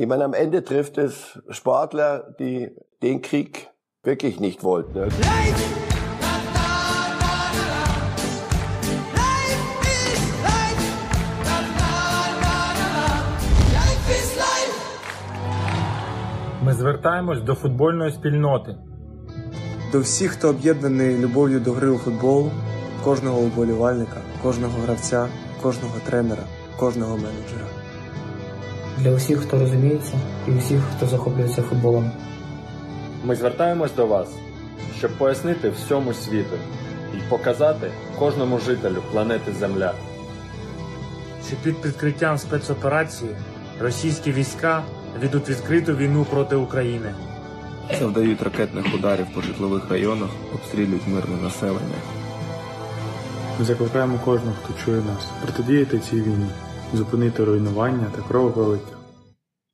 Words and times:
Ich 0.00 0.06
meine, 0.06 0.24
am 0.24 0.32
Ende 0.32 0.62
trifft 0.62 0.96
es 0.96 1.40
Sportler, 1.50 2.32
die 2.38 2.70
den 3.02 3.20
Krieg 3.20 3.68
wirklich 4.04 4.38
nicht 4.38 4.62
wollten. 4.62 4.94
Ne? 4.94 5.08
Ми 16.62 16.74
звертаємось 16.74 17.42
до 17.42 17.54
футбольної 17.54 18.12
спільноти. 18.12 18.76
До 19.92 20.00
всіх, 20.00 20.30
хто 20.30 20.48
об'єднаний 20.48 21.18
любов'ю 21.18 21.60
до 21.60 21.72
гри 21.72 21.88
у 21.88 21.98
футбол, 21.98 22.50
кожного 23.04 23.40
уболівальника, 23.40 24.20
кожного 24.42 24.78
гравця, 24.82 25.28
кожного 25.62 25.94
тренера, 26.06 26.42
кожного 26.76 27.16
менеджера. 27.16 27.77
Для 28.98 29.10
усіх, 29.10 29.40
хто 29.40 29.58
розуміється, 29.58 30.12
і 30.48 30.50
усіх, 30.50 30.80
хто 30.96 31.06
захоплюється 31.06 31.62
футболом. 31.62 32.10
Ми 33.24 33.34
звертаємось 33.34 33.94
до 33.94 34.06
вас, 34.06 34.28
щоб 34.98 35.10
пояснити 35.18 35.70
всьому 35.70 36.14
світу 36.14 36.56
і 37.14 37.30
показати 37.30 37.90
кожному 38.18 38.58
жителю 38.58 39.02
планети 39.12 39.52
Земля. 39.52 39.94
що 41.46 41.56
під 41.56 41.80
прикриттям 41.80 42.38
спецоперації 42.38 43.30
російські 43.80 44.32
війська 44.32 44.82
ведуть 45.20 45.48
відкриту 45.48 45.96
війну 45.96 46.26
проти 46.30 46.56
України. 46.56 47.14
Завдають 47.98 48.42
ракетних 48.42 48.94
ударів 48.94 49.26
по 49.34 49.40
житлових 49.40 49.90
районах, 49.90 50.28
обстрілюють 50.54 51.08
мирне 51.08 51.36
населення. 51.42 51.98
Ми 53.58 53.64
закликаємо 53.64 54.18
кожного, 54.24 54.56
хто 54.64 54.84
чує 54.84 54.96
нас, 54.96 55.28
протидіяти 55.42 55.98
цій 55.98 56.16
війні, 56.16 56.46
зупинити 56.93 57.43
руйнування 57.43 58.11
та 58.15 58.21
кровопролиття. 58.21 58.95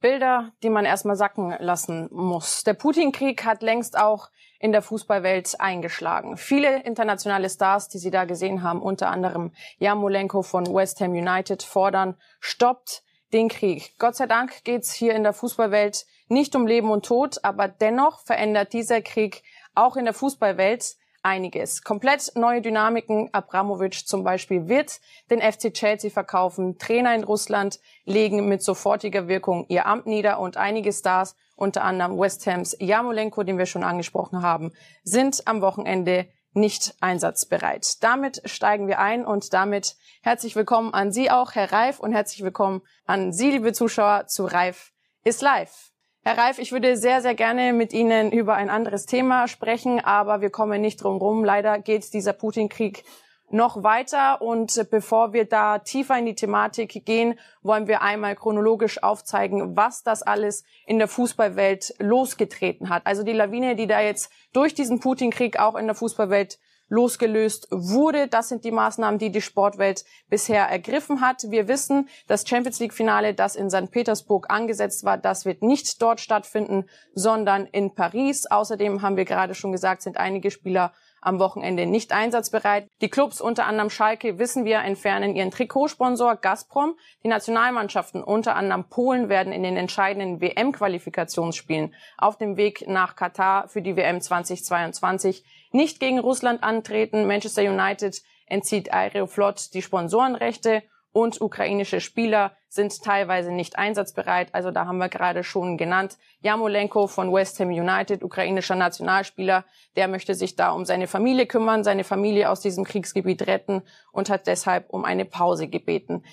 Bilder, 0.02 0.52
die 0.64 0.70
man 0.70 0.86
erstmal 0.86 1.18
sacken 1.18 1.56
lassen 1.60 2.08
muss. 2.12 2.64
Der 2.64 2.74
Putin-Krieg 2.74 3.44
hat 3.44 3.62
längst 3.62 3.98
auch 3.98 4.30
in 4.60 4.72
der 4.72 4.82
Fußballwelt 4.82 5.60
eingeschlagen. 5.60 6.38
Viele 6.38 6.84
internationale 6.84 7.50
Stars, 7.50 7.90
die 7.90 7.98
Sie 7.98 8.12
da 8.12 8.24
gesehen 8.24 8.64
haben, 8.64 8.82
unter 8.82 9.10
anderem 9.10 9.52
Jarmolenko 9.78 10.42
von 10.42 10.66
West 10.74 11.02
Ham 11.02 11.12
United, 11.12 11.64
fordern, 11.64 12.16
stoppt 12.40 13.04
den 13.34 13.50
Krieg. 13.50 13.94
Gott 14.00 14.16
sei 14.16 14.26
Dank 14.26 14.64
geht's 14.64 14.94
hier 14.94 15.16
in 15.16 15.24
der 15.24 15.34
Fußballwelt 15.34 16.06
nicht 16.30 16.56
um 16.56 16.68
Leben 16.68 16.92
und 16.92 17.06
Tod, 17.06 17.44
aber 17.44 17.68
dennoch 17.68 18.22
verändert 18.22 18.74
dieser 18.74 19.02
Krieg 19.02 19.44
auch 19.76 19.98
in 19.98 20.06
der 20.06 20.14
Fußballwelt 20.14 20.96
einiges. 21.25 21.83
Komplett 21.83 22.33
neue 22.37 22.61
Dynamiken. 22.61 23.33
Abramovic 23.33 24.07
zum 24.07 24.23
Beispiel 24.23 24.69
wird 24.69 25.01
den 25.31 25.41
FC 25.41 25.73
Chelsea 25.73 26.11
verkaufen. 26.11 26.79
Trainer 26.79 27.15
in 27.15 27.25
Russland 27.25 27.81
legen 28.05 28.49
mit 28.49 28.63
sofortiger 28.63 29.27
Wirkung 29.27 29.67
ihr 29.69 29.87
Amt 29.87 30.07
nieder 30.07 30.39
und 30.39 30.57
einige 30.57 30.93
Stars, 30.93 31.35
unter 31.57 31.85
anderem 31.85 32.19
West 32.19 32.47
Hams 32.47 32.77
Jamolenko, 32.79 33.43
den 33.43 33.59
wir 33.59 33.67
schon 33.67 33.85
angesprochen 33.85 34.43
haben, 34.43 34.73
sind 35.03 35.47
am 35.47 35.61
Wochenende 35.61 36.27
nicht 36.53 36.95
einsatzbereit. 37.01 38.03
Damit 38.03 38.43
steigen 38.45 38.87
wir 38.87 39.01
ein 39.01 39.27
und 39.27 39.53
damit 39.53 39.97
herzlich 40.23 40.55
willkommen 40.55 40.95
an 40.95 41.13
Sie 41.13 41.31
auch, 41.31 41.55
Herr 41.55 41.73
Reif, 41.73 42.01
und 42.01 42.13
herzlich 42.13 42.43
willkommen 42.43 42.83
an 43.07 43.33
Sie, 43.33 43.51
liebe 43.51 43.73
Zuschauer, 43.73 44.27
zu 44.27 44.45
Reif 44.45 44.93
ist 45.25 45.43
live. 45.43 45.94
Herr 46.27 46.39
Reif, 46.39 46.59
ich 46.59 46.73
würde 46.73 46.97
sehr, 46.97 47.21
sehr 47.21 47.35
gerne 47.35 47.75
mit 47.75 47.93
Ihnen 47.93 48.33
über 48.33 48.55
ein 48.55 48.71
anderes 48.71 49.05
Thema 49.05 49.47
sprechen, 49.47 50.01
aber 50.01 50.41
wir 50.41 50.49
kommen 50.49 50.81
nicht 50.81 51.03
drum 51.05 51.19
rum. 51.19 51.45
Leider 51.45 51.79
geht 51.79 52.15
dieser 52.15 52.33
Putin-Krieg 52.33 53.05
noch 53.51 53.83
weiter. 53.83 54.41
Und 54.41 54.87
bevor 54.91 55.35
wir 55.35 55.45
da 55.45 55.81
tiefer 55.81 56.19
in 56.19 56.25
die 56.25 56.35
Thematik 56.35 57.05
gehen, 57.05 57.39
wollen 57.63 57.89
wir 57.89 58.01
einmal 58.01 58.37
chronologisch 58.37 59.03
aufzeigen, 59.03 59.77
was 59.77 60.03
das 60.03 60.23
alles 60.23 60.65
in 60.87 60.99
der 60.99 61.09
Fußballwelt 61.09 61.95
losgetreten 61.99 62.89
hat. 62.89 63.05
Also 63.05 63.23
die 63.23 63.33
Lawine, 63.33 63.77
die 63.77 63.87
da 63.87 64.01
jetzt 64.01 64.33
durch 64.55 64.73
diesen 64.73 65.01
Putin-Krieg 65.01 65.59
auch 65.59 65.75
in 65.75 65.85
der 65.85 65.95
Fußballwelt 65.95 66.59
losgelöst 66.95 67.67
wurde. 67.71 68.29
Das 68.29 68.49
sind 68.49 68.65
die 68.65 68.71
Maßnahmen, 68.71 69.19
die 69.19 69.31
die 69.31 69.43
Sportwelt 69.43 70.05
bisher 70.29 70.65
ergriffen 70.65 71.21
hat. 71.21 71.43
Wir 71.49 71.69
wissen, 71.69 72.09
das 72.27 72.49
Champions 72.49 72.79
League 72.81 72.95
Finale, 72.95 73.35
das 73.35 73.57
in 73.57 73.69
St. 73.69 73.91
Petersburg 73.91 74.47
angesetzt 74.49 75.05
war, 75.05 75.19
das 75.19 75.45
wird 75.45 75.63
nicht 75.63 76.01
dort 76.01 76.21
stattfinden, 76.21 76.87
sondern 77.15 77.67
in 77.67 77.95
Paris. 77.95 78.47
Außerdem 78.47 79.03
haben 79.03 79.17
wir 79.17 79.25
gerade 79.25 79.55
schon 79.55 79.73
gesagt, 79.73 80.03
sind 80.03 80.17
einige 80.17 80.51
Spieler 80.51 80.93
am 81.25 81.39
Wochenende 81.39 81.87
nicht 81.87 82.13
einsatzbereit. 82.13 82.87
Die 83.01 83.09
Clubs, 83.09 83.41
unter 83.41 83.65
anderem 83.65 83.91
Schalke, 83.91 84.39
wissen 84.39 84.65
wir, 84.65 84.81
entfernen 84.81 85.35
ihren 85.35 85.51
Trikotsponsor 85.51 86.37
Gazprom. 86.37 86.97
Die 87.25 87.29
Nationalmannschaften, 87.29 88.23
unter 88.23 88.55
anderem 88.57 88.85
Polen, 88.89 89.29
werden 89.29 89.53
in 89.53 89.63
den 89.63 89.77
entscheidenden 89.77 90.41
WM-Qualifikationsspielen 90.41 91.95
auf 92.19 92.37
dem 92.37 92.57
Weg 92.57 92.85
nach 92.87 93.17
Katar 93.17 93.69
für 93.69 93.81
die 93.81 93.97
WM 93.97 94.21
2022 94.21 95.45
nicht 95.75 96.01
gegen 96.01 96.19
Russland 96.19 96.63
antreten. 96.63 97.27
Manchester 97.27 97.63
United 97.63 98.23
entzieht 98.47 98.93
Aeroflot 98.93 99.75
die 99.75 99.83
Sponsorenrechte 99.83 100.83
und 101.13 101.41
ukrainische 101.41 102.01
Spieler 102.01 102.57
sind 102.69 103.03
teilweise 103.03 103.53
nicht 103.53 103.79
einsatzbereit. 103.79 104.53
Also 104.53 104.73
da 104.73 104.87
haben 104.87 104.99
wir 104.99 105.09
gerade 105.09 105.45
schon 105.45 105.77
genannt. 105.77 106.19
Jamolenko 106.41 107.07
von 107.07 107.33
West 107.33 107.61
Ham 107.61 107.69
United, 107.69 108.25
ukrainischer 108.25 108.75
Nationalspieler, 108.75 109.65
der 109.95 110.09
möchte 110.09 110.35
sich 110.35 110.57
da 110.57 110.73
um 110.73 110.85
seine 110.85 111.07
Familie 111.07 111.47
kümmern, 111.47 111.85
seine 111.85 112.03
Familie 112.03 112.51
aus 112.51 112.61
diesem 112.61 112.85
Kriegsgebiet 112.85 113.47
retten 113.47 113.83
und 114.11 114.29
hat 114.29 114.49
deshalb 114.49 114.91
um 114.91 115.05
eine 115.05 115.25
Pause 115.25 115.69
gebeten. 115.69 116.25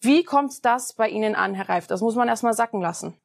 Wie 0.00 0.24
kommt 0.24 0.64
das 0.64 0.94
bei 0.94 1.08
Ihnen 1.08 1.36
an, 1.36 1.54
Herr 1.54 1.68
Reif? 1.68 1.86
Das 1.86 2.00
muss 2.00 2.16
man 2.16 2.28
erstmal 2.28 2.54
sacken 2.54 2.80
lassen. 2.80 3.16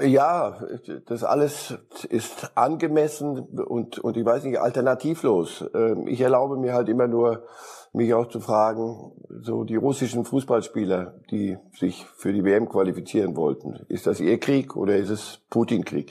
Ja, 0.00 0.58
das 1.06 1.22
alles 1.22 1.74
ist 2.08 2.56
angemessen 2.56 3.40
und, 3.40 3.98
und 3.98 4.16
ich 4.16 4.24
weiß 4.24 4.44
nicht, 4.44 4.58
alternativlos. 4.58 5.66
Ähm, 5.74 6.06
ich 6.06 6.20
erlaube 6.20 6.56
mir 6.56 6.72
halt 6.72 6.88
immer 6.88 7.06
nur, 7.08 7.44
mich 7.92 8.14
auch 8.14 8.28
zu 8.28 8.40
fragen, 8.40 9.12
so 9.42 9.64
die 9.64 9.76
russischen 9.76 10.24
Fußballspieler, 10.24 11.20
die 11.30 11.58
sich 11.78 12.06
für 12.16 12.32
die 12.32 12.42
WM 12.42 12.68
qualifizieren 12.68 13.36
wollten, 13.36 13.80
ist 13.88 14.06
das 14.06 14.18
ihr 14.20 14.40
Krieg 14.40 14.76
oder 14.76 14.96
ist 14.96 15.10
es 15.10 15.40
Putin-Krieg? 15.50 16.10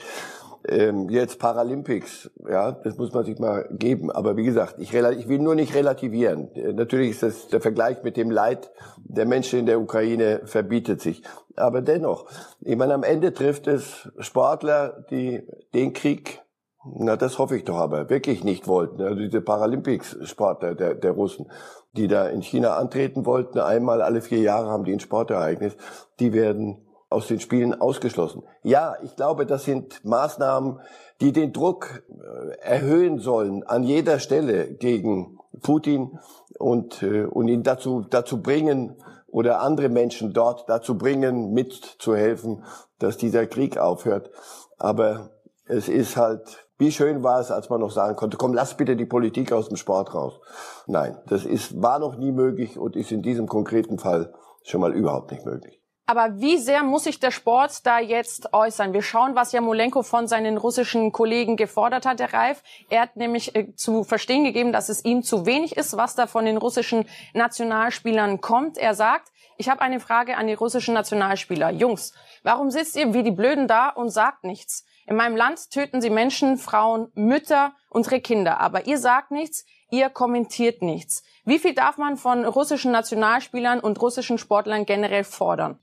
Ähm, 0.68 1.08
jetzt 1.08 1.38
Paralympics, 1.38 2.30
ja, 2.48 2.72
das 2.72 2.96
muss 2.96 3.12
man 3.12 3.24
sich 3.24 3.38
mal 3.38 3.68
geben. 3.72 4.10
Aber 4.10 4.36
wie 4.36 4.44
gesagt, 4.44 4.76
ich, 4.78 4.94
ich 4.94 5.28
will 5.28 5.38
nur 5.38 5.54
nicht 5.54 5.74
relativieren. 5.74 6.54
Äh, 6.54 6.72
natürlich 6.72 7.10
ist 7.10 7.22
das 7.22 7.48
der 7.48 7.60
Vergleich 7.60 8.02
mit 8.02 8.16
dem 8.16 8.30
Leid 8.30 8.70
der 8.98 9.26
Menschen 9.26 9.60
in 9.60 9.66
der 9.66 9.80
Ukraine 9.80 10.42
verbietet 10.44 11.00
sich. 11.00 11.22
Aber 11.56 11.82
dennoch, 11.82 12.26
ich 12.60 12.76
meine, 12.76 12.94
am 12.94 13.02
Ende 13.02 13.32
trifft 13.32 13.66
es 13.66 14.10
Sportler, 14.18 15.04
die 15.10 15.46
den 15.74 15.92
Krieg 15.92 16.42
na, 16.84 17.16
das 17.16 17.38
hoffe 17.38 17.56
ich 17.56 17.64
doch 17.64 17.76
aber, 17.76 18.10
wirklich 18.10 18.42
nicht 18.42 18.66
wollten. 18.66 19.00
Also 19.02 19.14
diese 19.14 19.40
Paralympics-Sportler 19.40 20.74
der, 20.74 20.94
der 20.96 21.12
Russen, 21.12 21.46
die 21.92 22.08
da 22.08 22.26
in 22.26 22.42
China 22.42 22.76
antreten 22.76 23.24
wollten, 23.24 23.60
einmal 23.60 24.02
alle 24.02 24.20
vier 24.20 24.40
Jahre 24.40 24.68
haben 24.68 24.84
die 24.84 24.92
ein 24.92 25.00
Sportereignis, 25.00 25.76
die 26.18 26.32
werden 26.32 26.84
aus 27.12 27.26
den 27.26 27.40
Spielen 27.40 27.80
ausgeschlossen. 27.80 28.42
Ja, 28.62 28.96
ich 29.02 29.16
glaube, 29.16 29.46
das 29.46 29.64
sind 29.64 30.04
Maßnahmen, 30.04 30.80
die 31.20 31.32
den 31.32 31.52
Druck 31.52 32.02
äh, 32.08 32.58
erhöhen 32.60 33.18
sollen 33.18 33.62
an 33.62 33.84
jeder 33.84 34.18
Stelle 34.18 34.74
gegen 34.74 35.38
Putin 35.62 36.18
und, 36.58 37.02
äh, 37.02 37.24
und 37.24 37.48
ihn 37.48 37.62
dazu, 37.62 38.04
dazu 38.08 38.42
bringen 38.42 38.96
oder 39.28 39.60
andere 39.60 39.88
Menschen 39.88 40.32
dort 40.32 40.68
dazu 40.68 40.98
bringen, 40.98 41.52
mitzuhelfen, 41.52 42.64
dass 42.98 43.16
dieser 43.16 43.46
Krieg 43.46 43.78
aufhört. 43.78 44.30
Aber 44.78 45.30
es 45.66 45.88
ist 45.88 46.16
halt, 46.16 46.66
wie 46.78 46.92
schön 46.92 47.22
war 47.22 47.40
es, 47.40 47.50
als 47.50 47.70
man 47.70 47.80
noch 47.80 47.92
sagen 47.92 48.16
konnte, 48.16 48.36
komm, 48.36 48.52
lass 48.52 48.76
bitte 48.76 48.96
die 48.96 49.06
Politik 49.06 49.52
aus 49.52 49.68
dem 49.68 49.76
Sport 49.76 50.14
raus. 50.14 50.40
Nein, 50.86 51.16
das 51.26 51.44
ist, 51.44 51.80
war 51.80 51.98
noch 51.98 52.16
nie 52.16 52.32
möglich 52.32 52.78
und 52.78 52.96
ist 52.96 53.12
in 53.12 53.22
diesem 53.22 53.46
konkreten 53.46 53.98
Fall 53.98 54.32
schon 54.64 54.80
mal 54.80 54.92
überhaupt 54.92 55.30
nicht 55.30 55.46
möglich. 55.46 55.81
Aber 56.04 56.40
wie 56.40 56.58
sehr 56.58 56.82
muss 56.82 57.04
sich 57.04 57.20
der 57.20 57.30
Sport 57.30 57.86
da 57.86 58.00
jetzt 58.00 58.52
äußern? 58.52 58.92
Wir 58.92 59.02
schauen, 59.02 59.36
was 59.36 59.52
Jamolenko 59.52 60.02
von 60.02 60.26
seinen 60.26 60.58
russischen 60.58 61.12
Kollegen 61.12 61.56
gefordert 61.56 62.06
hat, 62.06 62.18
der 62.18 62.32
Reif. 62.32 62.62
Er 62.90 63.02
hat 63.02 63.16
nämlich 63.16 63.54
äh, 63.54 63.74
zu 63.76 64.02
verstehen 64.02 64.44
gegeben, 64.44 64.72
dass 64.72 64.88
es 64.88 65.04
ihm 65.04 65.22
zu 65.22 65.46
wenig 65.46 65.76
ist, 65.76 65.96
was 65.96 66.16
da 66.16 66.26
von 66.26 66.44
den 66.44 66.56
russischen 66.56 67.06
Nationalspielern 67.34 68.40
kommt. 68.40 68.78
Er 68.78 68.94
sagt, 68.94 69.32
ich 69.58 69.68
habe 69.68 69.80
eine 69.80 70.00
Frage 70.00 70.36
an 70.36 70.48
die 70.48 70.54
russischen 70.54 70.94
Nationalspieler. 70.94 71.70
Jungs, 71.70 72.12
warum 72.42 72.70
sitzt 72.72 72.96
ihr 72.96 73.14
wie 73.14 73.22
die 73.22 73.30
Blöden 73.30 73.68
da 73.68 73.88
und 73.88 74.10
sagt 74.10 74.42
nichts? 74.42 74.84
In 75.06 75.16
meinem 75.16 75.36
Land 75.36 75.70
töten 75.70 76.00
sie 76.00 76.10
Menschen, 76.10 76.58
Frauen, 76.58 77.12
Mütter, 77.14 77.74
unsere 77.90 78.20
Kinder. 78.20 78.60
Aber 78.60 78.86
ihr 78.86 78.98
sagt 78.98 79.30
nichts, 79.30 79.64
ihr 79.90 80.10
kommentiert 80.10 80.82
nichts. 80.82 81.22
Wie 81.44 81.58
viel 81.58 81.74
darf 81.74 81.96
man 81.96 82.16
von 82.16 82.44
russischen 82.44 82.90
Nationalspielern 82.92 83.78
und 83.80 84.00
russischen 84.00 84.38
Sportlern 84.38 84.84
generell 84.84 85.24
fordern? 85.24 85.78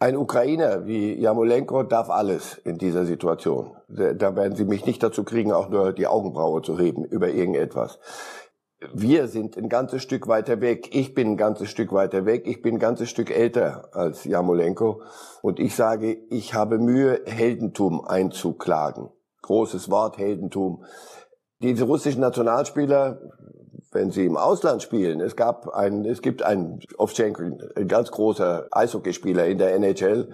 Ein 0.00 0.16
Ukrainer 0.16 0.86
wie 0.86 1.14
Jamolenko 1.14 1.84
darf 1.84 2.10
alles 2.10 2.58
in 2.58 2.78
dieser 2.78 3.06
Situation. 3.06 3.76
Da 3.88 4.36
werden 4.36 4.56
Sie 4.56 4.64
mich 4.64 4.86
nicht 4.86 5.02
dazu 5.02 5.24
kriegen, 5.24 5.52
auch 5.52 5.68
nur 5.68 5.92
die 5.92 6.06
Augenbraue 6.06 6.62
zu 6.62 6.78
heben 6.78 7.04
über 7.04 7.28
irgendetwas. 7.28 7.98
wir 8.92 9.28
sind 9.28 9.56
ein 9.56 9.68
ganzes 9.68 10.02
Stück 10.02 10.28
weiter 10.28 10.60
weg. 10.60 10.94
Ich 10.94 11.14
bin 11.14 11.32
ein 11.32 11.36
ganzes 11.36 11.70
Stück 11.70 11.92
weiter 11.92 12.26
weg. 12.26 12.46
Ich 12.46 12.60
bin 12.60 12.76
ein 12.76 12.80
ganzes 12.80 13.08
Stück 13.08 13.30
älter 13.30 13.88
als 13.92 14.24
Jamolenko. 14.24 15.02
Und 15.42 15.58
ich 15.58 15.74
sage, 15.74 16.18
ich 16.30 16.54
habe 16.54 16.78
Mühe, 16.78 17.22
Heldentum 17.24 18.04
einzuklagen. 18.04 19.10
Großes 19.42 19.90
Wort, 19.90 20.18
Heldentum. 20.18 20.84
Diese 21.60 21.84
russischen 21.84 22.20
Nationalspieler, 22.20 23.20
wenn 23.94 24.10
sie 24.10 24.26
im 24.26 24.36
Ausland 24.36 24.82
spielen, 24.82 25.20
es 25.20 25.36
gab 25.36 25.68
ein, 25.68 26.04
es 26.04 26.20
gibt 26.20 26.42
einen 26.42 26.80
Ovchenko, 26.98 27.42
ein 27.76 27.88
ganz 27.88 28.10
großer 28.10 28.66
Eishockeyspieler 28.72 29.46
in 29.46 29.58
der 29.58 29.74
NHL, 29.76 30.30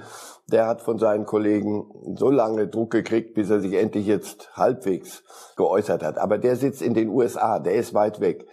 der 0.47 0.67
hat 0.67 0.81
von 0.81 0.99
seinen 0.99 1.27
Kollegen 1.27 2.17
so 2.17 2.31
lange 2.31 2.67
Druck 2.67 2.91
gekriegt, 2.91 3.35
bis 3.35 3.51
er 3.51 3.61
sich 3.61 3.75
endlich 3.75 4.07
jetzt 4.07 4.57
halbwegs 4.57 5.23
geäußert 5.57 6.03
hat. 6.03 6.19
Aber 6.19 6.39
der 6.39 6.57
sitzt 6.57 6.81
in 6.81 6.95
den 6.95 7.11
USA, 7.11 7.59
der 7.59 7.75
ist 7.75 7.93
weit 7.93 8.21
weg. 8.21 8.47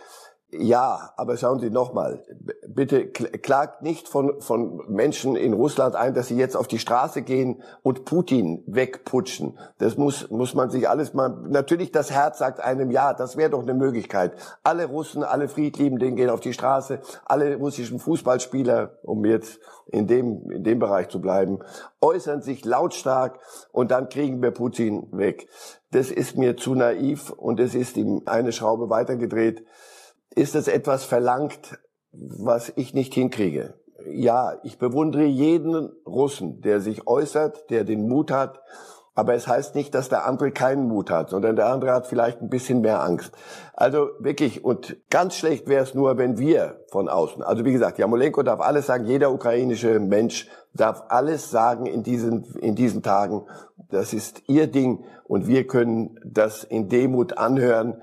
Ja, 0.50 1.12
aber 1.18 1.36
schauen 1.36 1.60
Sie 1.60 1.70
nochmal, 1.70 2.24
bitte 2.70 3.06
klagt 3.08 3.82
nicht 3.82 4.08
von, 4.08 4.40
von 4.40 4.82
Menschen 4.88 5.36
in 5.36 5.52
Russland 5.52 5.98
ein, 5.98 6.14
dass 6.14 6.30
sie 6.30 6.38
jetzt 6.38 6.56
auf 6.56 6.70
die 6.70 6.80
Straße 6.80 7.22
gehen 7.22 7.62
und 7.84 8.06
Putin 8.06 8.64
wegputschen. 8.66 9.58
Das 9.78 9.98
muss, 9.98 10.30
muss 10.30 10.54
man 10.54 10.70
sich 10.70 10.88
alles 10.88 11.14
mal, 11.14 11.30
natürlich 11.50 11.92
das 11.92 12.12
Herz 12.12 12.38
sagt 12.38 12.62
einem 12.62 12.92
ja, 12.92 13.14
das 13.14 13.36
wäre 13.36 13.50
doch 13.50 13.62
eine 13.62 13.74
Möglichkeit. 13.74 14.38
Alle 14.64 14.86
Russen, 14.86 15.22
alle 15.22 15.50
Friedliebenden 15.50 16.16
gehen 16.16 16.30
auf 16.30 16.40
die 16.40 16.54
Straße, 16.54 17.02
alle 17.26 17.58
russischen 17.58 18.00
Fußballspieler, 18.00 19.00
um 19.04 19.26
jetzt 19.26 19.60
in 19.88 20.08
dem, 20.08 20.50
in 20.50 20.64
dem 20.64 20.80
Bereich 20.80 21.10
zu 21.10 21.20
bleiben, 21.20 21.60
äußern 22.00 22.42
sich 22.42 22.64
lautstark 22.64 23.40
und 23.74 23.92
dann 23.92 24.08
kriegen 24.08 24.42
wir 24.42 24.52
Putin 24.52 25.10
weg. 25.12 25.50
Das 25.92 26.10
ist 26.10 26.38
mir 26.38 26.56
zu 26.56 26.74
naiv 26.74 27.32
und 27.32 27.60
es 27.60 27.76
ist 27.76 27.98
ihm 27.98 28.22
eine 28.26 28.54
Schraube 28.54 28.90
weitergedreht 28.90 29.66
ist 30.38 30.56
es 30.56 30.68
etwas 30.68 31.04
verlangt, 31.04 31.80
was 32.12 32.72
ich 32.76 32.94
nicht 32.94 33.14
hinkriege. 33.14 33.74
Ja, 34.10 34.54
ich 34.64 34.78
bewundere 34.78 35.26
jeden 35.26 35.92
Russen, 36.06 36.62
der 36.62 36.80
sich 36.80 37.08
äußert, 37.08 37.70
der 37.70 37.84
den 37.84 38.08
Mut 38.08 38.32
hat. 38.32 38.62
Aber 39.16 39.34
es 39.34 39.48
heißt 39.48 39.74
nicht, 39.74 39.96
dass 39.96 40.10
der 40.10 40.28
andere 40.28 40.52
keinen 40.52 40.88
Mut 40.88 41.10
hat, 41.10 41.32
sondern 41.32 41.56
der 41.56 41.66
andere 41.66 41.92
hat 41.92 42.06
vielleicht 42.06 42.40
ein 42.40 42.50
bisschen 42.50 42.82
mehr 42.82 43.02
Angst. 43.02 43.32
Also 43.74 44.10
wirklich, 44.20 44.64
und 44.64 44.96
ganz 45.10 45.36
schlecht 45.36 45.68
wäre 45.68 45.84
es 45.84 45.96
nur, 45.96 46.20
wenn 46.20 46.38
wir 46.38 46.86
von 46.92 47.10
außen, 47.10 47.42
also 47.42 47.66
wie 47.66 47.72
gesagt, 47.72 47.98
Jamolenko 47.98 48.44
darf 48.44 48.62
alles 48.62 48.86
sagen, 48.86 49.06
jeder 49.06 49.32
ukrainische 49.32 50.00
Mensch 50.00 50.48
darf 50.76 51.06
alles 51.10 51.50
sagen 51.50 51.88
in 51.88 52.04
diesen, 52.04 52.44
in 52.60 52.76
diesen 52.76 53.02
Tagen. 53.02 53.48
Das 53.90 54.14
ist 54.14 54.44
ihr 54.48 54.68
Ding 54.68 55.04
und 55.24 55.48
wir 55.48 55.66
können 55.66 56.20
das 56.24 56.64
in 56.64 56.88
Demut 56.88 57.40
anhören 57.40 58.00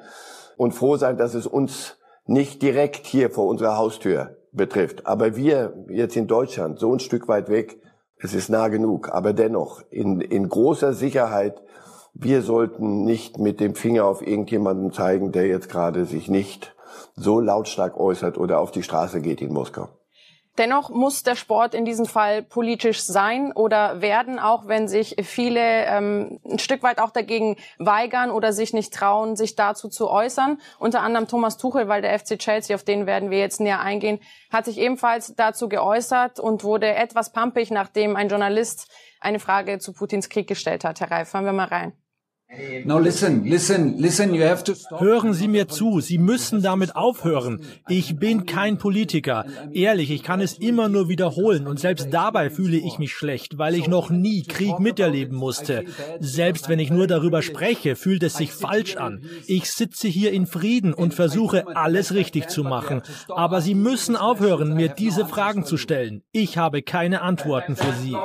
und 0.56 0.72
froh 0.72 0.96
sein, 0.96 1.16
dass 1.16 1.34
es 1.34 1.46
uns 1.46 1.96
nicht 2.26 2.62
direkt 2.62 3.06
hier 3.06 3.30
vor 3.30 3.46
unserer 3.46 3.76
Haustür 3.76 4.36
betrifft. 4.52 5.06
Aber 5.06 5.36
wir 5.36 5.74
jetzt 5.88 6.16
in 6.16 6.26
Deutschland, 6.26 6.78
so 6.78 6.92
ein 6.92 7.00
Stück 7.00 7.28
weit 7.28 7.48
weg, 7.48 7.80
es 8.18 8.34
ist 8.34 8.48
nah 8.48 8.68
genug. 8.68 9.10
Aber 9.12 9.32
dennoch, 9.32 9.82
in, 9.90 10.20
in 10.20 10.48
großer 10.48 10.92
Sicherheit, 10.92 11.62
wir 12.14 12.42
sollten 12.42 13.04
nicht 13.04 13.38
mit 13.38 13.60
dem 13.60 13.74
Finger 13.74 14.04
auf 14.04 14.26
irgendjemanden 14.26 14.92
zeigen, 14.92 15.32
der 15.32 15.46
jetzt 15.46 15.68
gerade 15.68 16.04
sich 16.04 16.28
nicht 16.28 16.74
so 17.16 17.40
lautstark 17.40 17.98
äußert 17.98 18.38
oder 18.38 18.60
auf 18.60 18.70
die 18.70 18.82
Straße 18.84 19.20
geht 19.20 19.42
in 19.42 19.52
Moskau. 19.52 19.88
Dennoch 20.56 20.88
muss 20.88 21.24
der 21.24 21.34
Sport 21.34 21.74
in 21.74 21.84
diesem 21.84 22.06
Fall 22.06 22.42
politisch 22.42 23.02
sein 23.02 23.50
oder 23.52 24.00
werden, 24.00 24.38
auch 24.38 24.68
wenn 24.68 24.86
sich 24.86 25.16
viele 25.24 25.84
ähm, 25.86 26.38
ein 26.48 26.60
Stück 26.60 26.84
weit 26.84 27.00
auch 27.00 27.10
dagegen 27.10 27.56
weigern 27.78 28.30
oder 28.30 28.52
sich 28.52 28.72
nicht 28.72 28.94
trauen, 28.94 29.34
sich 29.34 29.56
dazu 29.56 29.88
zu 29.88 30.08
äußern. 30.08 30.60
Unter 30.78 31.00
anderem 31.00 31.26
Thomas 31.26 31.56
Tuchel, 31.56 31.88
weil 31.88 32.02
der 32.02 32.16
FC 32.16 32.38
Chelsea, 32.38 32.76
auf 32.76 32.84
den 32.84 33.06
werden 33.06 33.30
wir 33.30 33.38
jetzt 33.38 33.58
näher 33.58 33.80
eingehen, 33.80 34.20
hat 34.52 34.66
sich 34.66 34.78
ebenfalls 34.78 35.34
dazu 35.34 35.68
geäußert 35.68 36.38
und 36.38 36.62
wurde 36.62 36.94
etwas 36.94 37.32
pampig, 37.32 37.72
nachdem 37.72 38.14
ein 38.14 38.28
Journalist 38.28 38.88
eine 39.20 39.40
Frage 39.40 39.80
zu 39.80 39.92
Putins 39.92 40.28
Krieg 40.28 40.46
gestellt 40.46 40.84
hat. 40.84 41.00
Herr 41.00 41.10
Reif, 41.10 41.30
fahren 41.30 41.46
wir 41.46 41.52
mal 41.52 41.66
rein. 41.66 41.94
Hören 44.98 45.34
Sie 45.34 45.48
mir 45.48 45.68
zu, 45.68 46.00
Sie 46.00 46.18
müssen 46.18 46.62
damit 46.62 46.96
aufhören. 46.96 47.60
Ich 47.88 48.16
bin 48.16 48.46
kein 48.46 48.78
Politiker. 48.78 49.44
Ehrlich, 49.72 50.10
ich 50.10 50.22
kann 50.22 50.40
es 50.40 50.58
immer 50.58 50.88
nur 50.88 51.08
wiederholen 51.08 51.66
und 51.66 51.80
selbst 51.80 52.08
dabei 52.10 52.50
fühle 52.50 52.76
ich 52.76 52.98
mich 52.98 53.12
schlecht, 53.12 53.58
weil 53.58 53.74
ich 53.74 53.88
noch 53.88 54.10
nie 54.10 54.42
Krieg 54.42 54.78
miterleben 54.78 55.36
musste. 55.36 55.84
Selbst 56.20 56.68
wenn 56.68 56.78
ich 56.78 56.90
nur 56.90 57.06
darüber 57.06 57.42
spreche, 57.42 57.96
fühlt 57.96 58.22
es 58.22 58.34
sich 58.34 58.52
falsch 58.52 58.96
an. 58.96 59.24
Ich 59.46 59.70
sitze 59.70 60.08
hier 60.08 60.32
in 60.32 60.46
Frieden 60.46 60.94
und 60.94 61.14
versuche 61.14 61.76
alles 61.76 62.14
richtig 62.14 62.48
zu 62.48 62.64
machen. 62.64 63.02
Aber 63.28 63.60
Sie 63.60 63.74
müssen 63.74 64.16
aufhören, 64.16 64.74
mir 64.74 64.88
diese 64.88 65.26
Fragen 65.26 65.64
zu 65.64 65.76
stellen. 65.76 66.22
Ich 66.32 66.58
habe 66.58 66.82
keine 66.82 67.22
Antworten 67.22 67.76
für 67.76 67.92
Sie. 67.92 68.16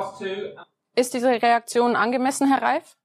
Ist 0.96 1.14
diese 1.14 1.30
Reaktion 1.30 1.96
angemessen, 1.96 2.48
Herr 2.48 2.62
Reif? 2.62 2.96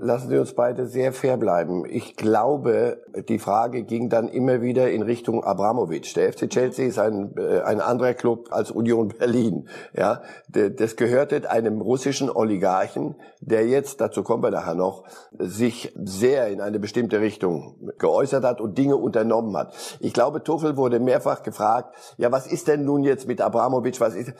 Lassen 0.00 0.28
Sie 0.28 0.38
uns 0.38 0.54
beide 0.54 0.86
sehr 0.86 1.12
fair 1.12 1.36
bleiben. 1.36 1.84
Ich 1.84 2.14
glaube, 2.14 3.02
die 3.28 3.40
Frage 3.40 3.82
ging 3.82 4.08
dann 4.08 4.28
immer 4.28 4.62
wieder 4.62 4.92
in 4.92 5.02
Richtung 5.02 5.42
Abramovic. 5.42 6.14
Der 6.14 6.32
FC 6.32 6.48
Chelsea 6.48 6.86
ist 6.86 7.00
ein, 7.00 7.34
äh, 7.36 7.62
ein 7.62 7.80
anderer 7.80 8.14
Club 8.14 8.46
als 8.52 8.70
Union 8.70 9.08
Berlin. 9.08 9.68
Ja, 9.92 10.22
das 10.48 10.94
gehörte 10.94 11.50
einem 11.50 11.80
russischen 11.80 12.30
Oligarchen, 12.30 13.16
der 13.40 13.66
jetzt, 13.66 14.00
dazu 14.00 14.22
kommen 14.22 14.40
wir 14.40 14.52
nachher 14.52 14.76
noch, 14.76 15.02
sich 15.36 15.92
sehr 16.00 16.46
in 16.46 16.60
eine 16.60 16.78
bestimmte 16.78 17.20
Richtung 17.20 17.90
geäußert 17.98 18.44
hat 18.44 18.60
und 18.60 18.78
Dinge 18.78 18.96
unternommen 18.96 19.56
hat. 19.56 19.74
Ich 19.98 20.12
glaube, 20.12 20.44
Tuchel 20.44 20.76
wurde 20.76 21.00
mehrfach 21.00 21.42
gefragt, 21.42 21.96
ja, 22.18 22.30
was 22.30 22.46
ist 22.46 22.68
denn 22.68 22.84
nun 22.84 23.02
jetzt 23.02 23.26
mit 23.26 23.40
Abramovic, 23.40 24.00
was 24.00 24.14
ist, 24.14 24.32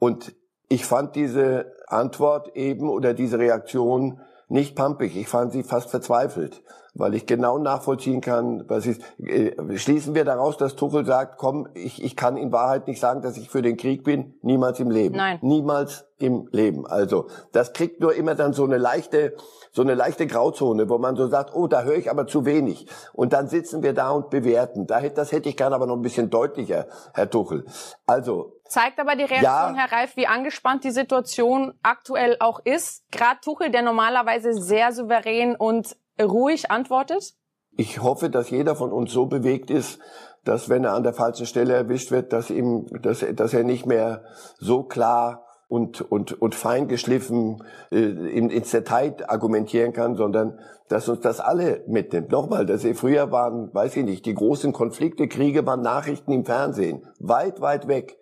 und 0.00 0.34
ich 0.68 0.84
fand 0.84 1.14
diese 1.14 1.72
Antwort 1.86 2.56
eben 2.56 2.90
oder 2.90 3.14
diese 3.14 3.38
Reaktion 3.38 4.20
nicht 4.48 4.76
pampig. 4.76 5.16
Ich 5.16 5.28
fand 5.28 5.52
sie 5.52 5.62
fast 5.62 5.90
verzweifelt, 5.90 6.62
weil 6.94 7.14
ich 7.14 7.26
genau 7.26 7.58
nachvollziehen 7.58 8.20
kann, 8.20 8.64
was 8.68 8.86
ist. 8.86 9.02
Äh, 9.18 9.76
schließen 9.76 10.14
wir 10.14 10.24
daraus, 10.24 10.56
dass 10.56 10.76
Tuchel 10.76 11.04
sagt, 11.04 11.36
komm, 11.36 11.68
ich, 11.74 12.02
ich 12.02 12.14
kann 12.14 12.36
in 12.36 12.52
Wahrheit 12.52 12.86
nicht 12.86 13.00
sagen, 13.00 13.22
dass 13.22 13.36
ich 13.36 13.50
für 13.50 13.62
den 13.62 13.76
Krieg 13.76 14.04
bin. 14.04 14.34
Niemals 14.42 14.78
im 14.78 14.90
Leben. 14.90 15.16
Nein. 15.16 15.38
Niemals 15.42 16.06
im 16.18 16.48
Leben. 16.52 16.86
Also, 16.86 17.26
das 17.52 17.72
kriegt 17.72 18.00
nur 18.00 18.14
immer 18.14 18.34
dann 18.34 18.52
so 18.52 18.64
eine 18.64 18.78
leichte, 18.78 19.34
so 19.72 19.82
eine 19.82 19.94
leichte 19.94 20.26
Grauzone, 20.26 20.88
wo 20.88 20.98
man 20.98 21.16
so 21.16 21.26
sagt, 21.26 21.54
oh, 21.54 21.66
da 21.66 21.82
höre 21.82 21.96
ich 21.96 22.10
aber 22.10 22.26
zu 22.26 22.46
wenig. 22.46 22.86
Und 23.12 23.32
dann 23.32 23.48
sitzen 23.48 23.82
wir 23.82 23.92
da 23.92 24.10
und 24.10 24.30
bewerten. 24.30 24.86
Das 24.86 25.32
hätte 25.32 25.48
ich 25.48 25.56
gerne 25.56 25.74
aber 25.74 25.86
noch 25.86 25.96
ein 25.96 26.02
bisschen 26.02 26.30
deutlicher, 26.30 26.86
Herr 27.14 27.28
Tuchel. 27.28 27.66
Also, 28.06 28.55
Zeigt 28.68 28.98
aber 28.98 29.14
die 29.16 29.24
Reaktion, 29.24 29.44
ja. 29.44 29.74
Herr 29.76 29.92
Reif, 29.92 30.16
wie 30.16 30.26
angespannt 30.26 30.84
die 30.84 30.90
Situation 30.90 31.74
aktuell 31.82 32.36
auch 32.40 32.60
ist. 32.64 33.04
Gerade 33.10 33.40
Tuchel, 33.42 33.70
der 33.70 33.82
normalerweise 33.82 34.52
sehr 34.54 34.92
souverän 34.92 35.56
und 35.56 35.96
ruhig 36.20 36.70
antwortet. 36.70 37.34
Ich 37.76 38.02
hoffe, 38.02 38.30
dass 38.30 38.50
jeder 38.50 38.74
von 38.74 38.92
uns 38.92 39.12
so 39.12 39.26
bewegt 39.26 39.70
ist, 39.70 40.00
dass 40.44 40.68
wenn 40.68 40.84
er 40.84 40.94
an 40.94 41.02
der 41.02 41.12
falschen 41.12 41.46
Stelle 41.46 41.74
erwischt 41.74 42.10
wird, 42.10 42.32
dass 42.32 42.50
ihm, 42.50 42.86
dass, 43.02 43.24
dass 43.34 43.52
er 43.52 43.64
nicht 43.64 43.84
mehr 43.84 44.24
so 44.58 44.84
klar 44.84 45.44
und, 45.68 46.00
und, 46.00 46.40
und 46.40 46.54
fein 46.54 46.88
geschliffen 46.88 47.62
äh, 47.90 47.98
ins 47.98 48.70
Detail 48.70 49.16
argumentieren 49.26 49.92
kann, 49.92 50.14
sondern 50.14 50.58
dass 50.88 51.08
uns 51.08 51.20
das 51.20 51.40
alle 51.40 51.82
mitnimmt. 51.88 52.30
Nochmal, 52.30 52.64
dass 52.64 52.82
sie 52.82 52.94
früher 52.94 53.32
waren, 53.32 53.74
weiß 53.74 53.96
ich 53.96 54.04
nicht, 54.04 54.26
die 54.26 54.34
großen 54.34 54.72
Konflikte, 54.72 55.26
Kriege 55.26 55.66
waren 55.66 55.82
Nachrichten 55.82 56.32
im 56.32 56.44
Fernsehen. 56.44 57.04
Weit, 57.18 57.60
weit 57.60 57.88
weg. 57.88 58.16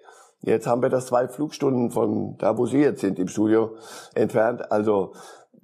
Jetzt 0.47 0.67
haben 0.67 0.83
wir 0.83 0.91
das 0.91 1.07
zwei 1.07 1.27
Flugstunden 1.27 1.91
von 1.91 2.37
da, 2.37 2.59
wo 2.59 2.67
Sie 2.67 2.79
jetzt 2.79 3.01
sind, 3.01 3.19
im 3.19 3.29
Studio 3.29 3.77
entfernt. 4.15 4.71
Also 4.71 5.15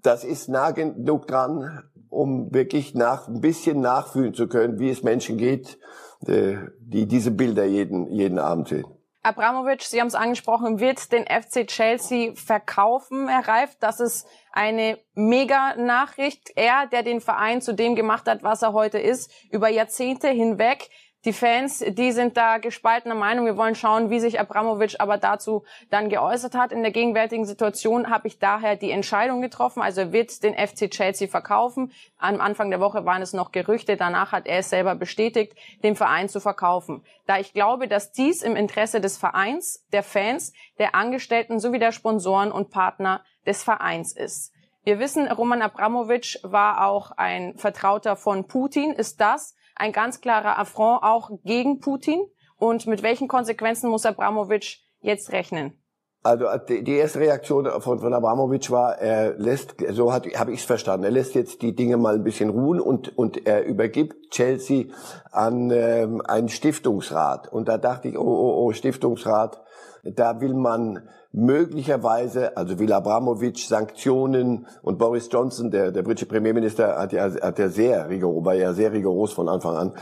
das 0.02 0.24
ist 0.24 0.48
nah 0.48 0.70
genug 0.70 1.26
dran, 1.26 1.84
um 2.08 2.52
wirklich 2.52 2.94
nach, 2.94 3.28
ein 3.28 3.42
bisschen 3.42 3.80
nachfühlen 3.80 4.32
zu 4.32 4.48
können, 4.48 4.78
wie 4.78 4.88
es 4.88 5.02
Menschen 5.02 5.36
geht, 5.36 5.78
äh, 6.26 6.56
die 6.80 7.06
diese 7.06 7.30
Bilder 7.30 7.64
jeden, 7.64 8.08
jeden 8.08 8.38
Abend 8.38 8.68
sehen. 8.68 8.86
Abramovic, 9.22 9.82
Sie 9.82 10.00
haben 10.00 10.08
es 10.08 10.14
angesprochen, 10.14 10.80
wird 10.80 11.12
den 11.12 11.26
FC 11.26 11.66
Chelsea 11.66 12.32
verkaufen, 12.34 13.28
Herr 13.28 13.46
Reif. 13.46 13.76
Das 13.78 14.00
ist 14.00 14.26
eine 14.50 14.98
Mega-Nachricht. 15.12 16.52
Er, 16.56 16.86
der 16.86 17.02
den 17.02 17.20
Verein 17.20 17.60
zu 17.60 17.74
dem 17.74 17.96
gemacht 17.96 18.26
hat, 18.26 18.42
was 18.42 18.62
er 18.62 18.72
heute 18.72 18.98
ist, 18.98 19.30
über 19.50 19.68
Jahrzehnte 19.68 20.28
hinweg. 20.28 20.88
Die 21.26 21.34
Fans, 21.34 21.84
die 21.86 22.12
sind 22.12 22.38
da 22.38 22.56
gespaltener 22.56 23.14
Meinung. 23.14 23.44
Wir 23.44 23.58
wollen 23.58 23.74
schauen, 23.74 24.08
wie 24.08 24.20
sich 24.20 24.40
Abramovic 24.40 24.96
aber 25.00 25.18
dazu 25.18 25.64
dann 25.90 26.08
geäußert 26.08 26.54
hat. 26.54 26.72
In 26.72 26.80
der 26.80 26.92
gegenwärtigen 26.92 27.44
Situation 27.44 28.08
habe 28.08 28.26
ich 28.26 28.38
daher 28.38 28.74
die 28.74 28.90
Entscheidung 28.90 29.42
getroffen. 29.42 29.82
Also 29.82 30.00
er 30.00 30.12
wird 30.12 30.42
den 30.42 30.54
FC 30.54 30.90
Chelsea 30.90 31.28
verkaufen. 31.28 31.92
Am 32.16 32.40
Anfang 32.40 32.70
der 32.70 32.80
Woche 32.80 33.04
waren 33.04 33.20
es 33.20 33.34
noch 33.34 33.52
Gerüchte. 33.52 33.98
Danach 33.98 34.32
hat 34.32 34.46
er 34.46 34.60
es 34.60 34.70
selber 34.70 34.94
bestätigt, 34.94 35.54
den 35.82 35.94
Verein 35.94 36.30
zu 36.30 36.40
verkaufen. 36.40 37.04
Da 37.26 37.38
ich 37.38 37.52
glaube, 37.52 37.86
dass 37.86 38.12
dies 38.12 38.40
im 38.40 38.56
Interesse 38.56 39.02
des 39.02 39.18
Vereins, 39.18 39.84
der 39.92 40.02
Fans, 40.02 40.54
der 40.78 40.94
Angestellten 40.94 41.60
sowie 41.60 41.78
der 41.78 41.92
Sponsoren 41.92 42.50
und 42.50 42.70
Partner 42.70 43.22
des 43.46 43.62
Vereins 43.62 44.16
ist. 44.16 44.54
Wir 44.84 44.98
wissen, 44.98 45.30
Roman 45.30 45.60
Abramovic 45.60 46.38
war 46.42 46.86
auch 46.86 47.10
ein 47.10 47.58
Vertrauter 47.58 48.16
von 48.16 48.46
Putin. 48.48 48.92
Ist 48.92 49.20
das 49.20 49.54
ein 49.80 49.92
ganz 49.92 50.20
klarer 50.20 50.58
Affront 50.58 51.02
auch 51.02 51.30
gegen 51.44 51.80
Putin. 51.80 52.20
Und 52.56 52.86
mit 52.86 53.02
welchen 53.02 53.26
Konsequenzen 53.26 53.88
muss 53.88 54.04
Abramowitsch 54.04 54.80
jetzt 55.00 55.32
rechnen? 55.32 55.80
Also 56.22 56.44
die, 56.68 56.96
erste 56.96 57.20
Reaktion 57.20 57.66
von, 57.80 57.98
von 57.98 58.12
Abramovic 58.12 58.70
war, 58.70 58.98
er 58.98 59.38
lässt, 59.38 59.76
so 59.92 60.12
habe 60.12 60.28
ich 60.52 60.60
es 60.60 60.66
verstanden, 60.66 61.04
er 61.04 61.10
lässt 61.10 61.34
jetzt 61.34 61.62
die 61.62 61.74
Dinge 61.74 61.96
mal 61.96 62.16
ein 62.16 62.24
bisschen 62.24 62.50
ruhen 62.50 62.78
und, 62.78 63.16
und 63.16 63.46
er 63.46 63.64
übergibt 63.64 64.30
Chelsea 64.30 64.84
an 65.32 65.70
ähm, 65.70 66.20
einen 66.20 66.50
Stiftungsrat. 66.50 67.50
Und 67.50 67.68
da 67.68 67.78
dachte 67.78 68.08
ich, 68.08 68.18
oh, 68.18 68.22
oh, 68.22 68.66
oh, 68.66 68.72
Stiftungsrat, 68.72 69.62
da 70.02 70.42
will 70.42 70.52
man 70.52 71.08
möglicherweise, 71.32 72.56
also 72.56 72.78
will 72.78 72.92
Abramovic 72.92 73.58
Sanktionen 73.58 74.66
und 74.82 74.98
Boris 74.98 75.28
Johnson, 75.30 75.70
der, 75.70 75.92
der 75.92 76.02
britische 76.02 76.26
Premierminister, 76.26 76.96
hat 76.96 77.12
ja, 77.12 77.30
hat 77.30 77.58
ja 77.58 77.68
sehr 77.68 78.08
rigoros, 78.08 78.44
war 78.44 78.54
ja 78.54 78.72
sehr 78.72 78.92
rigoros 78.92 79.32
von 79.32 79.48
Anfang 79.48 79.76
an. 79.76 79.94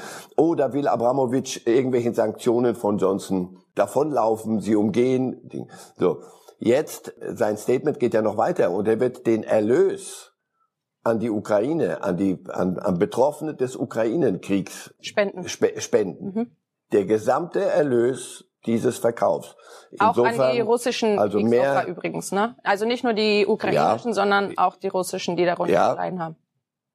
Da 0.56 0.72
will 0.72 0.88
Abramovic 0.88 1.66
irgendwelchen 1.66 2.14
Sanktionen 2.14 2.74
von 2.74 2.98
Johnson 2.98 3.58
davonlaufen, 3.74 4.60
sie 4.60 4.76
umgehen. 4.76 5.68
So. 5.96 6.22
Jetzt, 6.60 7.14
sein 7.20 7.56
Statement 7.56 8.00
geht 8.00 8.14
ja 8.14 8.22
noch 8.22 8.36
weiter 8.36 8.72
und 8.72 8.88
er 8.88 8.98
wird 8.98 9.26
den 9.28 9.44
Erlös 9.44 10.32
an 11.04 11.20
die 11.20 11.30
Ukraine, 11.30 12.02
an 12.02 12.16
die, 12.16 12.38
an, 12.48 12.78
an 12.78 12.98
Betroffene 12.98 13.54
des 13.54 13.76
Ukrainenkriegs 13.76 14.92
spenden. 15.00 15.48
Spe 15.48 15.80
spenden. 15.80 16.24
Mhm. 16.24 16.50
Der 16.92 17.04
gesamte 17.04 17.60
Erlös 17.60 18.47
dieses 18.68 18.98
Verkaufs. 18.98 19.56
Insofern, 19.90 20.40
auch 20.40 20.44
an 20.44 20.54
die 20.54 20.60
russischen 20.60 21.18
also 21.18 21.40
mehr, 21.40 21.86
übrigens, 21.86 22.30
ne? 22.30 22.54
Also 22.62 22.84
nicht 22.84 23.02
nur 23.02 23.14
die 23.14 23.46
ukrainischen, 23.46 24.10
ja, 24.10 24.14
sondern 24.14 24.56
auch 24.58 24.76
die 24.76 24.88
russischen, 24.88 25.36
die 25.36 25.46
darunter 25.46 25.72
ja, 25.72 25.92
leiden 25.94 26.22
haben. 26.22 26.36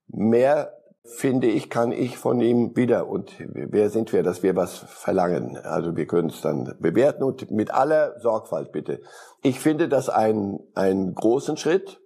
Mehr 0.08 0.74
finde 1.04 1.48
ich, 1.48 1.70
kann 1.70 1.92
ich 1.92 2.18
von 2.18 2.40
ihm 2.40 2.76
wieder. 2.78 3.08
Und 3.08 3.34
wer 3.40 3.90
sind 3.90 4.14
wir, 4.14 4.24
dass 4.24 4.44
wir 4.44 4.56
was 4.56 4.78
verlangen? 4.78 5.58
Also 5.58 5.98
wir 5.98 6.06
können 6.06 6.30
es 6.30 6.42
dann 6.42 6.76
bewerten 6.80 7.24
und 7.24 7.50
mit 7.52 7.72
aller 7.72 8.20
Sorgfalt 8.20 8.72
bitte. 8.72 9.02
Ich 9.42 9.60
finde 9.60 9.90
das 9.90 10.10
einen, 10.10 10.60
einen 10.76 11.16
großen 11.16 11.58
Schritt. 11.58 12.00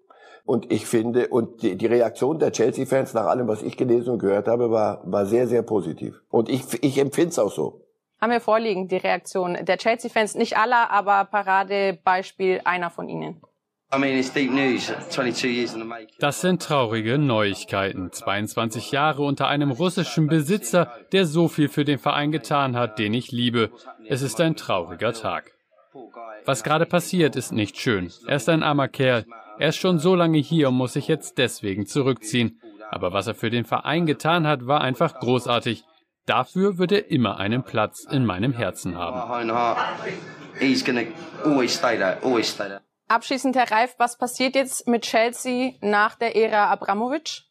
Und 0.46 0.72
ich 0.72 0.88
finde, 0.88 1.28
und 1.28 1.62
die, 1.62 1.76
die 1.76 1.88
Reaktion 1.88 2.40
der 2.40 2.54
Chelsea-Fans 2.54 3.14
nach 3.14 3.26
allem, 3.26 3.50
was 3.50 3.62
ich 3.62 3.76
gelesen 3.76 4.14
und 4.14 4.20
gehört 4.20 4.48
habe, 4.48 4.72
war, 4.72 5.02
war 5.04 5.26
sehr, 5.26 5.46
sehr 5.46 5.62
positiv. 5.62 6.22
Und 6.30 6.48
ich, 6.48 6.82
ich 6.82 6.98
empfinde 7.00 7.32
es 7.32 7.40
auch 7.40 7.52
so. 7.52 7.87
Haben 8.20 8.32
wir 8.32 8.42
vorliegen, 8.42 8.88
die 8.88 8.98
Reaktion 8.98 9.58
der 9.62 9.78
Chelsea-Fans. 9.78 10.36
Nicht 10.36 10.58
aller, 10.58 10.90
aber 10.90 11.26
Paradebeispiel 11.26 12.62
einer 12.64 12.90
von 12.90 13.08
ihnen. 13.10 13.42
Das 16.20 16.42
sind 16.42 16.62
traurige 16.62 17.18
Neuigkeiten. 17.18 18.12
22 18.12 18.92
Jahre 18.92 19.24
unter 19.24 19.48
einem 19.48 19.72
russischen 19.72 20.28
Besitzer, 20.28 20.92
der 21.14 21.26
so 21.26 21.48
viel 21.48 21.70
für 21.70 21.86
den 21.86 21.98
Verein 21.98 22.32
getan 22.32 22.76
hat, 22.76 23.00
den 23.00 23.14
ich 23.14 23.32
liebe. 23.32 23.72
Es 24.10 24.22
ist 24.22 24.42
ein 24.42 24.58
trauriger 24.58 25.14
Tag. 25.14 25.52
Was 26.44 26.64
gerade 26.64 26.86
passiert, 26.86 27.36
ist 27.36 27.54
nicht 27.54 27.78
schön. 27.78 28.12
Er 28.28 28.36
ist 28.36 28.50
ein 28.50 28.64
armer 28.64 28.90
Kerl. 28.90 29.26
Er 29.58 29.70
ist 29.70 29.78
schon 29.78 30.00
so 30.00 30.16
lange 30.16 30.38
hier 30.38 30.70
und 30.70 30.76
muss 30.76 30.94
sich 30.94 31.08
jetzt 31.08 31.38
deswegen 31.38 31.86
zurückziehen. 31.88 32.60
Aber 32.92 33.14
was 33.14 33.28
er 33.28 33.36
für 33.36 33.50
den 33.50 33.66
Verein 33.66 34.06
getan 34.06 34.48
hat, 34.48 34.68
war 34.68 34.82
einfach 34.82 35.20
großartig. 35.20 35.84
Dafür 36.28 36.78
wird 36.78 36.92
er 36.92 37.10
immer 37.10 37.38
einen 37.38 37.64
Platz 37.64 38.06
in 38.10 38.26
meinem 38.26 38.52
Herzen 38.52 38.98
haben. 38.98 39.18
Abschließend, 43.08 43.56
Herr 43.56 43.72
Reif, 43.72 43.96
was 43.98 44.18
passiert 44.18 44.56
jetzt 44.56 44.88
mit 44.90 45.04
Chelsea 45.04 45.72
nach 45.80 46.16
der 46.16 46.36
Ära 46.36 46.70
Abramovic? 46.70 47.44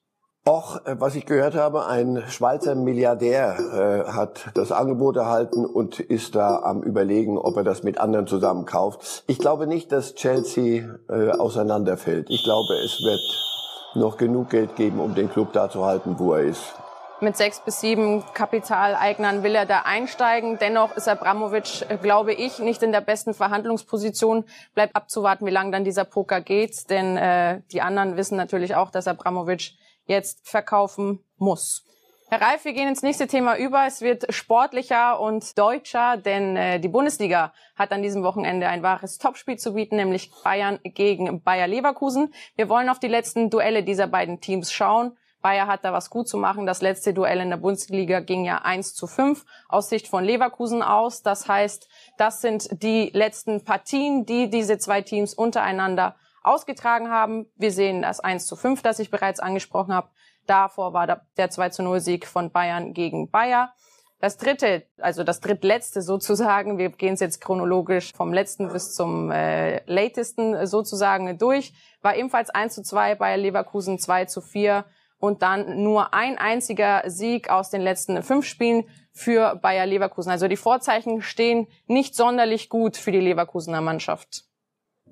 Och, 0.47 0.85
äh, 0.85 1.01
was 1.01 1.17
ich 1.17 1.25
gehört 1.25 1.55
habe, 1.55 1.87
ein 1.87 2.23
Schweizer 2.29 2.75
Milliardär 2.75 4.05
äh, 4.07 4.13
hat 4.13 4.51
das 4.55 4.71
Angebot 4.71 5.17
erhalten 5.17 5.65
und 5.65 5.99
ist 5.99 6.37
da 6.37 6.61
am 6.61 6.83
überlegen, 6.83 7.39
ob 7.39 7.57
er 7.57 7.65
das 7.65 7.83
mit 7.83 7.99
anderen 7.99 8.27
zusammen 8.27 8.67
kauft. 8.67 9.25
Ich 9.27 9.39
glaube 9.39 9.67
nicht, 9.67 9.91
dass 9.91 10.15
Chelsea 10.15 10.99
äh, 11.09 11.31
auseinanderfällt. 11.31 12.29
Ich 12.29 12.45
glaube, 12.45 12.75
es 12.85 13.01
wird 13.03 13.97
noch 13.97 14.19
genug 14.19 14.51
Geld 14.51 14.77
geben, 14.77 15.01
um 15.01 15.15
den 15.15 15.31
Club 15.31 15.53
da 15.53 15.69
zu 15.69 15.85
halten, 15.85 16.17
wo 16.19 16.35
er 16.35 16.43
ist 16.43 16.75
mit 17.21 17.37
sechs 17.37 17.61
bis 17.61 17.81
sieben 17.81 18.25
Kapitaleignern 18.35 19.43
will 19.43 19.55
er 19.55 19.67
da 19.67 19.83
einsteigen. 19.83 20.59
Dennoch 20.59 20.97
ist 20.97 21.09
Abramovic, 21.09 21.87
glaube 22.03 22.35
ich, 22.35 22.59
nicht 22.59 22.83
in 22.83 22.93
der 22.93 23.01
besten 23.01 23.35
Verhandlungsposition. 23.35 24.45
Bleibt 24.75 24.95
abzuwarten, 24.95 25.47
wie 25.47 25.51
lange 25.51 25.71
dann 25.71 25.85
dieser 25.85 26.05
Poker 26.05 26.41
geht. 26.41 26.91
Denn 26.91 27.17
äh, 27.17 27.63
die 27.73 27.81
anderen 27.81 28.17
wissen 28.17 28.37
natürlich 28.37 28.75
auch, 28.75 28.91
dass 28.91 29.09
Abramovic 29.09 29.73
jetzt 30.07 30.49
verkaufen 30.49 31.25
muss. 31.37 31.85
Herr 32.29 32.41
Reif, 32.41 32.65
wir 32.65 32.73
gehen 32.73 32.89
ins 32.89 33.03
nächste 33.03 33.29
Thema 33.29 33.57
über. 33.57 33.87
Es 33.87 34.01
wird 34.01 34.35
sportlicher 34.35 35.21
und 35.21 35.57
deutscher, 35.57 36.17
denn 36.17 36.57
äh, 36.57 36.81
die 36.81 36.89
Bundesliga 36.89 37.53
hat 37.77 37.93
an 37.93 38.03
diesem 38.03 38.25
Wochenende 38.25 38.67
ein 38.67 38.83
wahres 38.83 39.19
Topspiel 39.19 39.59
zu 39.59 39.75
bieten, 39.75 39.95
nämlich 39.95 40.33
Bayern 40.43 40.81
gegen 40.83 41.41
Bayer 41.43 41.69
Leverkusen. 41.69 42.35
Wir 42.57 42.69
wollen 42.69 42.89
auf 42.89 42.99
die 42.99 43.07
letzten 43.07 43.49
Duelle 43.49 43.85
dieser 43.85 44.09
beiden 44.09 44.41
Teams 44.41 44.73
schauen. 44.73 45.17
Bayer 45.47 45.69
hat 45.69 45.85
da 45.85 45.93
was 45.93 46.11
gut 46.11 46.27
zu 46.27 46.39
machen. 46.39 46.67
Das 46.67 46.83
letzte 46.83 47.15
Duell 47.15 47.39
in 47.39 47.51
der 47.51 47.57
Bundesliga 47.57 48.19
ging 48.19 48.45
ja 48.45 48.63
1 48.63 48.97
zu 48.97 49.07
5 49.07 49.45
aus 49.69 49.89
Sicht 49.89 50.09
von 50.09 50.25
Leverkusen 50.25 50.83
aus. 50.83 51.23
Das 51.23 51.47
heißt, 51.47 51.89
das 52.19 52.41
sind 52.41 52.83
die 52.83 53.11
letzten 53.15 53.63
Partien, 53.63 54.27
die 54.27 54.51
diese 54.51 54.77
zwei 54.79 55.03
Teams 55.03 55.35
untereinander 55.35 56.17
ausgetragen 56.43 57.13
haben. 57.13 57.47
Wir 57.55 57.71
sehen 57.71 58.03
das 58.03 58.19
1 58.19 58.45
zu 58.45 58.57
5, 58.57 58.83
das 58.83 58.99
ich 58.99 59.13
bereits 59.13 59.39
angesprochen 59.39 59.95
habe. 59.95 60.09
Davor 60.49 60.93
war 60.95 61.07
der 61.07 61.51
2 61.51 61.69
zu 61.69 61.85
0 61.85 62.01
Sieg 62.01 62.27
von 62.27 62.51
Bayern 62.51 62.93
gegen 62.93 63.31
Bayer. 63.31 63.73
Das 64.19 64.39
dritte, 64.39 64.83
also 64.99 65.23
das 65.23 65.39
drittletzte 65.39 66.03
sozusagen, 66.03 66.77
wir 66.77 66.89
gehen 66.89 67.15
es 67.15 67.21
jetzt 67.21 67.41
chronologisch 67.41 68.13
vom 68.15 68.33
letzten 68.33 68.67
bis 68.73 68.95
zum 68.95 69.31
äh, 69.31 69.85
latesten 69.85 70.67
sozusagen 70.67 71.39
durch, 71.39 71.73
war 72.03 72.17
ebenfalls 72.17 72.51
1 72.51 72.75
zu 72.75 72.83
2, 72.83 73.15
Bayer 73.15 73.37
Leverkusen 73.37 74.01
2 74.01 74.25
zu 74.25 74.41
4 74.41 74.85
und 75.19 75.43
dann 75.43 75.83
nur 75.83 76.15
ein 76.15 76.39
einziger 76.39 77.03
Sieg 77.07 77.51
aus 77.51 77.71
den 77.71 77.81
letzten 77.81 78.23
fünf 78.23 78.47
Spielen 78.47 78.85
für 79.13 79.57
Bayer 79.57 79.87
Leverkusen. 79.87 80.31
Also 80.31 80.49
die 80.49 80.57
Vorzeichen 80.57 81.23
stehen 81.23 81.67
nicht 81.87 82.15
sonderlich 82.15 82.69
gut 82.69 82.97
für 82.97 83.13
die 83.13 83.21
Leverkusener 83.21 83.81
Mannschaft. 83.81 84.45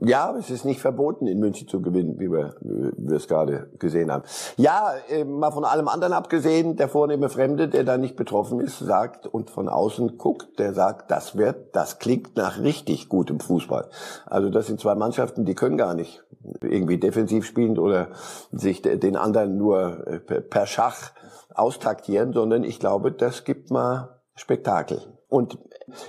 Ja, 0.04 0.34
es 0.36 0.50
ist 0.50 0.64
nicht 0.64 0.80
verboten, 0.80 1.26
in 1.26 1.38
München 1.38 1.66
zu 1.68 1.80
gewinnen, 1.80 2.18
wie 2.18 2.30
wir, 2.30 2.54
wie 2.60 3.08
wir 3.08 3.16
es 3.16 3.26
gerade 3.28 3.70
gesehen 3.78 4.10
haben. 4.10 4.24
Ja, 4.56 4.92
äh, 5.08 5.24
mal 5.24 5.50
von 5.50 5.64
allem 5.64 5.88
anderen 5.88 6.12
abgesehen, 6.12 6.76
der 6.76 6.88
vornehme 6.88 7.28
Fremde, 7.28 7.68
der 7.68 7.84
da 7.84 7.96
nicht 7.96 8.16
betroffen 8.16 8.60
ist, 8.60 8.78
sagt 8.78 9.26
und 9.26 9.50
von 9.50 9.68
außen 9.68 10.18
guckt, 10.18 10.58
der 10.58 10.74
sagt, 10.74 11.10
das 11.10 11.36
wird, 11.36 11.74
das 11.74 11.98
klingt 11.98 12.36
nach 12.36 12.60
richtig 12.60 13.08
gutem 13.08 13.40
Fußball. 13.40 13.88
Also 14.26 14.50
das 14.50 14.66
sind 14.66 14.80
zwei 14.80 14.94
Mannschaften, 14.94 15.44
die 15.44 15.54
können 15.54 15.76
gar 15.78 15.94
nicht 15.94 16.22
irgendwie 16.60 16.98
defensiv 16.98 17.46
spielen 17.46 17.78
oder 17.78 18.08
sich 18.52 18.82
den 18.82 19.16
anderen 19.16 19.56
nur 19.56 20.06
äh, 20.06 20.18
per 20.18 20.66
Schach 20.66 21.12
austaktieren, 21.54 22.32
sondern 22.32 22.64
ich 22.64 22.78
glaube, 22.78 23.12
das 23.12 23.44
gibt 23.44 23.70
mal 23.70 24.20
Spektakel. 24.34 25.00
Und 25.28 25.58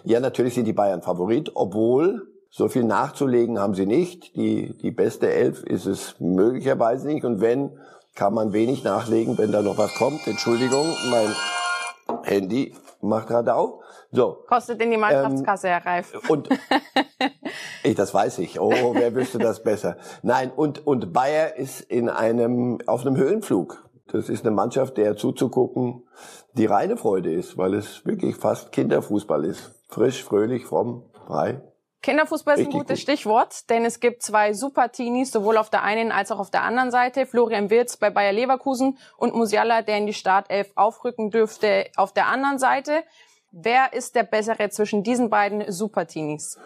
ja, 0.03 0.19
natürlich 0.19 0.55
sind 0.55 0.65
die 0.65 0.73
Bayern 0.73 1.01
Favorit, 1.01 1.51
obwohl 1.55 2.34
so 2.57 2.69
viel 2.69 2.85
nachzulegen 2.85 3.59
haben 3.59 3.73
sie 3.73 3.85
nicht. 3.85 4.33
Die, 4.37 4.77
die 4.77 4.91
beste 4.91 5.29
Elf 5.29 5.61
ist 5.63 5.85
es 5.85 6.15
möglicherweise 6.21 7.05
nicht. 7.05 7.25
Und 7.25 7.41
wenn, 7.41 7.77
kann 8.15 8.33
man 8.33 8.53
wenig 8.53 8.81
nachlegen, 8.85 9.37
wenn 9.37 9.51
da 9.51 9.61
noch 9.61 9.77
was 9.77 9.93
kommt. 9.95 10.25
Entschuldigung, 10.25 10.87
mein 11.09 11.35
Handy 12.23 12.73
macht 13.01 13.29
Radau. 13.29 13.81
So. 14.09 14.45
Kostet 14.47 14.81
in 14.81 14.89
die 14.89 14.95
Mannschaftskasse, 14.95 15.67
ähm, 15.67 15.73
Herr 15.73 15.85
Reif. 15.85 16.29
Und 16.29 16.47
ich, 17.83 17.95
das 17.95 18.13
weiß 18.13 18.39
ich. 18.39 18.57
Oh, 18.61 18.93
wer 18.93 19.13
wüsste 19.13 19.37
das 19.37 19.61
besser? 19.61 19.97
Nein, 20.21 20.49
und, 20.55 20.87
und 20.87 21.11
Bayer 21.11 21.57
ist 21.57 21.81
in 21.81 22.07
einem, 22.07 22.77
auf 22.85 23.01
einem 23.01 23.17
Höhenflug. 23.17 23.83
Das 24.07 24.29
ist 24.29 24.45
eine 24.45 24.55
Mannschaft, 24.55 24.95
der 24.95 25.17
zuzugucken 25.17 26.03
die 26.53 26.67
reine 26.67 26.95
Freude 26.95 27.33
ist, 27.33 27.57
weil 27.57 27.73
es 27.73 28.05
wirklich 28.05 28.37
fast 28.37 28.71
Kinderfußball 28.71 29.43
ist. 29.43 29.73
Frisch, 29.89 30.23
fröhlich, 30.23 30.65
fromm, 30.65 31.03
frei. 31.27 31.61
Kinderfußball 32.05 32.59
ist 32.59 32.67
ein 32.67 32.71
gutes 32.71 32.99
gut. 32.99 32.99
Stichwort, 32.99 33.67
denn 33.71 33.83
es 33.83 33.99
gibt 33.99 34.21
zwei 34.21 34.53
Super-Teenies, 34.53 35.31
sowohl 35.31 35.57
auf 35.57 35.71
der 35.71 35.81
einen 35.81 36.11
als 36.11 36.31
auch 36.31 36.37
auf 36.37 36.51
der 36.51 36.61
anderen 36.61 36.91
Seite. 36.91 37.25
Florian 37.25 37.71
Wirz 37.71 37.97
bei 37.97 38.11
Bayer 38.11 38.31
Leverkusen 38.31 38.99
und 39.17 39.33
Musiala, 39.33 39.81
der 39.81 39.97
in 39.97 40.05
die 40.05 40.13
Startelf 40.13 40.71
aufrücken 40.75 41.31
dürfte, 41.31 41.87
auf 41.95 42.13
der 42.13 42.27
anderen 42.27 42.59
Seite. 42.59 43.01
Wer 43.51 43.91
ist 43.93 44.13
der 44.13 44.21
bessere 44.21 44.69
zwischen 44.69 45.01
diesen 45.01 45.31
beiden 45.31 45.71
Super-Teenies? 45.71 46.59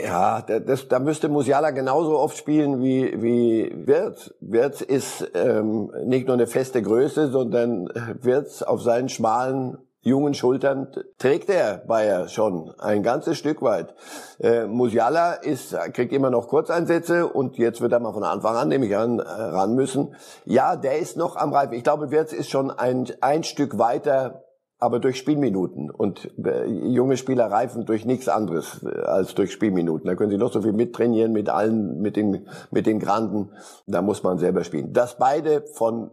Ja, 0.00 0.42
das, 0.42 0.86
da 0.86 1.00
müsste 1.00 1.28
Musiala 1.28 1.72
genauso 1.72 2.16
oft 2.16 2.36
spielen 2.36 2.80
wie, 2.80 3.20
wie 3.20 3.72
Wirtz. 3.88 4.32
Wirtz 4.38 4.82
ist 4.82 5.28
ähm, 5.34 5.90
nicht 6.04 6.28
nur 6.28 6.34
eine 6.34 6.46
feste 6.46 6.80
Größe, 6.80 7.32
sondern 7.32 7.88
Wirtz 8.20 8.62
auf 8.62 8.82
seinen 8.82 9.08
schmalen 9.08 9.78
jungen 10.08 10.34
Schultern 10.34 10.88
trägt 11.18 11.48
er 11.48 11.78
Bayer 11.86 12.28
schon 12.28 12.72
ein 12.78 13.02
ganzes 13.02 13.38
Stück 13.38 13.62
weit. 13.62 13.94
Äh, 14.40 14.66
Musiala 14.66 15.34
ist, 15.34 15.76
kriegt 15.92 16.12
immer 16.12 16.30
noch 16.30 16.48
Kurzeinsätze 16.48 17.28
und 17.28 17.58
jetzt 17.58 17.80
wird 17.80 17.92
er 17.92 18.00
mal 18.00 18.12
von 18.12 18.24
Anfang 18.24 18.56
an, 18.56 18.68
nehme 18.68 18.86
ich 18.86 18.96
an, 18.96 19.20
äh, 19.20 19.22
ran 19.22 19.74
müssen. 19.74 20.14
Ja, 20.44 20.74
der 20.76 20.98
ist 20.98 21.16
noch 21.16 21.36
am 21.36 21.52
Reifen. 21.52 21.74
Ich 21.74 21.84
glaube, 21.84 22.10
Wirtz 22.10 22.32
ist 22.32 22.50
schon 22.50 22.70
ein, 22.70 23.06
ein 23.20 23.44
Stück 23.44 23.78
weiter 23.78 24.42
aber 24.78 25.00
durch 25.00 25.18
Spielminuten. 25.18 25.90
Und 25.90 26.30
äh, 26.44 26.66
junge 26.66 27.16
Spieler 27.16 27.50
reifen 27.50 27.84
durch 27.84 28.04
nichts 28.04 28.28
anderes 28.28 28.82
äh, 28.84 29.00
als 29.00 29.34
durch 29.34 29.52
Spielminuten. 29.52 30.06
Da 30.06 30.14
können 30.14 30.30
sie 30.30 30.38
noch 30.38 30.52
so 30.52 30.62
viel 30.62 30.72
mittrainieren 30.72 31.32
mit 31.32 31.48
allen, 31.48 32.00
mit 32.00 32.16
den, 32.16 32.46
mit 32.70 32.86
den 32.86 33.00
Granden. 33.00 33.50
Da 33.86 34.02
muss 34.02 34.22
man 34.22 34.38
selber 34.38 34.64
spielen. 34.64 34.92
Dass 34.92 35.18
beide 35.18 35.62
von 35.74 36.10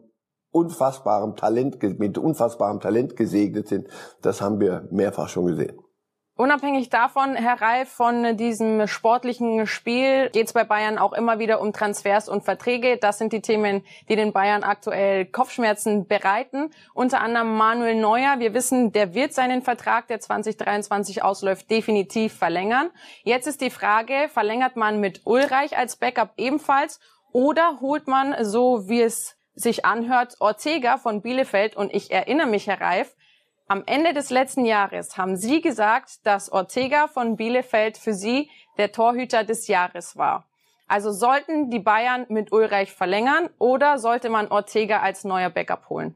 unfassbarem 0.56 1.36
Talent, 1.36 1.84
mit 2.00 2.18
unfassbarem 2.18 2.80
Talent 2.80 3.16
gesegnet 3.18 3.68
sind, 3.68 3.90
das 4.22 4.42
haben 4.42 4.60
wir 4.60 4.88
mehrfach 4.90 5.28
schon 5.28 5.48
gesehen. 5.48 5.78
Unabhängig 6.38 6.90
davon, 6.90 7.36
Herr 7.36 7.62
Reif, 7.62 7.90
von 7.90 8.36
diesem 8.36 8.88
sportlichen 8.88 9.68
Spiel 9.68 10.30
geht 10.32 10.48
es 10.48 10.54
bei 10.54 10.66
Bayern 10.66 10.98
auch 10.98 11.14
immer 11.14 11.40
wieder 11.40 11.62
um 11.62 11.72
Transfers 11.72 12.28
und 12.28 12.44
Verträge. 12.44 12.98
Das 12.98 13.18
sind 13.18 13.32
die 13.32 13.42
Themen, 13.42 13.86
die 14.10 14.18
den 14.18 14.34
Bayern 14.34 14.64
aktuell 14.64 15.26
Kopfschmerzen 15.26 16.08
bereiten. 16.08 16.72
Unter 16.94 17.22
anderem 17.22 17.56
Manuel 17.56 17.96
Neuer. 17.96 18.40
Wir 18.40 18.54
wissen, 18.54 18.92
der 18.92 19.14
wird 19.14 19.34
seinen 19.34 19.62
Vertrag, 19.62 20.08
der 20.08 20.20
2023 20.20 21.24
ausläuft, 21.24 21.72
definitiv 21.72 22.34
verlängern. 22.34 22.90
Jetzt 23.24 23.48
ist 23.48 23.62
die 23.62 23.70
Frage, 23.70 24.28
verlängert 24.28 24.76
man 24.76 25.00
mit 25.00 25.22
Ulreich 25.24 25.78
als 25.78 25.96
Backup 25.96 26.32
ebenfalls 26.36 27.00
oder 27.32 27.80
holt 27.80 28.08
man, 28.08 28.36
so 28.44 28.90
wie 28.90 29.02
es 29.02 29.35
sich 29.56 29.86
anhört, 29.86 30.36
Ortega 30.40 30.98
von 30.98 31.22
Bielefeld 31.22 31.76
und 31.76 31.94
ich 31.94 32.12
erinnere 32.12 32.48
mich, 32.48 32.68
Herr 32.68 32.82
Reif, 32.82 33.16
am 33.68 33.84
Ende 33.88 34.14
des 34.14 34.30
letzten 34.30 34.66
Jahres 34.66 35.18
haben 35.18 35.38
Sie 35.38 35.62
gesagt, 35.62 36.26
dass 36.26 36.52
Ortega 36.52 37.08
von 37.08 37.36
Bielefeld 37.36 37.98
für 37.98 38.14
Sie 38.14 38.50
der 38.78 38.92
Torhüter 38.92 39.44
des 39.44 39.68
Jahres 39.68 40.18
war. 40.18 40.48
Also 40.88 41.12
sollten 41.12 41.72
die 41.72 41.80
Bayern 41.80 42.28
mit 42.30 42.52
Ulreich 42.52 42.94
verlängern 42.94 43.50
oder 43.58 43.98
sollte 43.98 44.30
man 44.30 44.50
Ortega 44.50 45.00
als 45.00 45.24
neuer 45.24 45.50
Backup 45.50 45.90
holen? 45.90 46.16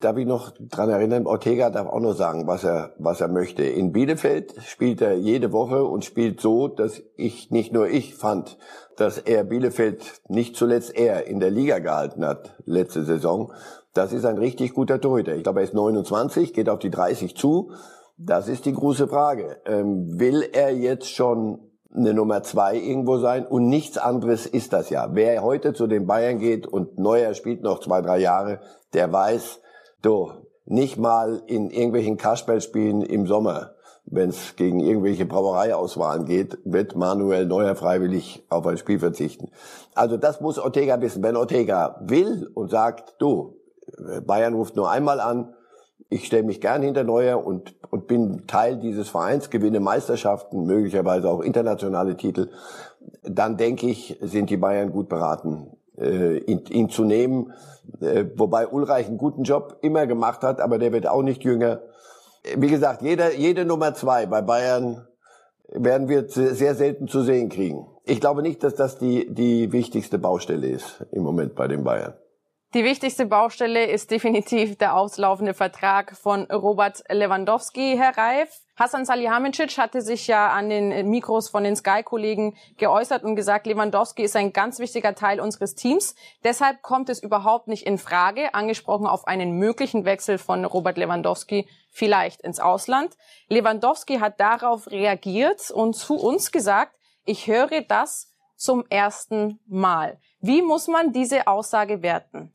Darf 0.00 0.16
ich 0.16 0.26
noch 0.26 0.52
dran 0.58 0.88
erinnern, 0.88 1.26
Ortega 1.26 1.68
darf 1.68 1.86
auch 1.86 2.00
noch 2.00 2.14
sagen, 2.14 2.46
was 2.46 2.64
er, 2.64 2.94
was 2.98 3.20
er 3.20 3.28
möchte. 3.28 3.62
In 3.64 3.92
Bielefeld 3.92 4.54
spielt 4.64 5.02
er 5.02 5.14
jede 5.18 5.52
Woche 5.52 5.84
und 5.84 6.06
spielt 6.06 6.40
so, 6.40 6.68
dass 6.68 7.02
ich, 7.16 7.50
nicht 7.50 7.74
nur 7.74 7.86
ich 7.86 8.14
fand, 8.14 8.56
dass 8.96 9.18
er 9.18 9.44
Bielefeld 9.44 10.22
nicht 10.28 10.56
zuletzt 10.56 10.96
er 10.96 11.26
in 11.26 11.38
der 11.38 11.50
Liga 11.50 11.80
gehalten 11.80 12.24
hat 12.24 12.56
letzte 12.64 13.04
Saison, 13.04 13.52
das 13.92 14.12
ist 14.12 14.24
ein 14.24 14.38
richtig 14.38 14.72
guter 14.72 15.00
Torhüter. 15.00 15.34
Ich 15.34 15.42
glaube, 15.42 15.60
er 15.60 15.64
ist 15.64 15.74
29, 15.74 16.54
geht 16.54 16.68
auf 16.68 16.78
die 16.78 16.90
30 16.90 17.36
zu. 17.36 17.72
Das 18.16 18.48
ist 18.48 18.66
die 18.66 18.72
große 18.72 19.08
Frage. 19.08 19.58
Ähm, 19.66 20.18
will 20.20 20.48
er 20.52 20.72
jetzt 20.72 21.10
schon 21.10 21.58
eine 21.94 22.14
Nummer 22.14 22.42
zwei 22.42 22.76
irgendwo 22.76 23.18
sein? 23.18 23.46
Und 23.46 23.68
nichts 23.68 23.98
anderes 23.98 24.46
ist 24.46 24.72
das 24.72 24.90
ja. 24.90 25.08
Wer 25.12 25.42
heute 25.42 25.72
zu 25.72 25.86
den 25.86 26.06
Bayern 26.06 26.38
geht 26.38 26.66
und 26.66 26.98
Neuer 26.98 27.34
spielt 27.34 27.62
noch 27.62 27.80
zwei, 27.80 28.00
drei 28.00 28.18
Jahre, 28.18 28.60
der 28.92 29.12
weiß, 29.12 29.60
du, 30.02 30.30
nicht 30.66 30.98
mal 30.98 31.42
in 31.46 31.70
irgendwelchen 31.70 32.16
Kasperlspielen 32.16 33.02
im 33.02 33.26
Sommer, 33.26 33.74
wenn 34.06 34.30
es 34.30 34.56
gegen 34.56 34.80
irgendwelche 34.80 35.26
Brauereiauswahlen 35.26 36.24
geht, 36.24 36.58
wird 36.64 36.96
Manuel 36.96 37.46
Neuer 37.46 37.74
freiwillig 37.74 38.44
auf 38.48 38.66
ein 38.66 38.78
Spiel 38.78 38.98
verzichten. 38.98 39.50
Also 39.94 40.16
das 40.16 40.40
muss 40.40 40.58
Ortega 40.58 41.00
wissen. 41.00 41.22
Wenn 41.22 41.36
Ortega 41.36 42.00
will 42.02 42.50
und 42.54 42.70
sagt, 42.70 43.14
du, 43.18 43.56
Bayern 44.26 44.54
ruft 44.54 44.76
nur 44.76 44.90
einmal 44.90 45.20
an. 45.20 45.54
Ich 46.08 46.26
stelle 46.26 46.42
mich 46.42 46.60
gern 46.60 46.82
hinter 46.82 47.04
Neuer 47.04 47.44
und, 47.44 47.76
und 47.90 48.08
bin 48.08 48.46
Teil 48.48 48.78
dieses 48.78 49.08
Vereins, 49.08 49.48
gewinne 49.48 49.78
Meisterschaften, 49.78 50.64
möglicherweise 50.64 51.28
auch 51.28 51.40
internationale 51.40 52.16
Titel. 52.16 52.48
Dann 53.22 53.56
denke 53.56 53.86
ich, 53.86 54.18
sind 54.20 54.50
die 54.50 54.56
Bayern 54.56 54.90
gut 54.90 55.08
beraten, 55.08 55.76
äh, 56.00 56.38
ihn, 56.38 56.64
ihn 56.68 56.88
zu 56.88 57.04
nehmen. 57.04 57.52
Äh, 58.00 58.26
wobei 58.36 58.68
Ulreich 58.68 59.06
einen 59.06 59.18
guten 59.18 59.42
Job 59.42 59.78
immer 59.82 60.06
gemacht 60.06 60.42
hat, 60.42 60.60
aber 60.60 60.78
der 60.78 60.92
wird 60.92 61.06
auch 61.06 61.22
nicht 61.22 61.44
jünger. 61.44 61.82
Wie 62.56 62.68
gesagt, 62.68 63.02
jeder, 63.02 63.34
jede 63.34 63.64
Nummer 63.64 63.94
zwei 63.94 64.26
bei 64.26 64.40
Bayern 64.40 65.06
werden 65.72 66.08
wir 66.08 66.28
sehr 66.28 66.74
selten 66.74 67.06
zu 67.06 67.22
sehen 67.22 67.48
kriegen. 67.48 67.86
Ich 68.04 68.20
glaube 68.20 68.42
nicht, 68.42 68.64
dass 68.64 68.74
das 68.74 68.98
die, 68.98 69.32
die 69.32 69.72
wichtigste 69.72 70.18
Baustelle 70.18 70.68
ist 70.68 71.04
im 71.12 71.22
Moment 71.22 71.54
bei 71.54 71.68
den 71.68 71.84
Bayern. 71.84 72.14
Die 72.72 72.84
wichtigste 72.84 73.26
Baustelle 73.26 73.86
ist 73.86 74.12
definitiv 74.12 74.78
der 74.78 74.94
auslaufende 74.94 75.54
Vertrag 75.54 76.16
von 76.16 76.44
Robert 76.44 77.02
Lewandowski, 77.08 77.96
Herr 77.98 78.16
Reif. 78.16 78.60
Hassan 78.76 79.04
Salihamidzic 79.04 79.76
hatte 79.76 80.02
sich 80.02 80.28
ja 80.28 80.50
an 80.50 80.70
den 80.70 81.10
Mikros 81.10 81.48
von 81.48 81.64
den 81.64 81.74
Sky-Kollegen 81.74 82.56
geäußert 82.76 83.24
und 83.24 83.34
gesagt, 83.34 83.66
Lewandowski 83.66 84.22
ist 84.22 84.36
ein 84.36 84.52
ganz 84.52 84.78
wichtiger 84.78 85.16
Teil 85.16 85.40
unseres 85.40 85.74
Teams. 85.74 86.14
Deshalb 86.44 86.80
kommt 86.82 87.08
es 87.08 87.20
überhaupt 87.20 87.66
nicht 87.66 87.84
in 87.88 87.98
Frage, 87.98 88.54
angesprochen 88.54 89.08
auf 89.08 89.26
einen 89.26 89.58
möglichen 89.58 90.04
Wechsel 90.04 90.38
von 90.38 90.64
Robert 90.64 90.96
Lewandowski 90.96 91.68
vielleicht 91.90 92.40
ins 92.42 92.60
Ausland. 92.60 93.16
Lewandowski 93.48 94.20
hat 94.20 94.38
darauf 94.38 94.86
reagiert 94.86 95.72
und 95.72 95.96
zu 95.96 96.14
uns 96.14 96.52
gesagt, 96.52 96.94
ich 97.24 97.48
höre 97.48 97.80
das 97.80 98.32
zum 98.54 98.84
ersten 98.90 99.58
Mal. 99.66 100.20
Wie 100.40 100.62
muss 100.62 100.86
man 100.86 101.12
diese 101.12 101.48
Aussage 101.48 102.02
werten? 102.02 102.54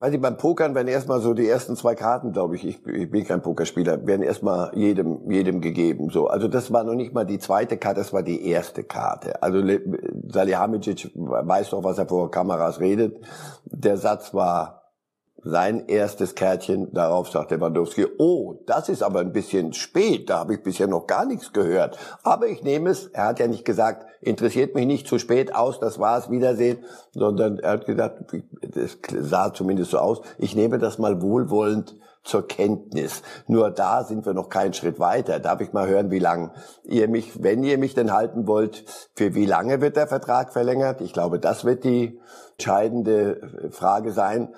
Weiß 0.00 0.14
ich, 0.14 0.20
beim 0.20 0.36
Pokern 0.36 0.76
werden 0.76 0.86
erstmal 0.86 1.20
so 1.20 1.34
die 1.34 1.48
ersten 1.48 1.74
zwei 1.74 1.96
Karten, 1.96 2.32
glaube 2.32 2.54
ich, 2.54 2.64
ich, 2.64 2.86
ich 2.86 3.10
bin 3.10 3.24
kein 3.24 3.42
Pokerspieler, 3.42 4.06
werden 4.06 4.22
erstmal 4.22 4.70
jedem, 4.76 5.28
jedem 5.28 5.60
gegeben. 5.60 6.10
So, 6.10 6.28
also 6.28 6.46
das 6.46 6.72
war 6.72 6.84
noch 6.84 6.94
nicht 6.94 7.12
mal 7.12 7.24
die 7.24 7.40
zweite 7.40 7.76
Karte, 7.78 8.00
das 8.00 8.12
war 8.12 8.22
die 8.22 8.46
erste 8.46 8.84
Karte. 8.84 9.42
Also 9.42 9.60
Salihamidzic 10.28 11.10
weiß 11.14 11.70
doch, 11.70 11.82
was 11.82 11.98
er 11.98 12.06
vor 12.06 12.30
Kameras 12.30 12.78
redet. 12.78 13.16
Der 13.64 13.96
Satz 13.96 14.32
war, 14.34 14.77
sein 15.42 15.86
erstes 15.86 16.34
Kärtchen. 16.34 16.92
Darauf 16.92 17.30
sagt 17.30 17.50
Lewandowski, 17.50 18.06
oh, 18.18 18.54
das 18.66 18.88
ist 18.88 19.02
aber 19.02 19.20
ein 19.20 19.32
bisschen 19.32 19.72
spät, 19.72 20.30
da 20.30 20.40
habe 20.40 20.54
ich 20.54 20.62
bisher 20.62 20.86
noch 20.86 21.06
gar 21.06 21.24
nichts 21.24 21.52
gehört. 21.52 21.98
Aber 22.22 22.48
ich 22.48 22.62
nehme 22.62 22.90
es, 22.90 23.06
er 23.06 23.26
hat 23.26 23.38
ja 23.38 23.46
nicht 23.46 23.64
gesagt, 23.64 24.06
interessiert 24.20 24.74
mich 24.74 24.86
nicht 24.86 25.06
zu 25.06 25.18
spät 25.18 25.54
aus, 25.54 25.78
das 25.80 25.98
war's, 25.98 26.30
Wiedersehen, 26.30 26.78
sondern 27.12 27.58
er 27.58 27.72
hat 27.72 27.86
gesagt, 27.86 28.32
es 28.74 28.98
sah 29.20 29.52
zumindest 29.52 29.92
so 29.92 29.98
aus, 29.98 30.20
ich 30.38 30.56
nehme 30.56 30.78
das 30.78 30.98
mal 30.98 31.22
wohlwollend 31.22 31.96
zur 32.24 32.46
Kenntnis. 32.46 33.22
Nur 33.46 33.70
da 33.70 34.04
sind 34.04 34.26
wir 34.26 34.34
noch 34.34 34.50
keinen 34.50 34.74
Schritt 34.74 35.00
weiter. 35.00 35.40
Darf 35.40 35.60
ich 35.60 35.72
mal 35.72 35.88
hören, 35.88 36.10
wie 36.10 36.18
lange 36.18 36.50
ihr 36.84 37.08
mich, 37.08 37.42
wenn 37.42 37.64
ihr 37.64 37.78
mich 37.78 37.94
denn 37.94 38.12
halten 38.12 38.46
wollt, 38.46 38.84
für 39.14 39.34
wie 39.34 39.46
lange 39.46 39.80
wird 39.80 39.96
der 39.96 40.08
Vertrag 40.08 40.52
verlängert? 40.52 41.00
Ich 41.00 41.12
glaube, 41.12 41.38
das 41.38 41.64
wird 41.64 41.84
die 41.84 42.20
entscheidende 42.58 43.70
Frage 43.70 44.10
sein. 44.10 44.48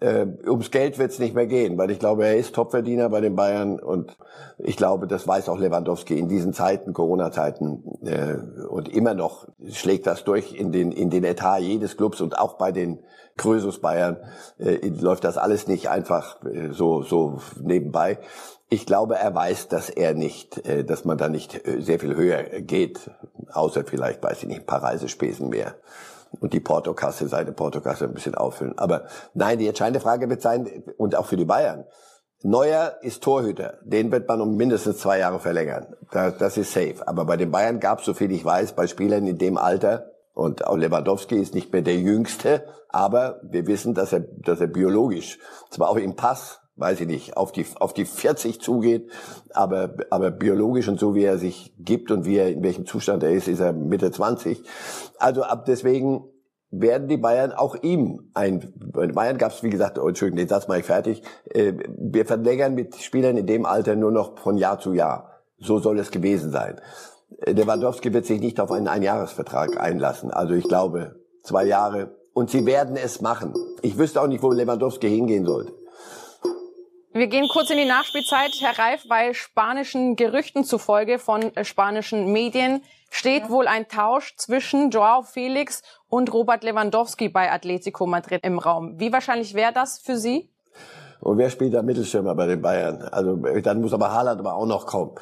Äh, 0.00 0.26
ums 0.46 0.70
Geld 0.70 0.98
wird 0.98 1.12
es 1.12 1.18
nicht 1.18 1.34
mehr 1.34 1.46
gehen, 1.46 1.78
weil 1.78 1.90
ich 1.90 1.98
glaube, 1.98 2.26
er 2.26 2.36
ist 2.36 2.54
Topverdiener 2.54 3.08
bei 3.08 3.22
den 3.22 3.34
Bayern 3.34 3.80
und 3.80 4.14
ich 4.58 4.76
glaube, 4.76 5.06
das 5.06 5.26
weiß 5.26 5.48
auch 5.48 5.58
Lewandowski 5.58 6.18
in 6.18 6.28
diesen 6.28 6.52
Zeiten, 6.52 6.92
Corona-Zeiten 6.92 7.82
äh, 8.04 8.66
und 8.66 8.90
immer 8.90 9.14
noch 9.14 9.48
schlägt 9.70 10.06
das 10.06 10.24
durch 10.24 10.52
in 10.52 10.70
den 10.70 10.92
in 10.92 11.08
den 11.08 11.24
Etat 11.24 11.60
jedes 11.60 11.96
Clubs 11.96 12.20
und 12.20 12.38
auch 12.38 12.58
bei 12.58 12.72
den 12.72 12.98
Krösus 13.38 13.80
Bayern 13.80 14.18
äh, 14.58 14.86
läuft 14.88 15.24
das 15.24 15.38
alles 15.38 15.66
nicht 15.66 15.88
einfach 15.88 16.44
äh, 16.44 16.72
so 16.72 17.02
so 17.02 17.38
nebenbei. 17.58 18.18
Ich 18.68 18.84
glaube, 18.84 19.14
er 19.14 19.34
weiß, 19.34 19.68
dass 19.68 19.88
er 19.88 20.12
nicht, 20.12 20.66
äh, 20.66 20.84
dass 20.84 21.06
man 21.06 21.16
da 21.16 21.30
nicht 21.30 21.66
äh, 21.66 21.80
sehr 21.80 22.00
viel 22.00 22.16
höher 22.16 22.42
geht, 22.60 23.10
außer 23.50 23.84
vielleicht, 23.84 24.22
weiß 24.22 24.42
ich 24.42 24.48
nicht, 24.48 24.60
ein 24.60 24.66
paar 24.66 24.82
Reisespesen 24.82 25.48
mehr 25.48 25.74
und 26.40 26.52
die 26.52 26.60
Portokasse, 26.60 27.28
seine 27.28 27.52
Portokasse 27.52 28.04
ein 28.04 28.14
bisschen 28.14 28.34
auffüllen. 28.34 28.78
Aber 28.78 29.06
nein, 29.34 29.58
die 29.58 29.68
entscheidende 29.68 30.00
Frage 30.00 30.28
wird 30.28 30.42
sein, 30.42 30.84
und 30.96 31.16
auch 31.16 31.26
für 31.26 31.36
die 31.36 31.44
Bayern, 31.44 31.84
Neuer 32.42 32.98
ist 33.00 33.22
Torhüter, 33.22 33.78
den 33.82 34.12
wird 34.12 34.28
man 34.28 34.40
um 34.40 34.56
mindestens 34.56 34.98
zwei 34.98 35.18
Jahre 35.18 35.40
verlängern. 35.40 35.96
Das, 36.10 36.56
ist 36.56 36.72
safe. 36.72 36.96
Aber 37.06 37.24
bei 37.24 37.36
den 37.36 37.50
Bayern 37.50 37.80
gab 37.80 38.00
es, 38.00 38.04
so 38.04 38.14
viel 38.14 38.30
ich 38.30 38.44
weiß, 38.44 38.74
bei 38.74 38.86
Spielern 38.86 39.26
in 39.26 39.38
dem 39.38 39.56
Alter, 39.56 40.12
und 40.34 40.66
auch 40.66 40.76
Lewandowski 40.76 41.36
ist 41.36 41.54
nicht 41.54 41.72
mehr 41.72 41.80
der 41.80 41.96
Jüngste, 41.96 42.66
aber 42.90 43.40
wir 43.42 43.66
wissen, 43.66 43.94
dass 43.94 44.12
er, 44.12 44.20
dass 44.20 44.60
er 44.60 44.66
biologisch, 44.66 45.38
zwar 45.70 45.88
auch 45.88 45.96
im 45.96 46.14
Pass 46.14 46.60
weiß 46.76 47.00
ich 47.00 47.06
nicht, 47.06 47.36
auf 47.36 47.52
die, 47.52 47.66
auf 47.80 47.94
die 47.94 48.04
40 48.04 48.60
zugeht, 48.60 49.10
aber, 49.52 49.94
aber 50.10 50.30
biologisch 50.30 50.88
und 50.88 51.00
so 51.00 51.14
wie 51.14 51.24
er 51.24 51.38
sich 51.38 51.74
gibt 51.78 52.10
und 52.10 52.26
wie 52.26 52.36
er, 52.36 52.50
in 52.50 52.62
welchem 52.62 52.86
Zustand 52.86 53.22
er 53.22 53.32
ist, 53.32 53.48
ist 53.48 53.60
er 53.60 53.72
Mitte 53.72 54.10
20. 54.10 54.62
Also 55.18 55.42
ab 55.42 55.64
deswegen 55.66 56.24
werden 56.70 57.08
die 57.08 57.16
Bayern 57.16 57.52
auch 57.52 57.76
ihm 57.82 58.30
ein, 58.34 58.72
bei 58.76 59.06
Bayern 59.06 59.38
gab 59.38 59.52
es, 59.52 59.62
wie 59.62 59.70
gesagt, 59.70 59.98
oh, 59.98 60.08
Entschuldigung, 60.08 60.38
den 60.38 60.48
Satz 60.48 60.68
mache 60.68 60.80
ich 60.80 60.84
fertig, 60.84 61.22
äh, 61.50 61.72
wir 61.96 62.26
verlängern 62.26 62.74
mit 62.74 62.96
Spielern 62.96 63.36
in 63.36 63.46
dem 63.46 63.64
Alter 63.64 63.96
nur 63.96 64.10
noch 64.10 64.38
von 64.38 64.58
Jahr 64.58 64.78
zu 64.78 64.92
Jahr. 64.92 65.30
So 65.58 65.78
soll 65.78 65.98
es 65.98 66.10
gewesen 66.10 66.50
sein. 66.50 66.80
Lewandowski 67.46 68.12
wird 68.12 68.26
sich 68.26 68.40
nicht 68.40 68.60
auf 68.60 68.70
einen 68.70 68.88
Einjahresvertrag 68.88 69.80
einlassen. 69.80 70.30
Also 70.30 70.54
ich 70.54 70.64
glaube, 70.64 71.16
zwei 71.42 71.64
Jahre. 71.64 72.14
Und 72.34 72.50
sie 72.50 72.66
werden 72.66 72.96
es 72.96 73.22
machen. 73.22 73.54
Ich 73.80 73.96
wüsste 73.96 74.20
auch 74.20 74.26
nicht, 74.26 74.42
wo 74.42 74.52
Lewandowski 74.52 75.08
hingehen 75.08 75.46
sollte. 75.46 75.72
Wir 77.16 77.28
gehen 77.28 77.48
kurz 77.48 77.70
in 77.70 77.78
die 77.78 77.86
Nachspielzeit, 77.86 78.52
Herr 78.60 78.78
Reif, 78.78 79.06
weil 79.08 79.32
spanischen 79.32 80.16
Gerüchten 80.16 80.64
zufolge 80.64 81.18
von 81.18 81.56
äh, 81.56 81.64
spanischen 81.64 82.30
Medien 82.30 82.82
steht 83.08 83.44
ja. 83.44 83.48
wohl 83.48 83.68
ein 83.68 83.88
Tausch 83.88 84.36
zwischen 84.36 84.90
Joao 84.90 85.22
Felix 85.22 85.82
und 86.10 86.30
Robert 86.34 86.62
Lewandowski 86.62 87.30
bei 87.30 87.50
Atletico 87.50 88.06
Madrid 88.06 88.44
im 88.44 88.58
Raum. 88.58 89.00
Wie 89.00 89.14
wahrscheinlich 89.14 89.54
wäre 89.54 89.72
das 89.72 89.98
für 89.98 90.18
Sie? 90.18 90.50
Und 91.20 91.38
wer 91.38 91.50
spielt 91.50 91.74
da 91.74 91.82
Mittelstürmer 91.82 92.34
bei 92.34 92.46
den 92.46 92.60
Bayern? 92.62 93.02
Also 93.02 93.36
dann 93.36 93.80
muss 93.80 93.92
aber 93.92 94.12
Haaland 94.12 94.40
aber 94.40 94.54
auch 94.54 94.66
noch 94.66 94.86
kommen. 94.86 95.12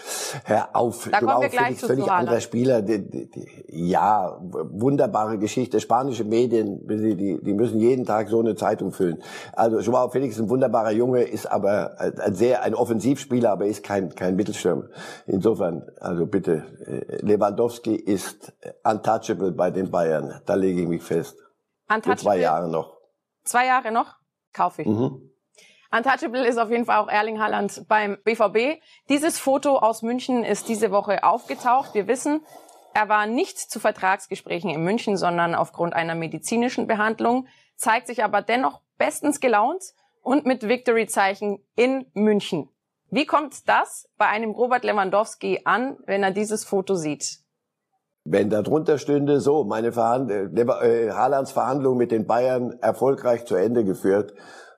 Hör 0.44 0.74
auf, 0.74 1.08
da 1.10 1.20
kommen 1.20 1.42
wir 1.42 1.48
gleich 1.48 1.78
zu 1.78 1.86
völlig 1.86 2.10
anderer 2.10 2.40
Spieler. 2.40 2.82
Die, 2.82 3.08
die, 3.08 3.30
die, 3.30 3.64
ja, 3.68 4.38
wunderbare 4.40 5.38
Geschichte. 5.38 5.80
Spanische 5.80 6.24
Medien, 6.24 6.86
die, 6.86 7.40
die 7.42 7.54
müssen 7.54 7.78
jeden 7.80 8.04
Tag 8.04 8.28
so 8.28 8.40
eine 8.40 8.54
Zeitung 8.54 8.92
füllen. 8.92 9.22
Also 9.52 9.80
Joao 9.80 10.08
Felix 10.08 10.36
ist 10.36 10.42
ein 10.42 10.50
wunderbarer 10.50 10.92
Junge, 10.92 11.22
ist 11.22 11.46
aber 11.50 11.98
ein 11.98 12.34
sehr 12.34 12.62
ein 12.62 12.74
Offensivspieler, 12.74 13.52
aber 13.52 13.66
ist 13.66 13.82
kein 13.82 14.14
kein 14.14 14.36
Mittelstürmer. 14.36 14.88
Insofern, 15.26 15.88
also 16.00 16.26
bitte, 16.26 16.64
äh, 16.86 17.24
Lewandowski 17.24 17.94
ist 17.94 18.52
untouchable 18.82 19.52
bei 19.52 19.70
den 19.70 19.90
Bayern. 19.90 20.40
Da 20.46 20.54
lege 20.54 20.82
ich 20.82 20.88
mich 20.88 21.02
fest. 21.02 21.36
Untouchable. 21.88 22.16
Für 22.16 22.22
zwei 22.22 22.38
Jahre 22.38 22.68
noch. 22.70 22.96
Zwei 23.44 23.66
Jahre 23.66 23.92
noch? 23.92 24.16
Kaufe 24.52 24.82
ich. 24.82 24.88
Mhm. 24.88 25.30
Untouchable 25.96 26.44
ist 26.44 26.58
auf 26.58 26.70
jeden 26.70 26.86
Fall 26.86 26.98
auch 26.98 27.08
Erling 27.08 27.40
Haaland 27.40 27.84
beim 27.88 28.18
BVB. 28.24 28.80
Dieses 29.08 29.38
Foto 29.38 29.78
aus 29.78 30.02
München 30.02 30.42
ist 30.42 30.68
diese 30.68 30.90
Woche 30.90 31.22
aufgetaucht. 31.22 31.94
Wir 31.94 32.08
wissen, 32.08 32.40
er 32.94 33.08
war 33.08 33.26
nicht 33.26 33.58
zu 33.58 33.78
Vertragsgesprächen 33.78 34.70
in 34.70 34.82
München, 34.82 35.16
sondern 35.16 35.54
aufgrund 35.54 35.94
einer 35.94 36.16
medizinischen 36.16 36.88
Behandlung, 36.88 37.46
zeigt 37.76 38.08
sich 38.08 38.24
aber 38.24 38.42
dennoch 38.42 38.80
bestens 38.98 39.38
gelaunt 39.38 39.82
und 40.22 40.46
mit 40.46 40.66
Victory-Zeichen 40.66 41.58
in 41.76 42.06
München. 42.14 42.68
Wie 43.10 43.26
kommt 43.26 43.68
das 43.68 44.08
bei 44.16 44.26
einem 44.26 44.50
Robert 44.50 44.82
Lewandowski 44.82 45.60
an, 45.64 45.98
wenn 46.06 46.24
er 46.24 46.32
dieses 46.32 46.64
Foto 46.64 46.96
sieht? 46.96 47.38
Wenn 48.24 48.50
da 48.50 48.62
drunter 48.62 48.98
stünde, 48.98 49.40
so, 49.40 49.62
meine 49.62 49.92
Verhand 49.92 50.30
äh, 50.30 51.10
Haalands 51.12 51.52
Verhandlung 51.52 51.98
mit 51.98 52.10
den 52.10 52.26
Bayern 52.26 52.78
erfolgreich 52.80 53.44
zu 53.44 53.54
Ende 53.54 53.84
geführt, 53.84 54.34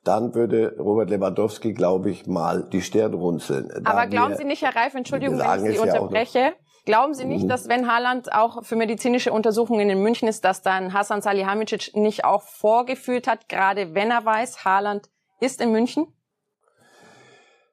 dann 0.06 0.34
würde 0.34 0.76
Robert 0.78 1.10
Lewandowski, 1.10 1.72
glaube 1.72 2.10
ich, 2.10 2.26
mal 2.26 2.68
die 2.72 2.80
Stirn 2.80 3.14
runzeln. 3.14 3.70
Aber 3.84 4.06
glauben 4.06 4.34
Sie 4.36 4.44
nicht, 4.44 4.62
Herr 4.62 4.76
Reif, 4.76 4.94
Entschuldigung, 4.94 5.38
wenn 5.38 5.66
ich 5.66 5.76
Sie 5.76 5.78
unterbreche, 5.78 6.38
ja 6.38 6.52
glauben 6.86 7.12
Sie 7.12 7.26
nicht, 7.26 7.44
mhm. 7.44 7.48
dass 7.48 7.68
wenn 7.68 7.92
Haaland 7.92 8.32
auch 8.32 8.64
für 8.64 8.76
medizinische 8.76 9.32
Untersuchungen 9.32 9.90
in 9.90 10.00
München 10.00 10.28
ist, 10.28 10.44
dass 10.44 10.62
dann 10.62 10.94
Hasan 10.94 11.20
Salihamidzic 11.20 11.94
nicht 11.94 12.24
auch 12.24 12.42
vorgefühlt 12.42 13.26
hat, 13.26 13.50
gerade 13.50 13.94
wenn 13.94 14.10
er 14.10 14.24
weiß, 14.24 14.64
Haaland 14.64 15.10
ist 15.40 15.60
in 15.60 15.72
München? 15.72 16.06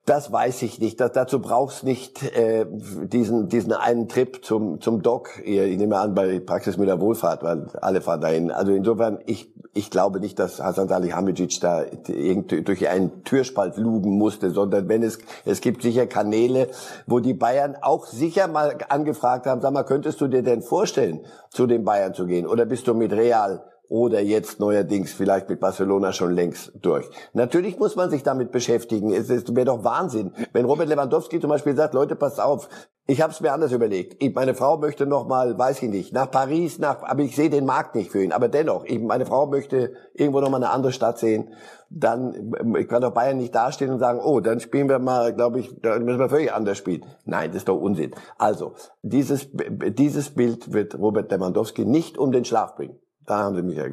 Das 0.06 0.34
weiß 0.34 0.64
ich 0.64 0.80
nicht. 0.80 1.00
Das, 1.00 1.14
dazu 1.14 1.40
brauchst 1.40 1.86
nicht 1.86 2.22
äh, 2.36 2.66
diesen 2.70 3.48
diesen 3.48 3.72
einen 3.72 4.10
Trip 4.10 4.44
zum 4.44 4.82
zum 4.82 5.02
Doc. 5.02 5.40
Ich 5.46 5.78
nehme 5.78 5.98
an 5.98 6.14
bei 6.14 6.42
Praxis 6.42 6.76
mit 6.76 6.90
der 6.90 7.00
Wohlfahrt, 7.00 7.42
weil 7.42 7.68
alle 7.82 8.02
fahren 8.02 8.20
dahin. 8.20 8.52
Also 8.52 8.74
insofern, 8.74 9.20
ich 9.26 9.54
ich 9.74 9.90
glaube 9.90 10.20
nicht, 10.20 10.38
dass 10.40 10.62
Hasan 10.62 10.90
Salihamidzic 10.90 11.58
da 11.62 11.86
irgendwie 12.08 12.64
durch 12.64 12.90
einen 12.90 13.24
Türspalt 13.24 13.78
lugen 13.78 14.18
musste, 14.18 14.52
sondern 14.52 14.90
wenn 14.90 15.04
es 15.04 15.20
es 15.46 15.62
gibt 15.62 15.82
sicher 15.82 16.06
Kanäle, 16.06 16.68
wo 17.08 17.20
die 17.22 17.34
Bayern 17.34 17.78
auch 17.82 18.06
sicher 18.06 18.50
mal 18.50 18.78
angefragt 18.90 19.46
haben, 19.46 19.62
sag 19.62 19.72
mal, 19.72 19.84
könntest 19.84 20.20
du 20.20 20.28
dir 20.28 20.44
denn 20.44 20.62
vorstellen, 20.64 21.22
zu 21.50 21.66
den 21.66 21.86
Bayern 21.86 22.14
zu 22.14 22.26
gehen 22.26 22.46
oder 22.46 22.66
bist 22.66 22.88
du 22.90 22.94
mit 22.94 23.14
Real 23.14 23.64
oder 23.94 24.22
jetzt 24.22 24.60
neuerdings 24.60 25.14
vielleicht 25.14 25.50
mit 25.50 25.60
Barcelona 25.60 26.14
schon 26.14 26.34
längst 26.34 26.72
durch. 26.82 27.08
Natürlich 27.34 27.78
muss 27.78 27.96
man 27.96 28.10
sich 28.10 28.24
damit 28.24 28.52
beschäftigen. 28.52 29.14
Es 29.14 29.30
wäre 29.30 29.66
doch 29.66 29.84
Wahnsinn, 29.84 30.32
wenn 30.52 30.66
Robert 30.66 30.90
Lewandowski 30.90 31.40
zum 31.40 31.52
Beispiel 31.52 31.76
sagt, 31.76 31.94
Leute, 31.94 32.16
passt 32.16 32.42
auf, 32.42 32.68
ich 33.06 33.22
habe 33.22 33.32
es 33.32 33.40
mir 33.40 33.54
anders 33.54 33.72
überlegt. 33.72 34.16
Ich, 34.18 34.34
meine 34.34 34.56
Frau 34.56 34.80
möchte 34.80 35.06
noch 35.06 35.28
mal, 35.28 35.60
weiß 35.60 35.84
ich 35.84 35.90
nicht, 35.92 36.12
nach 36.12 36.32
Paris, 36.32 36.80
nach, 36.80 37.04
aber 37.04 37.22
ich 37.22 37.36
sehe 37.36 37.52
den 37.52 37.68
Markt 37.68 37.94
nicht 37.94 38.10
für 38.10 38.24
ihn. 38.24 38.32
Aber 38.32 38.48
dennoch, 38.48 38.84
ich, 38.86 39.00
meine 39.00 39.28
Frau 39.28 39.46
möchte 39.46 39.94
irgendwo 40.16 40.42
noch 40.42 40.50
mal 40.50 40.58
eine 40.58 40.72
andere 40.72 40.92
Stadt 40.92 41.20
sehen. 41.20 41.54
Dann 41.92 42.52
ich 42.80 42.88
kann 42.88 43.04
doch 43.04 43.14
Bayern 43.14 43.38
nicht 43.38 43.54
dastehen 43.54 43.92
und 43.92 44.00
sagen, 44.00 44.20
oh, 44.24 44.40
dann 44.40 44.60
spielen 44.60 44.90
wir 44.90 44.98
mal, 44.98 45.36
glaube 45.36 45.60
ich, 45.60 45.70
dann 45.84 46.04
müssen 46.04 46.18
wir 46.18 46.30
völlig 46.30 46.52
anders 46.52 46.80
spielen. 46.80 47.06
Nein, 47.26 47.52
das 47.52 47.58
ist 47.58 47.68
doch 47.68 47.80
Unsinn. 47.80 48.16
Also 48.40 48.74
dieses 49.04 49.50
dieses 49.54 50.32
Bild 50.32 50.74
wird 50.74 50.98
Robert 50.98 51.32
Lewandowski 51.32 51.86
nicht 51.86 52.18
um 52.18 52.32
den 52.32 52.44
Schlaf 52.44 52.76
bringen. 52.76 52.98
Da 53.26 53.38
haben 53.38 53.56
Sie 53.56 53.62
mich 53.62 53.78
ja. 53.78 53.86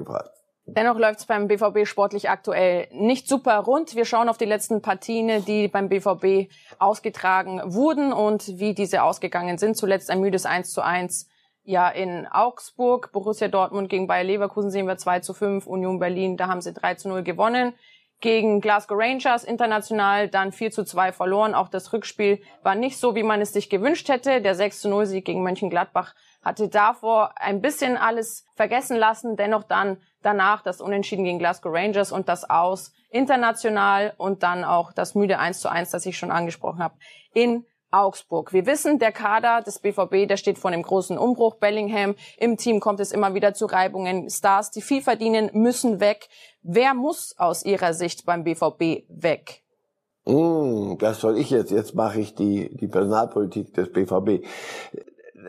Dennoch 0.66 0.98
läuft 0.98 1.20
es 1.20 1.26
beim 1.26 1.48
BVB 1.48 1.84
sportlich 1.84 2.30
aktuell 2.30 2.86
nicht 2.92 3.28
super 3.28 3.58
rund. 3.58 3.96
Wir 3.96 4.04
schauen 4.04 4.28
auf 4.28 4.38
die 4.38 4.44
letzten 4.44 4.82
Partien, 4.82 5.44
die 5.44 5.68
beim 5.68 5.88
BVB 5.88 6.48
ausgetragen 6.78 7.60
wurden 7.64 8.12
und 8.12 8.46
wie 8.58 8.74
diese 8.74 9.02
ausgegangen 9.02 9.58
sind. 9.58 9.76
Zuletzt 9.76 10.10
ein 10.10 10.20
müdes 10.20 10.46
1 10.46 10.72
zu 10.72 10.82
1 10.82 11.28
ja 11.64 11.88
in 11.88 12.26
Augsburg. 12.26 13.10
Borussia 13.12 13.48
Dortmund 13.48 13.88
gegen 13.88 14.06
Bayer 14.06 14.24
Leverkusen 14.24 14.70
sehen 14.70 14.86
wir 14.86 14.96
2 14.96 15.20
zu 15.20 15.34
5. 15.34 15.66
Union 15.66 15.98
Berlin, 15.98 16.36
da 16.36 16.46
haben 16.46 16.60
sie 16.60 16.72
3 16.72 16.94
zu 16.94 17.08
0 17.08 17.22
gewonnen. 17.22 17.72
Gegen 18.20 18.60
Glasgow 18.60 18.98
Rangers 19.00 19.44
international 19.44 20.28
dann 20.28 20.52
4 20.52 20.70
zu 20.70 20.84
2 20.84 21.12
verloren. 21.12 21.54
Auch 21.54 21.68
das 21.68 21.92
Rückspiel 21.92 22.42
war 22.62 22.74
nicht 22.74 22.98
so, 22.98 23.14
wie 23.14 23.22
man 23.22 23.40
es 23.40 23.52
sich 23.52 23.70
gewünscht 23.70 24.08
hätte. 24.08 24.42
Der 24.42 24.54
6 24.54 24.82
zu 24.82 24.88
0 24.88 25.06
Sieg 25.06 25.24
gegen 25.24 25.42
Mönchengladbach 25.42 26.14
hatte 26.42 26.68
davor 26.68 27.32
ein 27.36 27.60
bisschen 27.60 27.96
alles 27.96 28.44
vergessen 28.54 28.96
lassen, 28.96 29.36
dennoch 29.36 29.64
dann 29.64 29.98
danach 30.22 30.62
das 30.62 30.80
Unentschieden 30.80 31.24
gegen 31.24 31.38
Glasgow 31.38 31.72
Rangers 31.72 32.12
und 32.12 32.28
das 32.28 32.48
Aus 32.48 32.92
international 33.10 34.14
und 34.16 34.42
dann 34.42 34.64
auch 34.64 34.92
das 34.92 35.14
müde 35.14 35.38
1 35.38 35.60
zu 35.60 35.68
1, 35.70 35.90
das 35.90 36.06
ich 36.06 36.16
schon 36.16 36.30
angesprochen 36.30 36.82
habe, 36.82 36.94
in 37.34 37.64
Augsburg. 37.90 38.52
Wir 38.52 38.66
wissen, 38.66 38.98
der 38.98 39.12
Kader 39.12 39.62
des 39.62 39.80
BVB, 39.80 40.28
der 40.28 40.36
steht 40.36 40.58
vor 40.58 40.70
einem 40.70 40.82
großen 40.82 41.18
Umbruch. 41.18 41.56
Bellingham, 41.56 42.14
im 42.38 42.56
Team 42.56 42.78
kommt 42.78 43.00
es 43.00 43.10
immer 43.10 43.34
wieder 43.34 43.52
zu 43.52 43.66
Reibungen. 43.66 44.30
Stars, 44.30 44.70
die 44.70 44.80
viel 44.80 45.02
verdienen, 45.02 45.50
müssen 45.52 45.98
weg. 45.98 46.28
Wer 46.62 46.94
muss 46.94 47.34
aus 47.36 47.64
Ihrer 47.64 47.92
Sicht 47.92 48.26
beim 48.26 48.44
BVB 48.44 49.08
weg? 49.08 49.62
Mm, 50.24 50.98
das 50.98 51.20
soll 51.20 51.38
ich 51.38 51.50
jetzt. 51.50 51.72
Jetzt 51.72 51.94
mache 51.94 52.20
ich 52.20 52.34
die, 52.34 52.70
die 52.76 52.86
Personalpolitik 52.86 53.74
des 53.74 53.90
BVB 53.90 54.46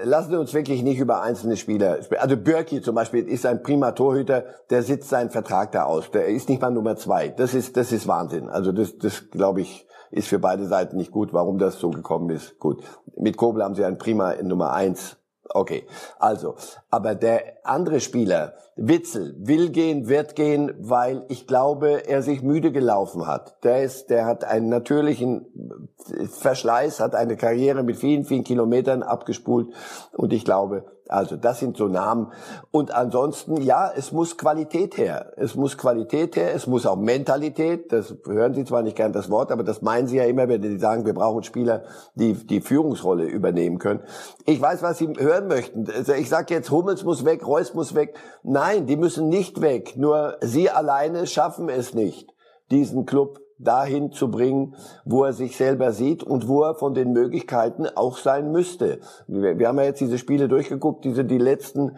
lassen 0.03 0.31
wir 0.31 0.39
uns 0.39 0.53
wirklich 0.53 0.83
nicht 0.83 0.99
über 0.99 1.21
einzelne 1.21 1.57
Spieler. 1.57 1.99
Also 2.19 2.37
Birki 2.37 2.81
zum 2.81 2.95
Beispiel 2.95 3.27
ist 3.27 3.45
ein 3.45 3.63
prima 3.63 3.91
Torhüter, 3.91 4.45
der 4.69 4.83
sitzt 4.83 5.09
seinen 5.09 5.29
Vertrag 5.29 5.71
da 5.71 5.83
aus. 5.83 6.11
Der 6.11 6.27
ist 6.27 6.49
nicht 6.49 6.61
mal 6.61 6.71
Nummer 6.71 6.95
zwei. 6.95 7.29
Das 7.29 7.53
ist, 7.53 7.77
das 7.77 7.91
ist 7.91 8.07
Wahnsinn. 8.07 8.49
Also 8.49 8.71
das, 8.71 8.97
das 8.97 9.29
glaube 9.29 9.61
ich, 9.61 9.87
ist 10.11 10.27
für 10.27 10.39
beide 10.39 10.65
Seiten 10.65 10.97
nicht 10.97 11.11
gut. 11.11 11.33
Warum 11.33 11.57
das 11.57 11.79
so 11.79 11.89
gekommen 11.89 12.29
ist, 12.29 12.59
gut. 12.59 12.83
Mit 13.17 13.37
Kobel 13.37 13.63
haben 13.63 13.75
sie 13.75 13.85
einen 13.85 13.97
prima 13.97 14.35
Nummer 14.41 14.73
eins 14.73 15.17
Okay, 15.53 15.85
also, 16.17 16.55
aber 16.89 17.15
der 17.15 17.57
andere 17.63 17.99
Spieler, 17.99 18.53
Witzel, 18.77 19.35
will 19.37 19.69
gehen, 19.69 20.07
wird 20.07 20.35
gehen, 20.35 20.73
weil 20.79 21.25
ich 21.27 21.45
glaube, 21.45 22.07
er 22.07 22.21
sich 22.21 22.41
müde 22.41 22.71
gelaufen 22.71 23.27
hat. 23.27 23.61
Der 23.63 23.83
ist, 23.83 24.09
der 24.09 24.25
hat 24.25 24.45
einen 24.45 24.69
natürlichen 24.69 25.89
Verschleiß, 26.29 27.01
hat 27.01 27.15
eine 27.15 27.35
Karriere 27.35 27.83
mit 27.83 27.97
vielen, 27.97 28.23
vielen 28.23 28.45
Kilometern 28.45 29.03
abgespult 29.03 29.73
und 30.13 30.31
ich 30.31 30.45
glaube, 30.45 30.85
also 31.11 31.35
das 31.35 31.59
sind 31.59 31.75
so 31.75 31.87
Namen. 31.87 32.31
Und 32.71 32.93
ansonsten, 32.93 33.61
ja, 33.61 33.91
es 33.93 34.11
muss 34.11 34.37
Qualität 34.37 34.97
her. 34.97 35.33
Es 35.35 35.55
muss 35.55 35.77
Qualität 35.77 36.35
her, 36.37 36.53
es 36.55 36.67
muss 36.67 36.85
auch 36.85 36.95
Mentalität. 36.95 37.91
Das 37.91 38.15
hören 38.25 38.53
Sie 38.53 38.63
zwar 38.63 38.81
nicht 38.81 38.95
gern 38.95 39.11
das 39.11 39.29
Wort, 39.29 39.51
aber 39.51 39.63
das 39.63 39.81
meinen 39.81 40.07
Sie 40.07 40.17
ja 40.17 40.23
immer, 40.23 40.47
wenn 40.47 40.61
Sie 40.61 40.79
sagen, 40.79 41.05
wir 41.05 41.13
brauchen 41.13 41.43
Spieler, 41.43 41.83
die 42.15 42.33
die 42.33 42.61
Führungsrolle 42.61 43.25
übernehmen 43.25 43.77
können. 43.77 43.99
Ich 44.45 44.61
weiß, 44.61 44.81
was 44.83 44.99
Sie 44.99 45.09
hören 45.17 45.47
möchten. 45.47 45.85
Also 45.93 46.13
ich 46.13 46.29
sage 46.29 46.53
jetzt, 46.53 46.71
Hummels 46.71 47.03
muss 47.03 47.25
weg, 47.25 47.45
Reus 47.45 47.73
muss 47.73 47.93
weg. 47.93 48.15
Nein, 48.43 48.87
die 48.87 48.95
müssen 48.95 49.27
nicht 49.27 49.61
weg. 49.61 49.97
Nur 49.97 50.37
Sie 50.39 50.69
alleine 50.69 51.27
schaffen 51.27 51.67
es 51.67 51.93
nicht, 51.93 52.29
diesen 52.71 53.05
Club 53.05 53.39
dahin 53.63 54.11
zu 54.11 54.29
bringen, 54.29 54.75
wo 55.05 55.23
er 55.23 55.33
sich 55.33 55.57
selber 55.57 55.91
sieht 55.91 56.23
und 56.23 56.47
wo 56.47 56.63
er 56.63 56.75
von 56.75 56.93
den 56.93 57.13
Möglichkeiten 57.13 57.87
auch 57.87 58.17
sein 58.17 58.51
müsste. 58.51 58.99
Wir, 59.27 59.57
wir 59.57 59.67
haben 59.67 59.77
ja 59.77 59.85
jetzt 59.85 60.01
diese 60.01 60.17
Spiele 60.17 60.47
durchgeguckt, 60.47 61.05
diese 61.05 61.25
die 61.25 61.37
letzten 61.37 61.97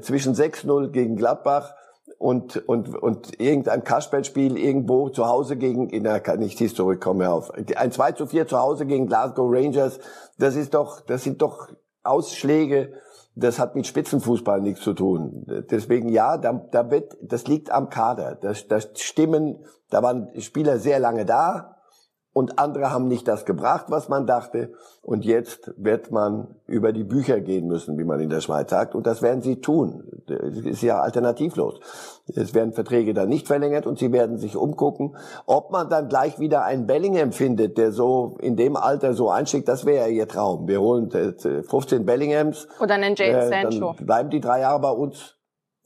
zwischen 0.00 0.34
6-0 0.34 0.88
gegen 0.88 1.16
Gladbach 1.16 1.74
und 2.18 2.56
und 2.68 2.94
und 2.96 3.40
irgendein 3.40 3.84
Kasperlspiel 3.84 4.56
irgendwo 4.56 5.08
zu 5.08 5.26
Hause 5.26 5.56
gegen 5.56 5.90
na, 6.02 6.20
kann 6.20 6.42
ich 6.42 6.54
dies 6.54 6.74
zurückkommen 6.74 7.26
auf 7.26 7.50
ein 7.52 7.92
2 7.92 8.12
zu 8.12 8.26
4 8.26 8.46
zu 8.46 8.58
Hause 8.58 8.86
gegen 8.86 9.06
Glasgow 9.06 9.50
Rangers 9.50 9.98
das 10.38 10.56
ist 10.56 10.74
doch 10.74 11.00
das 11.00 11.24
sind 11.24 11.42
doch 11.42 11.68
Ausschläge 12.02 12.94
das 13.36 13.58
hat 13.58 13.74
mit 13.74 13.86
Spitzenfußball 13.86 14.60
nichts 14.60 14.82
zu 14.82 14.94
tun. 14.94 15.44
Deswegen 15.70 16.08
ja, 16.08 16.38
da, 16.38 16.52
da 16.70 16.90
wird, 16.90 17.16
das 17.20 17.46
liegt 17.46 17.70
am 17.70 17.90
Kader. 17.90 18.36
Das, 18.40 18.68
das 18.68 18.90
stimmen, 18.94 19.58
da 19.90 20.02
waren 20.02 20.28
Spieler 20.40 20.78
sehr 20.78 20.98
lange 20.98 21.24
da 21.24 21.73
und 22.34 22.58
andere 22.58 22.90
haben 22.90 23.06
nicht 23.06 23.28
das 23.28 23.44
gebracht, 23.44 23.86
was 23.88 24.08
man 24.08 24.26
dachte. 24.26 24.72
Und 25.02 25.24
jetzt 25.24 25.72
wird 25.76 26.10
man 26.10 26.48
über 26.66 26.92
die 26.92 27.04
Bücher 27.04 27.40
gehen 27.40 27.68
müssen, 27.68 27.96
wie 27.96 28.02
man 28.02 28.18
in 28.18 28.28
der 28.28 28.40
Schweiz 28.40 28.70
sagt. 28.70 28.96
Und 28.96 29.06
das 29.06 29.22
werden 29.22 29.40
sie 29.40 29.60
tun. 29.60 30.02
Das 30.26 30.56
ist 30.56 30.82
ja 30.82 31.00
alternativlos. 31.00 31.78
Es 32.26 32.52
werden 32.52 32.72
Verträge 32.72 33.14
dann 33.14 33.28
nicht 33.28 33.46
verlängert 33.46 33.86
und 33.86 34.00
sie 34.00 34.10
werden 34.10 34.36
sich 34.36 34.56
umgucken. 34.56 35.16
Ob 35.46 35.70
man 35.70 35.88
dann 35.88 36.08
gleich 36.08 36.40
wieder 36.40 36.64
einen 36.64 36.88
Bellingham 36.88 37.30
findet, 37.30 37.78
der 37.78 37.92
so 37.92 38.36
in 38.40 38.56
dem 38.56 38.74
Alter 38.74 39.14
so 39.14 39.30
einschlägt, 39.30 39.68
das 39.68 39.86
wäre 39.86 40.08
ja 40.08 40.12
ihr 40.12 40.26
Traum. 40.26 40.66
Wir 40.66 40.80
holen 40.80 41.10
15 41.12 42.04
Bellinghams. 42.04 42.66
Oder 42.80 42.94
einen 42.94 43.14
Jadon 43.14 43.52
äh, 43.52 43.62
Sancho. 43.62 43.94
Bleiben 44.00 44.30
die 44.30 44.40
drei 44.40 44.60
Jahre 44.60 44.80
bei 44.80 44.90
uns. 44.90 45.36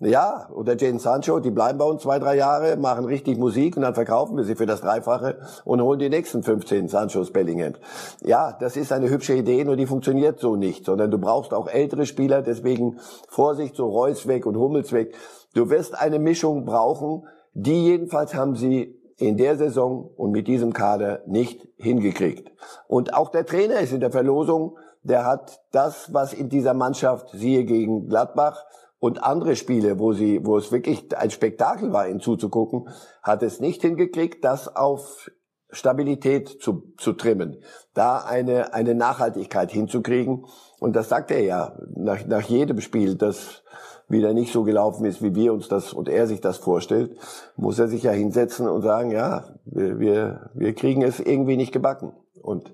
Ja, 0.00 0.48
oder 0.54 0.76
Jane 0.76 1.00
Sancho, 1.00 1.40
die 1.40 1.50
bleiben 1.50 1.76
bei 1.76 1.84
uns 1.84 2.02
zwei, 2.02 2.20
drei 2.20 2.36
Jahre, 2.36 2.76
machen 2.76 3.04
richtig 3.04 3.36
Musik 3.36 3.76
und 3.76 3.82
dann 3.82 3.96
verkaufen 3.96 4.36
wir 4.36 4.44
sie 4.44 4.54
für 4.54 4.64
das 4.64 4.80
Dreifache 4.80 5.38
und 5.64 5.82
holen 5.82 5.98
die 5.98 6.08
nächsten 6.08 6.44
15 6.44 6.86
Sanchos 6.86 7.32
Bellingham. 7.32 7.74
Ja, 8.22 8.52
das 8.52 8.76
ist 8.76 8.92
eine 8.92 9.10
hübsche 9.10 9.34
Idee, 9.34 9.64
nur 9.64 9.74
die 9.74 9.86
funktioniert 9.86 10.38
so 10.38 10.54
nicht, 10.54 10.84
sondern 10.84 11.10
du 11.10 11.18
brauchst 11.18 11.52
auch 11.52 11.66
ältere 11.66 12.06
Spieler, 12.06 12.42
deswegen 12.42 13.00
Vorsicht, 13.28 13.74
so 13.74 13.88
Reus 13.88 14.28
weg 14.28 14.46
und 14.46 14.56
Hummels 14.56 14.92
weg. 14.92 15.16
Du 15.54 15.68
wirst 15.68 16.00
eine 16.00 16.20
Mischung 16.20 16.64
brauchen, 16.64 17.26
die 17.54 17.86
jedenfalls 17.86 18.36
haben 18.36 18.54
sie 18.54 18.94
in 19.16 19.36
der 19.36 19.56
Saison 19.56 20.10
und 20.16 20.30
mit 20.30 20.46
diesem 20.46 20.72
Kader 20.72 21.22
nicht 21.26 21.66
hingekriegt. 21.76 22.52
Und 22.86 23.14
auch 23.14 23.30
der 23.30 23.44
Trainer 23.44 23.80
ist 23.80 23.92
in 23.92 23.98
der 23.98 24.12
Verlosung, 24.12 24.76
der 25.02 25.24
hat 25.24 25.60
das, 25.72 26.14
was 26.14 26.32
in 26.32 26.48
dieser 26.48 26.74
Mannschaft, 26.74 27.30
siehe 27.32 27.64
gegen 27.64 28.08
Gladbach, 28.08 28.64
und 29.00 29.22
andere 29.22 29.56
Spiele, 29.56 29.98
wo 29.98 30.12
sie, 30.12 30.44
wo 30.44 30.56
es 30.56 30.72
wirklich 30.72 31.16
ein 31.16 31.30
Spektakel 31.30 31.92
war, 31.92 32.08
ihnen 32.08 32.20
zuzugucken, 32.20 32.88
hat 33.22 33.42
es 33.42 33.60
nicht 33.60 33.82
hingekriegt, 33.82 34.44
das 34.44 34.74
auf 34.74 35.30
Stabilität 35.70 36.48
zu, 36.48 36.94
zu 36.96 37.12
trimmen, 37.12 37.62
da 37.94 38.18
eine, 38.18 38.72
eine 38.72 38.94
Nachhaltigkeit 38.94 39.70
hinzukriegen. 39.70 40.46
Und 40.80 40.96
das 40.96 41.08
sagt 41.08 41.30
er 41.30 41.42
ja 41.42 41.78
nach, 41.94 42.26
nach 42.26 42.42
jedem 42.42 42.80
Spiel, 42.80 43.16
das 43.16 43.62
wieder 44.08 44.32
nicht 44.32 44.52
so 44.52 44.64
gelaufen 44.64 45.04
ist, 45.04 45.22
wie 45.22 45.34
wir 45.34 45.52
uns 45.52 45.68
das 45.68 45.92
und 45.92 46.08
er 46.08 46.26
sich 46.26 46.40
das 46.40 46.56
vorstellt, 46.56 47.16
muss 47.56 47.78
er 47.78 47.88
sich 47.88 48.02
ja 48.02 48.12
hinsetzen 48.12 48.66
und 48.66 48.80
sagen, 48.80 49.10
ja, 49.10 49.44
wir, 49.66 50.50
wir 50.54 50.74
kriegen 50.74 51.02
es 51.02 51.20
irgendwie 51.20 51.58
nicht 51.58 51.72
gebacken. 51.72 52.12
Und 52.40 52.72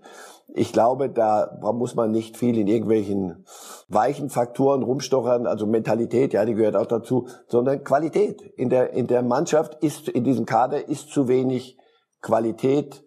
ich 0.53 0.73
glaube, 0.73 1.09
da 1.09 1.59
muss 1.73 1.95
man 1.95 2.11
nicht 2.11 2.37
viel 2.37 2.59
in 2.59 2.69
irgendwelchen 2.69 3.45
weichen 3.89 4.31
Faktoren 4.31 4.83
rumstochern, 4.83 5.47
also 5.47 5.67
Mentalität, 5.67 6.33
ja, 6.33 6.45
die 6.45 6.55
gehört 6.55 6.77
auch 6.77 6.87
dazu, 6.87 7.29
sondern 7.49 7.85
Qualität. 7.85 8.41
In 8.41 8.71
der, 8.71 8.93
in 8.93 9.07
der 9.07 9.23
Mannschaft 9.23 9.83
ist, 9.83 10.09
in 10.09 10.25
diesem 10.25 10.47
Kader 10.47 10.89
ist 10.89 11.11
zu 11.11 11.29
wenig 11.29 11.79
Qualität 12.21 13.05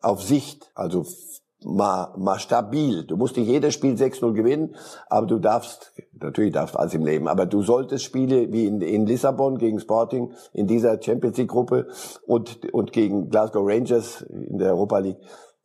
auf 0.00 0.22
Sicht, 0.22 0.70
also 0.74 1.04
mal, 1.64 2.14
mal 2.16 2.38
stabil. 2.38 3.04
Du 3.04 3.16
musst 3.16 3.36
nicht 3.36 3.48
jedes 3.48 3.74
Spiel 3.74 3.94
6-0 3.94 4.32
gewinnen, 4.32 4.76
aber 5.08 5.26
du 5.26 5.38
darfst, 5.38 5.92
natürlich 6.12 6.52
darfst 6.52 6.76
alles 6.76 6.94
im 6.94 7.04
Leben, 7.04 7.28
aber 7.28 7.46
du 7.46 7.62
solltest 7.62 8.04
Spiele 8.04 8.52
wie 8.52 8.66
in, 8.66 8.80
in 8.80 9.06
Lissabon 9.06 9.58
gegen 9.58 9.80
Sporting, 9.80 10.32
in 10.52 10.66
dieser 10.66 11.00
Champions 11.02 11.36
League 11.36 11.48
Gruppe 11.48 11.88
und, 12.26 12.72
und 12.72 12.92
gegen 12.92 13.28
Glasgow 13.28 13.66
Rangers 13.66 14.22
in 14.22 14.58
der 14.58 14.70
Europa 14.70 14.98
League, 14.98 15.18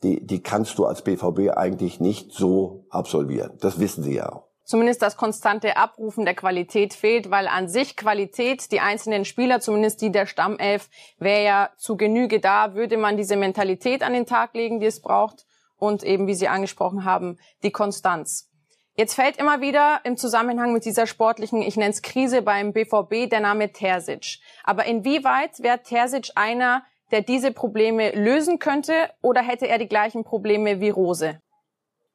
die, 0.03 0.25
die 0.25 0.43
kannst 0.43 0.77
du 0.77 0.85
als 0.85 1.01
BVB 1.01 1.55
eigentlich 1.55 1.99
nicht 1.99 2.31
so 2.33 2.85
absolvieren. 2.89 3.57
Das 3.61 3.79
wissen 3.79 4.03
sie 4.03 4.15
ja 4.15 4.31
auch. 4.31 4.47
Zumindest 4.65 5.01
das 5.01 5.17
konstante 5.17 5.75
Abrufen 5.75 6.23
der 6.23 6.35
Qualität 6.35 6.93
fehlt, 6.93 7.29
weil 7.29 7.47
an 7.47 7.67
sich 7.67 7.97
Qualität, 7.97 8.71
die 8.71 8.79
einzelnen 8.79 9.25
Spieler, 9.25 9.59
zumindest 9.59 10.01
die 10.01 10.11
der 10.11 10.25
Stammelf, 10.25 10.89
wäre 11.17 11.43
ja 11.43 11.69
zu 11.77 11.97
Genüge 11.97 12.39
da, 12.39 12.73
würde 12.73 12.97
man 12.97 13.17
diese 13.17 13.35
Mentalität 13.35 14.03
an 14.03 14.13
den 14.13 14.25
Tag 14.25 14.53
legen, 14.53 14.79
die 14.79 14.85
es 14.85 15.01
braucht 15.01 15.45
und 15.75 16.03
eben, 16.03 16.27
wie 16.27 16.33
Sie 16.33 16.47
angesprochen 16.47 17.03
haben, 17.03 17.37
die 17.61 17.71
Konstanz. 17.71 18.49
Jetzt 18.95 19.15
fällt 19.15 19.37
immer 19.37 19.59
wieder 19.59 20.01
im 20.03 20.17
Zusammenhang 20.17 20.71
mit 20.71 20.85
dieser 20.85 21.07
sportlichen, 21.07 21.61
ich 21.61 21.75
nenne 21.75 21.89
es 21.89 22.01
Krise 22.01 22.41
beim 22.41 22.73
BVB, 22.73 23.29
der 23.29 23.39
Name 23.39 23.71
Terzic. 23.71 24.39
Aber 24.63 24.85
inwieweit 24.85 25.59
wäre 25.59 25.81
Terzic 25.81 26.29
einer, 26.35 26.83
der 27.13 27.21
diese 27.21 27.51
Probleme 27.53 28.11
lösen 28.11 28.57
könnte 28.57 29.11
oder 29.21 29.41
hätte 29.41 29.67
er 29.67 29.77
die 29.77 29.87
gleichen 29.87 30.23
Probleme 30.23 30.81
wie 30.81 30.89
Rose? 30.89 31.39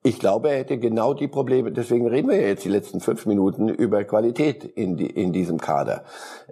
Ich 0.04 0.20
glaube, 0.20 0.50
er 0.50 0.58
hätte 0.58 0.78
genau 0.78 1.12
die 1.12 1.26
Probleme, 1.26 1.72
deswegen 1.72 2.06
reden 2.06 2.28
wir 2.28 2.40
ja 2.40 2.46
jetzt 2.46 2.64
die 2.64 2.68
letzten 2.68 3.00
fünf 3.00 3.26
Minuten 3.26 3.68
über 3.68 4.04
Qualität 4.04 4.62
in, 4.62 4.96
die, 4.96 5.10
in 5.10 5.32
diesem 5.32 5.58
Kader. 5.58 6.04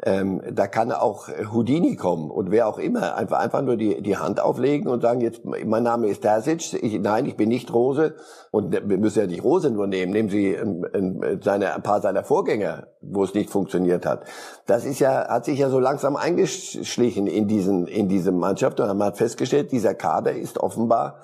Ähm, 0.02 0.42
da 0.50 0.66
kann 0.66 0.90
auch 0.90 1.28
Houdini 1.52 1.94
kommen 1.94 2.28
und 2.28 2.50
wer 2.50 2.66
auch 2.66 2.78
immer, 2.78 3.14
einfach, 3.14 3.38
einfach 3.38 3.62
nur 3.62 3.76
die, 3.76 4.02
die 4.02 4.16
Hand 4.16 4.40
auflegen 4.40 4.88
und 4.88 5.00
sagen, 5.00 5.20
jetzt, 5.20 5.44
mein 5.44 5.84
Name 5.84 6.08
ist 6.08 6.22
Terzic, 6.22 6.74
ich, 6.82 6.98
nein, 6.98 7.24
ich 7.24 7.36
bin 7.36 7.48
nicht 7.48 7.72
Rose. 7.72 8.16
Und 8.50 8.72
wir 8.72 8.98
müssen 8.98 9.20
ja 9.20 9.26
nicht 9.28 9.44
Rose 9.44 9.70
nur 9.70 9.86
nehmen, 9.86 10.10
nehmen 10.10 10.28
Sie 10.28 10.52
ähm, 10.52 10.84
ähm, 10.92 11.40
seine, 11.40 11.72
ein 11.76 11.82
paar 11.82 12.00
seiner 12.00 12.24
Vorgänger, 12.24 12.88
wo 13.00 13.22
es 13.22 13.32
nicht 13.32 13.50
funktioniert 13.50 14.06
hat. 14.06 14.24
Das 14.66 14.84
ist 14.84 14.98
ja, 14.98 15.28
hat 15.28 15.44
sich 15.44 15.60
ja 15.60 15.70
so 15.70 15.78
langsam 15.78 16.16
eingeschlichen 16.16 17.28
in 17.28 17.46
diesen, 17.46 17.86
in 17.86 18.08
diese 18.08 18.32
Mannschaft 18.32 18.80
und 18.80 18.88
man 18.88 19.06
hat 19.06 19.18
festgestellt, 19.18 19.70
dieser 19.70 19.94
Kader 19.94 20.32
ist 20.32 20.58
offenbar 20.58 21.20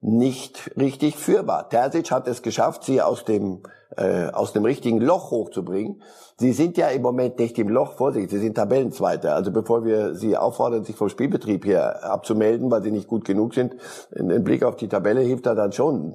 nicht 0.00 0.70
richtig 0.78 1.16
führbar. 1.16 1.68
Terzic 1.68 2.10
hat 2.10 2.26
es 2.26 2.42
geschafft, 2.42 2.84
sie 2.84 3.02
aus 3.02 3.24
dem 3.24 3.62
äh, 3.96 4.30
aus 4.32 4.52
dem 4.52 4.64
richtigen 4.64 5.00
Loch 5.00 5.30
hochzubringen. 5.30 6.02
Sie 6.38 6.52
sind 6.52 6.78
ja 6.78 6.88
im 6.88 7.02
Moment 7.02 7.38
nicht 7.38 7.58
im 7.58 7.68
Loch, 7.68 7.96
Vorsicht, 7.96 8.30
sie 8.30 8.38
sind 8.38 8.54
Tabellenzweiter. 8.54 9.34
Also 9.34 9.50
bevor 9.50 9.84
wir 9.84 10.14
Sie 10.14 10.36
auffordern, 10.36 10.84
sich 10.84 10.96
vom 10.96 11.10
Spielbetrieb 11.10 11.64
hier 11.66 12.02
abzumelden, 12.02 12.70
weil 12.70 12.82
Sie 12.82 12.92
nicht 12.92 13.08
gut 13.08 13.26
genug 13.26 13.52
sind, 13.52 13.74
ein 14.16 14.42
Blick 14.42 14.62
auf 14.62 14.76
die 14.76 14.88
Tabelle 14.88 15.20
hilft 15.20 15.44
da 15.44 15.54
dann 15.54 15.72
schon. 15.72 16.14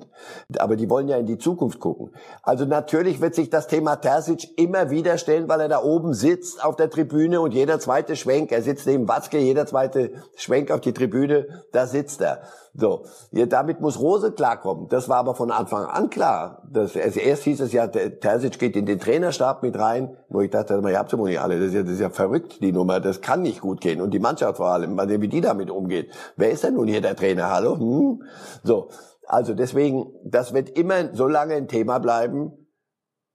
Aber 0.58 0.78
die 0.78 0.90
wollen 0.90 1.10
ja 1.10 1.18
in 1.18 1.28
die 1.28 1.38
Zukunft 1.38 1.80
gucken. 1.80 2.12
Also 2.42 2.66
natürlich 2.66 3.22
wird 3.22 3.36
sich 3.36 3.52
das 3.52 3.68
Thema 3.68 3.98
Terzic 3.98 4.58
immer 4.58 4.90
wieder 4.90 5.20
stellen, 5.20 5.48
weil 5.48 5.62
er 5.62 5.70
da 5.70 5.84
oben 5.84 6.14
sitzt 6.14 6.64
auf 6.64 6.76
der 6.76 6.90
Tribüne 6.90 7.40
und 7.40 7.54
jeder 7.54 7.80
zweite 7.80 8.16
Schwenk, 8.16 8.52
er 8.52 8.64
sitzt 8.64 8.88
neben 8.88 9.08
Watzke, 9.08 9.38
jeder 9.38 9.68
zweite 9.68 10.14
Schwenk 10.38 10.72
auf 10.72 10.82
die 10.82 10.94
Tribüne, 10.94 11.46
da 11.72 11.86
sitzt 11.86 12.22
er. 12.22 12.42
So, 12.78 13.06
ja, 13.32 13.46
damit 13.46 13.80
muss 13.80 14.00
Rose 14.02 14.34
klarkommen. 14.34 14.90
Das 14.90 15.08
war 15.08 15.18
aber 15.18 15.34
von 15.34 15.50
Anfang 15.50 15.86
an 15.86 16.10
klar. 16.10 16.62
Das, 16.70 16.98
also 16.98 17.20
erst 17.22 17.44
hieß 17.44 17.62
es 17.62 17.72
ja, 17.72 17.88
Terzic 17.88 18.60
geht 18.60 18.76
in 18.76 18.86
den 18.86 19.00
Trainerstab 19.00 19.64
mit 19.64 19.80
rein, 19.80 20.18
wo 20.28 20.42
ich 20.42 20.50
dachte, 20.50 20.82
ihr 20.86 21.00
habt 21.00 21.10
sie 21.10 21.18
wohl 21.18 21.30
nicht 21.30 21.40
alle. 21.40 21.58
Das 21.58 21.70
ist, 21.70 21.74
ja, 21.74 21.84
das 21.84 21.92
ist 21.94 22.02
ja 22.02 22.10
verrückt, 22.10 22.62
die 22.62 22.74
Nummer. 22.74 23.00
Das 23.00 23.22
kann 23.22 23.44
nicht 23.44 23.62
gut 23.62 23.80
gehen. 23.80 24.02
Und 24.02 24.14
die 24.14 24.20
Mannschaft 24.20 24.58
vor 24.58 24.68
allem, 24.68 24.94
mal 24.94 25.08
sehen, 25.08 25.22
wie 25.22 25.30
die 25.30 25.40
damit 25.40 25.70
umgeht. 25.70 26.12
Wer 26.36 26.52
ist 26.52 26.66
denn 26.66 26.74
nun 26.74 26.88
hier 26.88 27.02
der 27.02 27.16
Trainer? 27.16 27.50
Hallo? 27.50 27.78
Hm? 27.78 28.24
So, 28.64 28.90
also 29.26 29.54
deswegen, 29.54 30.12
das 30.26 30.54
wird 30.54 30.70
immer 30.70 31.14
so 31.14 31.28
lange 31.28 31.56
ein 31.56 31.70
Thema 31.70 32.00
bleiben, 32.00 32.52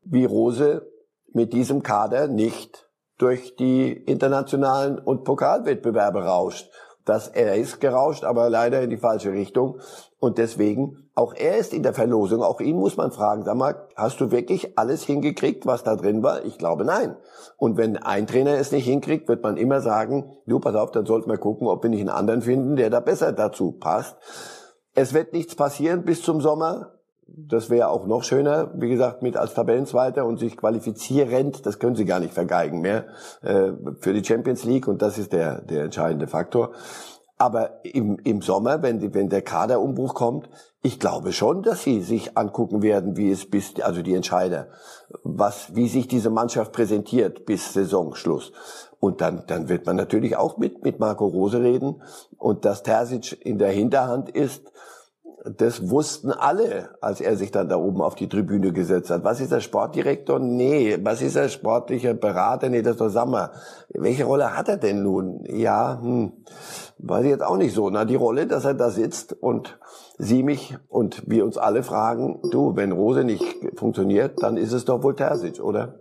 wie 0.02 0.26
Rose 0.26 0.86
mit 1.32 1.54
diesem 1.54 1.82
Kader 1.82 2.28
nicht 2.28 2.90
durch 3.16 3.56
die 3.56 3.92
internationalen 3.92 4.98
und 4.98 5.24
Pokalwettbewerbe 5.24 6.24
rauscht 6.24 6.70
dass 7.04 7.28
er 7.28 7.56
ist 7.56 7.80
gerauscht, 7.80 8.24
aber 8.24 8.50
leider 8.50 8.82
in 8.82 8.90
die 8.90 8.96
falsche 8.96 9.32
Richtung. 9.32 9.80
Und 10.18 10.38
deswegen, 10.38 11.08
auch 11.14 11.34
er 11.34 11.56
ist 11.56 11.72
in 11.72 11.82
der 11.82 11.94
Verlosung. 11.94 12.42
Auch 12.42 12.60
ihn 12.60 12.76
muss 12.76 12.96
man 12.96 13.10
fragen, 13.10 13.44
sag 13.44 13.56
mal, 13.56 13.88
hast 13.96 14.20
du 14.20 14.30
wirklich 14.30 14.78
alles 14.78 15.02
hingekriegt, 15.02 15.66
was 15.66 15.82
da 15.82 15.96
drin 15.96 16.22
war? 16.22 16.44
Ich 16.44 16.58
glaube, 16.58 16.84
nein. 16.84 17.16
Und 17.56 17.76
wenn 17.76 17.96
ein 17.96 18.26
Trainer 18.26 18.54
es 18.54 18.72
nicht 18.72 18.84
hinkriegt, 18.84 19.28
wird 19.28 19.42
man 19.42 19.56
immer 19.56 19.80
sagen, 19.80 20.36
du, 20.46 20.60
pass 20.60 20.74
auf, 20.74 20.90
dann 20.90 21.06
sollten 21.06 21.30
wir 21.30 21.38
gucken, 21.38 21.68
ob 21.68 21.82
wir 21.82 21.90
nicht 21.90 22.00
einen 22.00 22.10
anderen 22.10 22.42
finden, 22.42 22.76
der 22.76 22.90
da 22.90 23.00
besser 23.00 23.32
dazu 23.32 23.72
passt. 23.72 24.16
Es 24.94 25.14
wird 25.14 25.32
nichts 25.32 25.54
passieren 25.54 26.04
bis 26.04 26.22
zum 26.22 26.40
Sommer 26.40 26.99
das 27.36 27.70
wäre 27.70 27.88
auch 27.88 28.06
noch 28.06 28.24
schöner, 28.24 28.70
wie 28.74 28.88
gesagt, 28.88 29.22
mit 29.22 29.36
als 29.36 29.54
Tabellenzweiter 29.54 30.24
und 30.24 30.38
sich 30.38 30.56
qualifizierend, 30.56 31.64
das 31.66 31.78
können 31.78 31.96
sie 31.96 32.04
gar 32.04 32.20
nicht 32.20 32.34
vergeigen 32.34 32.80
mehr, 32.80 33.06
äh, 33.42 33.72
für 34.00 34.12
die 34.12 34.24
Champions 34.24 34.64
League 34.64 34.88
und 34.88 35.02
das 35.02 35.18
ist 35.18 35.32
der, 35.32 35.60
der 35.60 35.84
entscheidende 35.84 36.26
Faktor. 36.26 36.72
Aber 37.38 37.84
im, 37.84 38.18
im 38.18 38.42
Sommer, 38.42 38.82
wenn, 38.82 38.98
die, 38.98 39.14
wenn 39.14 39.30
der 39.30 39.40
Kaderumbruch 39.40 40.14
kommt, 40.14 40.50
ich 40.82 41.00
glaube 41.00 41.32
schon, 41.32 41.62
dass 41.62 41.82
sie 41.82 42.02
sich 42.02 42.36
angucken 42.36 42.82
werden, 42.82 43.16
wie 43.16 43.30
es 43.30 43.48
bis, 43.48 43.80
also 43.80 44.02
die 44.02 44.14
Entscheider, 44.14 44.68
was, 45.22 45.74
wie 45.74 45.88
sich 45.88 46.06
diese 46.06 46.28
Mannschaft 46.28 46.72
präsentiert 46.72 47.46
bis 47.46 47.72
Saisonschluss. 47.72 48.52
Und 48.98 49.22
dann, 49.22 49.44
dann 49.46 49.70
wird 49.70 49.86
man 49.86 49.96
natürlich 49.96 50.36
auch 50.36 50.58
mit, 50.58 50.84
mit 50.84 51.00
Marco 51.00 51.26
Rose 51.26 51.62
reden 51.62 52.02
und 52.36 52.66
dass 52.66 52.82
Terzic 52.82 53.38
in 53.44 53.58
der 53.58 53.70
Hinterhand 53.70 54.28
ist, 54.28 54.70
das 55.44 55.88
wussten 55.88 56.32
alle, 56.32 56.90
als 57.00 57.20
er 57.20 57.36
sich 57.36 57.50
dann 57.50 57.68
da 57.68 57.76
oben 57.76 58.02
auf 58.02 58.14
die 58.14 58.28
Tribüne 58.28 58.72
gesetzt 58.72 59.10
hat. 59.10 59.24
Was 59.24 59.40
ist 59.40 59.52
der 59.52 59.60
Sportdirektor? 59.60 60.38
Nee. 60.38 60.98
Was 61.02 61.22
ist 61.22 61.36
der 61.36 61.48
sportliche 61.48 62.14
Berater? 62.14 62.68
Nee, 62.68 62.82
das 62.82 62.92
ist 62.92 63.00
doch 63.00 63.08
Sammer. 63.08 63.52
Welche 63.88 64.24
Rolle 64.24 64.56
hat 64.56 64.68
er 64.68 64.76
denn 64.76 65.02
nun? 65.02 65.44
Ja, 65.46 65.98
hm, 66.00 66.32
weiß 66.98 67.24
ich 67.24 67.30
jetzt 67.30 67.42
auch 67.42 67.56
nicht 67.56 67.74
so. 67.74 67.88
Na, 67.90 68.04
die 68.04 68.16
Rolle, 68.16 68.46
dass 68.46 68.64
er 68.64 68.74
da 68.74 68.90
sitzt 68.90 69.32
und 69.32 69.78
sie 70.18 70.42
mich 70.42 70.76
und 70.88 71.22
wir 71.26 71.44
uns 71.44 71.56
alle 71.56 71.82
fragen, 71.82 72.40
du, 72.50 72.76
wenn 72.76 72.92
Rose 72.92 73.24
nicht 73.24 73.44
funktioniert, 73.76 74.42
dann 74.42 74.56
ist 74.56 74.72
es 74.72 74.84
doch 74.84 75.02
wohl 75.02 75.16
Terzic, 75.16 75.60
oder? 75.60 76.00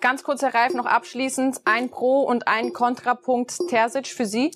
Ganz 0.00 0.24
kurz, 0.24 0.42
Herr 0.42 0.54
Reif, 0.54 0.74
noch 0.74 0.86
abschließend 0.86 1.60
ein 1.64 1.88
Pro- 1.88 2.22
und 2.22 2.48
ein 2.48 2.72
Kontrapunkt 2.72 3.56
Terzic 3.68 4.08
für 4.08 4.26
Sie? 4.26 4.50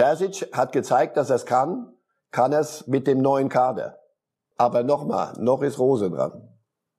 Terzic 0.00 0.48
hat 0.54 0.72
gezeigt, 0.72 1.18
dass 1.18 1.28
er 1.28 1.36
es 1.36 1.44
kann, 1.44 1.92
kann 2.30 2.54
er 2.54 2.60
es 2.60 2.86
mit 2.86 3.06
dem 3.06 3.20
neuen 3.20 3.50
Kader. 3.50 3.98
Aber 4.56 4.82
nochmal, 4.82 5.34
noch 5.38 5.60
ist 5.60 5.78
Rose 5.78 6.10
dran. 6.10 6.48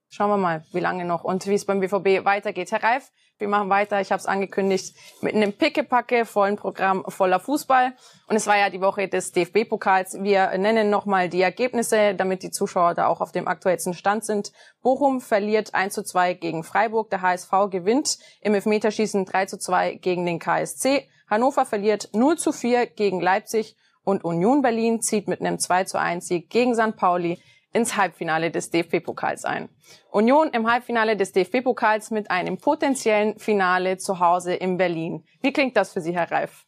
Schauen 0.10 0.30
wir 0.30 0.38
mal, 0.38 0.64
wie 0.72 0.82
lange 0.82 1.04
noch 1.04 1.24
und 1.24 1.48
wie 1.48 1.56
es 1.56 1.66
beim 1.66 1.80
BVB 1.80 2.26
weitergeht. 2.26 2.72
Herr 2.72 2.84
Reif, 2.84 3.10
wir 3.40 3.48
machen 3.48 3.72
weiter. 3.72 4.02
Ich 4.02 4.12
habe 4.12 4.20
es 4.20 4.28
angekündigt 4.28 4.96
mit 5.22 5.34
einem 5.34 5.52
Pickepacke, 5.52 6.26
vollen 6.26 6.58
Programm 6.58 7.04
voller 7.08 7.40
Fußball. 7.40 7.94
Und 8.28 8.36
es 8.36 8.46
war 8.46 8.60
ja 8.60 8.70
die 8.70 8.82
Woche 8.82 9.08
des 9.08 9.32
DFB-Pokals. 9.32 10.22
Wir 10.22 10.56
nennen 10.60 10.92
nochmal 10.92 11.28
die 11.28 11.42
Ergebnisse, 11.42 12.14
damit 12.14 12.44
die 12.44 12.52
Zuschauer 12.52 12.94
da 12.94 13.08
auch 13.08 13.20
auf 13.20 13.32
dem 13.32 13.48
aktuellsten 13.48 13.96
Stand 13.96 14.26
sind. 14.26 14.52
Bochum 14.84 15.22
verliert 15.22 15.74
1 15.74 15.96
zu 15.96 16.04
2 16.04 16.36
gegen 16.36 16.64
Freiburg. 16.64 17.10
Der 17.10 17.24
HSV 17.24 17.52
gewinnt 17.72 18.20
im 18.42 18.54
Elfmeterschießen 18.54 19.26
3 19.26 19.48
zu 19.48 19.58
2 19.58 19.96
gegen 19.96 20.28
den 20.28 20.38
KSC. 20.38 21.10
Hannover 21.32 21.66
verliert 21.66 22.10
0 22.14 22.38
zu 22.38 22.52
4 22.52 22.86
gegen 22.86 23.22
Leipzig. 23.22 23.76
Und 24.04 24.26
Union 24.26 24.62
Berlin 24.62 25.02
zieht 25.02 25.28
mit 25.28 25.42
einem 25.42 25.60
2 25.60 25.86
zu 25.86 26.00
1 26.00 26.28
Sieg 26.28 26.50
gegen 26.50 26.76
St. 26.76 26.98
Pauli 26.98 27.40
ins 27.72 27.96
Halbfinale 27.96 28.52
des 28.52 28.70
DFB-Pokals 28.70 29.46
ein. 29.46 29.70
Union 30.12 30.50
im 30.50 30.70
Halbfinale 30.70 31.16
des 31.16 31.32
DFB-Pokals 31.32 32.12
mit 32.12 32.30
einem 32.30 32.58
potenziellen 32.58 33.40
Finale 33.40 33.98
zu 33.98 34.20
Hause 34.20 34.54
in 34.54 34.78
Berlin. 34.78 35.24
Wie 35.42 35.54
klingt 35.54 35.78
das 35.78 35.94
für 35.94 36.02
Sie, 36.02 36.14
Herr 36.14 36.30
Reif? 36.30 36.66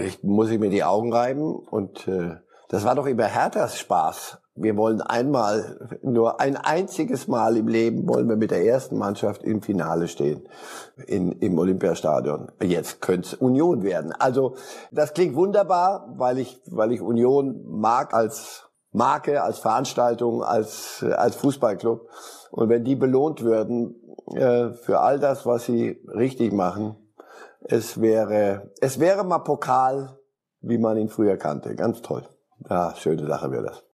Ich 0.00 0.22
muss 0.22 0.50
ich 0.50 0.60
mir 0.60 0.70
die 0.70 0.84
Augen 0.84 1.12
reiben 1.12 1.56
und 1.56 2.06
äh, 2.06 2.36
das 2.68 2.84
war 2.84 2.94
doch 2.94 3.06
immer 3.06 3.26
Herthas 3.26 3.78
Spaß. 3.78 4.39
Wir 4.62 4.76
wollen 4.76 5.00
einmal, 5.00 5.98
nur 6.02 6.38
ein 6.38 6.56
einziges 6.56 7.28
Mal 7.28 7.56
im 7.56 7.66
Leben 7.66 8.06
wollen 8.06 8.28
wir 8.28 8.36
mit 8.36 8.50
der 8.50 8.64
ersten 8.64 8.98
Mannschaft 8.98 9.42
im 9.42 9.62
Finale 9.62 10.06
stehen 10.06 10.46
in, 11.06 11.32
im 11.32 11.58
Olympiastadion. 11.58 12.52
Jetzt 12.62 13.00
könnte 13.00 13.28
es 13.28 13.34
Union 13.34 13.82
werden. 13.82 14.12
Also 14.12 14.56
das 14.90 15.14
klingt 15.14 15.34
wunderbar, 15.34 16.12
weil 16.16 16.38
ich, 16.38 16.60
weil 16.66 16.92
ich 16.92 17.00
Union 17.00 17.64
mag 17.66 18.12
als 18.12 18.68
Marke, 18.92 19.42
als 19.42 19.60
Veranstaltung, 19.60 20.42
als, 20.42 21.02
als 21.16 21.36
Fußballclub. 21.36 22.08
Und 22.50 22.68
wenn 22.68 22.84
die 22.84 22.96
belohnt 22.96 23.42
würden 23.42 23.94
äh, 24.34 24.72
für 24.74 25.00
all 25.00 25.18
das, 25.18 25.46
was 25.46 25.64
sie 25.64 26.02
richtig 26.14 26.52
machen, 26.52 26.96
es 27.62 28.00
wäre, 28.00 28.72
es 28.80 29.00
wäre 29.00 29.24
mal 29.24 29.38
Pokal, 29.38 30.18
wie 30.60 30.78
man 30.78 30.98
ihn 30.98 31.08
früher 31.08 31.38
kannte. 31.38 31.74
Ganz 31.76 32.02
toll. 32.02 32.28
Ja, 32.68 32.94
schöne 32.94 33.26
Sache 33.26 33.50
wäre 33.50 33.64
das. 33.64 33.89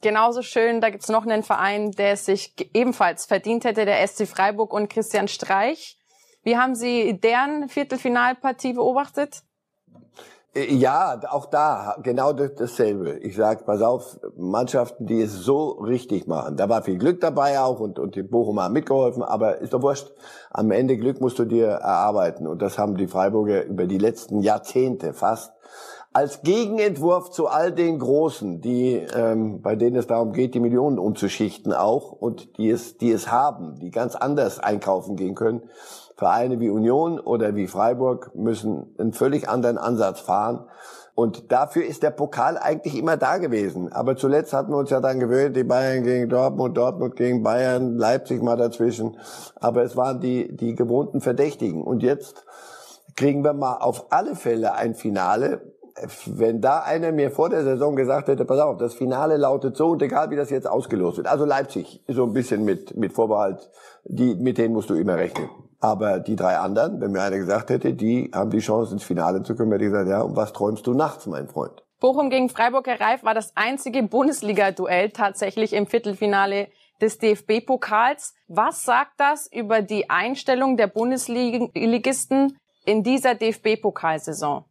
Genauso 0.00 0.42
schön, 0.42 0.80
da 0.80 0.90
gibt's 0.90 1.08
noch 1.08 1.26
einen 1.26 1.42
Verein, 1.42 1.90
der 1.90 2.12
es 2.12 2.24
sich 2.24 2.54
ebenfalls 2.72 3.26
verdient 3.26 3.64
hätte, 3.64 3.84
der 3.84 4.06
SC 4.06 4.28
Freiburg 4.28 4.72
und 4.72 4.88
Christian 4.88 5.26
Streich. 5.26 5.98
Wie 6.44 6.56
haben 6.56 6.76
Sie 6.76 7.18
deren 7.18 7.68
Viertelfinalpartie 7.68 8.74
beobachtet? 8.74 9.42
Äh, 10.54 10.72
ja, 10.72 11.20
auch 11.30 11.46
da 11.46 11.96
genau 12.02 12.32
dasselbe. 12.32 13.18
Ich 13.18 13.36
sag, 13.36 13.66
pass 13.66 13.82
auf, 13.82 14.18
Mannschaften, 14.36 15.06
die 15.06 15.20
es 15.20 15.32
so 15.32 15.70
richtig 15.70 16.26
machen. 16.26 16.56
Da 16.56 16.68
war 16.68 16.82
viel 16.82 16.98
Glück 16.98 17.20
dabei 17.20 17.60
auch 17.60 17.80
und, 17.80 17.98
und 17.98 18.14
die 18.14 18.22
Bochum 18.22 18.60
haben 18.60 18.72
mitgeholfen, 18.72 19.22
aber 19.22 19.58
ist 19.58 19.72
doch 19.72 19.82
wurscht. 19.82 20.10
Am 20.50 20.70
Ende 20.70 20.96
Glück 20.96 21.20
musst 21.20 21.38
du 21.38 21.44
dir 21.44 21.66
erarbeiten 21.66 22.46
und 22.46 22.62
das 22.62 22.78
haben 22.78 22.96
die 22.96 23.08
Freiburger 23.08 23.64
über 23.64 23.86
die 23.86 23.98
letzten 23.98 24.40
Jahrzehnte 24.40 25.12
fast 25.12 25.52
als 26.18 26.42
Gegenentwurf 26.42 27.30
zu 27.30 27.46
all 27.46 27.70
den 27.70 28.00
Großen, 28.00 28.60
die 28.60 28.94
ähm, 29.14 29.62
bei 29.62 29.76
denen 29.76 29.94
es 29.94 30.08
darum 30.08 30.32
geht, 30.32 30.52
die 30.52 30.58
Millionen 30.58 30.98
umzuschichten 30.98 31.72
auch 31.72 32.10
und 32.10 32.58
die 32.58 32.70
es, 32.70 32.98
die 32.98 33.12
es 33.12 33.30
haben, 33.30 33.78
die 33.78 33.92
ganz 33.92 34.16
anders 34.16 34.58
einkaufen 34.58 35.14
gehen 35.14 35.36
können 35.36 35.62
Vereine 36.16 36.58
wie 36.58 36.68
Union 36.68 37.20
oder 37.20 37.54
wie 37.54 37.68
Freiburg 37.68 38.32
müssen 38.34 38.92
einen 38.98 39.12
völlig 39.12 39.48
anderen 39.48 39.78
Ansatz 39.78 40.18
fahren. 40.18 40.64
Und 41.14 41.52
dafür 41.52 41.84
ist 41.84 42.02
der 42.02 42.10
Pokal 42.10 42.58
eigentlich 42.58 42.98
immer 42.98 43.16
da 43.16 43.38
gewesen. 43.38 43.92
Aber 43.92 44.16
zuletzt 44.16 44.52
hatten 44.52 44.72
wir 44.72 44.78
uns 44.78 44.90
ja 44.90 45.00
dann 45.00 45.20
gewöhnt, 45.20 45.54
die 45.54 45.62
Bayern 45.62 46.02
gegen 46.02 46.28
Dortmund, 46.28 46.76
Dortmund 46.76 47.14
gegen 47.14 47.44
Bayern, 47.44 47.96
Leipzig 47.96 48.42
mal 48.42 48.56
dazwischen. 48.56 49.16
Aber 49.54 49.84
es 49.84 49.96
waren 49.96 50.20
die, 50.20 50.56
die 50.56 50.74
gewohnten 50.74 51.20
Verdächtigen. 51.20 51.84
Und 51.84 52.02
jetzt 52.02 52.44
kriegen 53.14 53.44
wir 53.44 53.52
mal 53.52 53.76
auf 53.76 54.06
alle 54.10 54.34
Fälle 54.34 54.74
ein 54.74 54.96
Finale. 54.96 55.60
Wenn 56.26 56.60
da 56.60 56.80
einer 56.80 57.12
mir 57.12 57.30
vor 57.30 57.48
der 57.48 57.64
Saison 57.64 57.96
gesagt 57.96 58.28
hätte, 58.28 58.44
pass 58.44 58.58
auf, 58.58 58.78
das 58.78 58.94
Finale 58.94 59.36
lautet 59.36 59.76
so 59.76 59.88
und 59.88 60.02
egal 60.02 60.30
wie 60.30 60.36
das 60.36 60.50
jetzt 60.50 60.68
ausgelost 60.68 61.16
wird. 61.16 61.26
Also 61.26 61.44
Leipzig, 61.44 62.02
so 62.08 62.24
ein 62.24 62.32
bisschen 62.32 62.64
mit, 62.64 62.96
mit 62.96 63.12
Vorbehalt, 63.12 63.70
die, 64.04 64.34
mit 64.34 64.58
denen 64.58 64.74
musst 64.74 64.90
du 64.90 64.94
immer 64.94 65.16
rechnen. 65.16 65.48
Aber 65.80 66.18
die 66.18 66.36
drei 66.36 66.58
anderen, 66.58 67.00
wenn 67.00 67.12
mir 67.12 67.22
einer 67.22 67.38
gesagt 67.38 67.70
hätte, 67.70 67.94
die 67.94 68.30
haben 68.34 68.50
die 68.50 68.58
Chance 68.58 68.92
ins 68.92 69.04
Finale 69.04 69.42
zu 69.42 69.54
kommen, 69.54 69.72
hätte 69.72 69.84
ich 69.84 69.90
gesagt, 69.90 70.08
ja, 70.08 70.22
und 70.22 70.36
was 70.36 70.52
träumst 70.52 70.86
du 70.86 70.94
nachts, 70.94 71.26
mein 71.26 71.48
Freund? 71.48 71.82
Bochum 72.00 72.30
gegen 72.30 72.48
Freiburg, 72.48 72.86
Herr 72.86 73.00
Reif, 73.00 73.24
war 73.24 73.34
das 73.34 73.52
einzige 73.56 74.02
Bundesliga-Duell 74.02 75.10
tatsächlich 75.10 75.72
im 75.72 75.86
Viertelfinale 75.86 76.68
des 77.00 77.18
DFB-Pokals. 77.18 78.34
Was 78.48 78.82
sagt 78.82 79.12
das 79.18 79.50
über 79.50 79.82
die 79.82 80.10
Einstellung 80.10 80.76
der 80.76 80.86
Bundesligisten 80.86 82.58
in 82.84 83.02
dieser 83.02 83.34
DFB-Pokalsaison? 83.34 84.64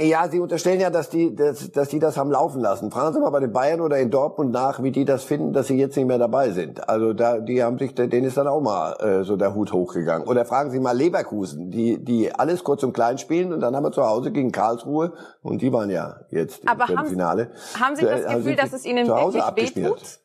Ja, 0.00 0.26
Sie 0.28 0.40
unterstellen 0.40 0.80
ja, 0.80 0.88
dass 0.88 1.10
die, 1.10 1.34
dass, 1.34 1.70
dass 1.70 1.88
die 1.88 1.98
das 1.98 2.16
haben 2.16 2.30
laufen 2.30 2.62
lassen. 2.62 2.90
Fragen 2.90 3.12
Sie 3.12 3.20
mal 3.20 3.28
bei 3.28 3.40
den 3.40 3.52
Bayern 3.52 3.82
oder 3.82 3.98
in 3.98 4.10
Dortmund 4.10 4.50
nach, 4.50 4.82
wie 4.82 4.90
die 4.90 5.04
das 5.04 5.24
finden, 5.24 5.52
dass 5.52 5.66
sie 5.66 5.76
jetzt 5.76 5.96
nicht 5.96 6.06
mehr 6.06 6.18
dabei 6.18 6.50
sind. 6.50 6.88
Also 6.88 7.12
da, 7.12 7.40
die 7.40 7.62
haben 7.62 7.78
sich, 7.78 7.94
denen 7.94 8.24
ist 8.24 8.38
dann 8.38 8.46
auch 8.46 8.62
mal 8.62 8.94
äh, 9.00 9.24
so 9.24 9.36
der 9.36 9.54
Hut 9.54 9.72
hochgegangen. 9.72 10.26
Oder 10.26 10.46
fragen 10.46 10.70
Sie 10.70 10.80
mal 10.80 10.96
Leverkusen, 10.96 11.70
die, 11.70 12.02
die 12.02 12.34
alles 12.34 12.64
kurz 12.64 12.82
und 12.84 12.94
klein 12.94 13.18
spielen 13.18 13.52
und 13.52 13.60
dann 13.60 13.76
haben 13.76 13.84
wir 13.84 13.92
zu 13.92 14.06
Hause 14.06 14.32
gegen 14.32 14.50
Karlsruhe 14.50 15.12
und 15.42 15.60
die 15.60 15.70
waren 15.72 15.90
ja 15.90 16.20
jetzt 16.30 16.66
Aber 16.66 16.88
im 16.88 16.98
haben, 16.98 17.08
Finale. 17.08 17.50
Haben 17.78 17.96
Sie 17.96 18.04
das 18.06 18.22
äh, 18.22 18.34
Gefühl, 18.34 18.56
dass 18.56 18.72
es 18.72 18.86
Ihnen 18.86 19.06
wirklich 19.06 19.76
wehtut? 19.76 20.20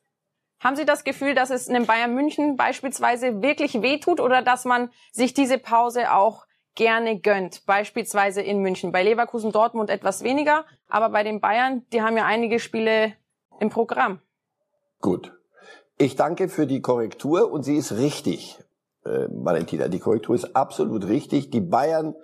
Haben 0.62 0.76
Sie 0.78 0.86
das 0.86 1.04
Gefühl, 1.04 1.36
dass 1.36 1.50
es 1.50 1.68
einem 1.68 1.86
Bayern 1.88 2.14
München 2.14 2.56
beispielsweise 2.56 3.42
wirklich 3.42 3.82
wehtut 3.82 4.22
oder 4.22 4.42
dass 4.44 4.64
man 4.64 4.92
sich 5.12 5.34
diese 5.34 5.58
Pause 5.58 6.14
auch 6.14 6.46
gerne 6.76 7.20
gönnt, 7.20 7.66
beispielsweise 7.66 8.42
in 8.42 8.62
München. 8.62 8.92
Bei 8.92 9.04
Leverkusen, 9.04 9.52
Dortmund 9.52 9.90
etwas 9.90 10.24
weniger, 10.24 10.66
aber 10.88 11.10
bei 11.10 11.24
den 11.24 11.42
Bayern, 11.42 11.86
die 11.92 12.02
haben 12.02 12.18
ja 12.18 12.26
einige 12.26 12.60
Spiele 12.60 13.14
im 13.60 13.70
Programm. 13.70 14.20
Gut. 15.00 15.34
Ich 15.98 16.16
danke 16.16 16.50
für 16.50 16.66
die 16.66 16.82
Korrektur 16.82 17.52
und 17.52 17.64
sie 17.64 17.76
ist 17.76 17.92
richtig, 17.94 18.60
äh, 19.06 19.28
Valentina. 19.30 19.88
Die 19.88 20.00
Korrektur 20.00 20.36
ist 20.36 20.56
absolut 20.56 21.08
richtig. 21.08 21.52
Die 21.52 21.62
Bayern 21.62 22.16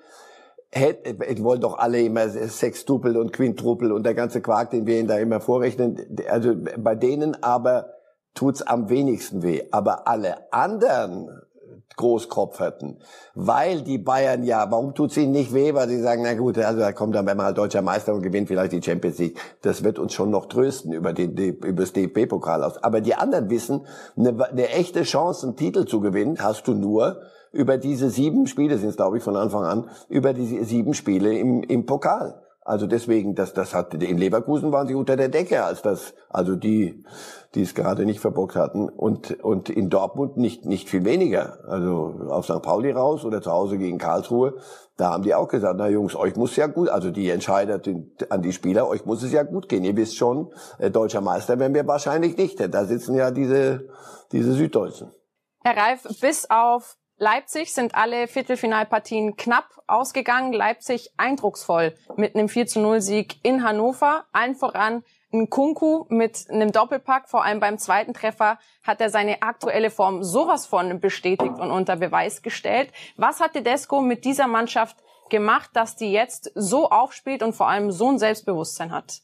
hätten, 0.71 1.19
die 1.19 1.43
wollen 1.43 1.61
doch 1.61 1.77
alle 1.77 2.01
immer 2.01 2.27
Sextupel 2.29 3.17
und 3.17 3.33
Quintruppel 3.33 3.91
und 3.91 4.03
der 4.03 4.13
ganze 4.13 4.41
Quark, 4.41 4.71
den 4.71 4.85
wir 4.87 4.99
ihnen 4.99 5.07
da 5.07 5.17
immer 5.17 5.41
vorrechnen. 5.41 6.17
Also 6.29 6.55
bei 6.77 6.95
denen 6.95 7.41
aber 7.43 7.93
tut's 8.33 8.61
am 8.61 8.89
wenigsten 8.89 9.43
weh. 9.43 9.63
Aber 9.71 10.07
alle 10.07 10.51
anderen 10.51 11.29
Großkopf 11.95 12.59
hätten. 12.59 12.99
Weil 13.33 13.81
die 13.81 13.97
Bayern 13.97 14.43
ja, 14.43 14.69
warum 14.69 14.93
tut's 14.93 15.17
ihnen 15.17 15.31
nicht 15.31 15.53
weh? 15.53 15.73
Weil 15.73 15.89
sie 15.89 15.99
sagen, 15.99 16.21
na 16.23 16.35
gut, 16.35 16.57
also 16.57 16.79
da 16.79 16.91
kommt 16.91 17.15
dann, 17.15 17.25
wenn 17.25 17.37
man 17.37 17.47
halt 17.47 17.57
deutscher 17.57 17.81
Meister 17.81 18.13
und 18.13 18.21
gewinnt 18.21 18.47
vielleicht 18.47 18.71
die 18.71 18.81
Champions 18.81 19.17
League. 19.17 19.39
Das 19.61 19.83
wird 19.83 19.97
uns 19.97 20.13
schon 20.13 20.29
noch 20.29 20.45
trösten 20.45 20.93
über, 20.93 21.13
den, 21.13 21.35
über 21.35 21.81
das 21.81 21.93
DFB-Pokal 21.93 22.63
aus. 22.63 22.81
Aber 22.83 23.01
die 23.01 23.15
anderen 23.15 23.49
wissen, 23.49 23.87
eine, 24.15 24.29
eine 24.49 24.69
echte 24.69 25.03
Chance, 25.03 25.47
einen 25.47 25.55
Titel 25.55 25.85
zu 25.85 25.99
gewinnen, 25.99 26.37
hast 26.39 26.67
du 26.67 26.73
nur 26.73 27.21
über 27.51 27.77
diese 27.77 28.09
sieben 28.09 28.45
Spiele, 28.45 28.77
sind 28.77 28.89
es 28.89 28.97
glaube 28.97 29.17
ich 29.17 29.23
von 29.23 29.35
Anfang 29.35 29.63
an, 29.63 29.89
über 30.09 30.33
diese 30.33 30.63
sieben 30.65 30.93
Spiele 30.93 31.37
im, 31.37 31.63
im 31.63 31.85
Pokal. 31.85 32.46
Also 32.67 32.85
deswegen, 32.85 33.33
das, 33.33 33.53
das 33.53 33.73
hat, 33.73 33.93
in 33.93 34.17
Leverkusen 34.17 34.73
waren 34.73 34.87
sie 34.87 34.93
unter 34.93 35.15
der 35.15 35.29
Decke, 35.29 35.63
als 35.63 35.81
das, 35.81 36.13
also 36.27 36.57
die, 36.57 37.05
die 37.55 37.61
es 37.61 37.73
gerade 37.73 38.05
nicht 38.05 38.19
verbockt 38.19 38.57
hatten. 38.57 38.89
Und, 38.89 39.41
und 39.41 39.69
in 39.69 39.89
Dortmund 39.89 40.35
nicht, 40.35 40.65
nicht 40.65 40.89
viel 40.89 41.05
weniger. 41.05 41.59
Also 41.65 42.27
auf 42.27 42.43
St. 42.43 42.61
Pauli 42.61 42.91
raus 42.91 43.23
oder 43.23 43.41
zu 43.41 43.53
Hause 43.53 43.77
gegen 43.77 43.97
Karlsruhe. 43.97 44.57
Da 44.97 45.11
haben 45.11 45.23
die 45.23 45.33
auch 45.33 45.47
gesagt, 45.47 45.75
na 45.77 45.87
Jungs, 45.87 46.13
euch 46.17 46.35
muss 46.35 46.57
ja 46.57 46.67
gut, 46.67 46.89
also 46.89 47.09
die 47.09 47.29
Entscheider 47.29 47.79
an 48.29 48.41
die 48.41 48.51
Spieler, 48.51 48.89
euch 48.89 49.05
muss 49.05 49.23
es 49.23 49.31
ja 49.31 49.43
gut 49.43 49.69
gehen. 49.69 49.85
Ihr 49.85 49.95
wisst 49.95 50.17
schon, 50.17 50.51
äh, 50.77 50.91
deutscher 50.91 51.21
Meister 51.21 51.57
werden 51.59 51.73
wir 51.73 51.87
wahrscheinlich 51.87 52.35
nicht. 52.35 52.59
Da 52.59 52.83
sitzen 52.83 53.15
ja 53.15 53.31
diese, 53.31 53.87
diese 54.33 54.51
Süddeutschen. 54.51 55.13
Herr 55.63 55.77
Reif, 55.77 56.03
bis 56.19 56.49
auf 56.49 56.97
Leipzig 57.19 57.73
sind 57.73 57.95
alle 57.95 58.27
Viertelfinalpartien 58.27 59.37
knapp 59.37 59.81
ausgegangen. 59.87 60.53
Leipzig 60.53 61.11
eindrucksvoll 61.17 61.95
mit 62.15 62.35
einem 62.35 62.47
4 62.47 62.67
zu 62.67 62.79
0 62.79 63.01
Sieg 63.01 63.37
in 63.41 63.63
Hannover. 63.63 64.25
Allen 64.33 64.53
voran 64.53 65.03
ein 65.33 65.49
Kunku 65.49 66.05
mit 66.09 66.45
einem 66.49 66.71
Doppelpack. 66.71 67.27
Vor 67.27 67.43
allem 67.43 67.59
beim 67.59 67.79
zweiten 67.79 68.13
Treffer 68.13 68.59
hat 68.83 69.01
er 69.01 69.09
seine 69.09 69.41
aktuelle 69.41 69.89
Form 69.89 70.23
sowas 70.23 70.67
von 70.67 70.99
bestätigt 70.99 71.59
und 71.59 71.71
unter 71.71 71.95
Beweis 71.95 72.43
gestellt. 72.43 72.91
Was 73.15 73.39
hat 73.39 73.53
Tedesco 73.53 73.99
mit 73.99 74.23
dieser 74.23 74.47
Mannschaft 74.47 74.97
gemacht, 75.31 75.71
dass 75.73 75.95
die 75.95 76.11
jetzt 76.11 76.51
so 76.53 76.91
aufspielt 76.91 77.41
und 77.41 77.53
vor 77.53 77.67
allem 77.67 77.91
so 77.91 78.09
ein 78.09 78.19
Selbstbewusstsein 78.19 78.91
hat? 78.91 79.21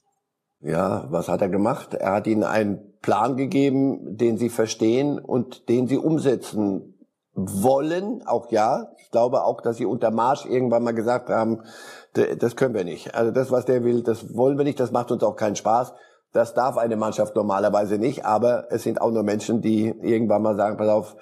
Ja, 0.61 1.05
was 1.11 1.27
hat 1.27 1.41
er 1.41 1.49
gemacht? 1.49 1.93
Er 1.93 2.13
hat 2.13 2.25
ihnen 2.25 2.43
einen 2.43 2.93
Plan 3.01 3.37
gegeben, 3.37 4.17
den 4.17 4.37
sie 4.37 4.49
verstehen 4.49 5.19
und 5.19 5.69
den 5.69 5.87
sie 5.87 5.97
umsetzen 5.97 6.92
wollen, 7.35 8.25
auch 8.25 8.51
ja. 8.51 8.91
Ich 8.99 9.11
glaube 9.11 9.43
auch, 9.43 9.61
dass 9.61 9.77
sie 9.77 9.85
unter 9.85 10.11
Marsch 10.11 10.45
irgendwann 10.45 10.83
mal 10.83 10.93
gesagt 10.93 11.29
haben, 11.29 11.61
das 12.13 12.55
können 12.55 12.75
wir 12.75 12.83
nicht. 12.83 13.15
Also 13.15 13.31
das, 13.31 13.51
was 13.51 13.65
der 13.65 13.83
will, 13.83 14.03
das 14.03 14.35
wollen 14.35 14.57
wir 14.57 14.65
nicht, 14.65 14.79
das 14.79 14.91
macht 14.91 15.11
uns 15.11 15.23
auch 15.23 15.35
keinen 15.35 15.55
Spaß. 15.55 15.93
Das 16.31 16.53
darf 16.53 16.77
eine 16.77 16.95
Mannschaft 16.95 17.35
normalerweise 17.35 17.99
nicht, 17.99 18.25
aber 18.25 18.71
es 18.71 18.83
sind 18.83 19.01
auch 19.01 19.11
nur 19.11 19.23
Menschen, 19.23 19.61
die 19.61 19.87
irgendwann 19.87 20.41
mal 20.41 20.55
sagen, 20.55 20.77
pass 20.77 20.89
auf, 20.89 21.15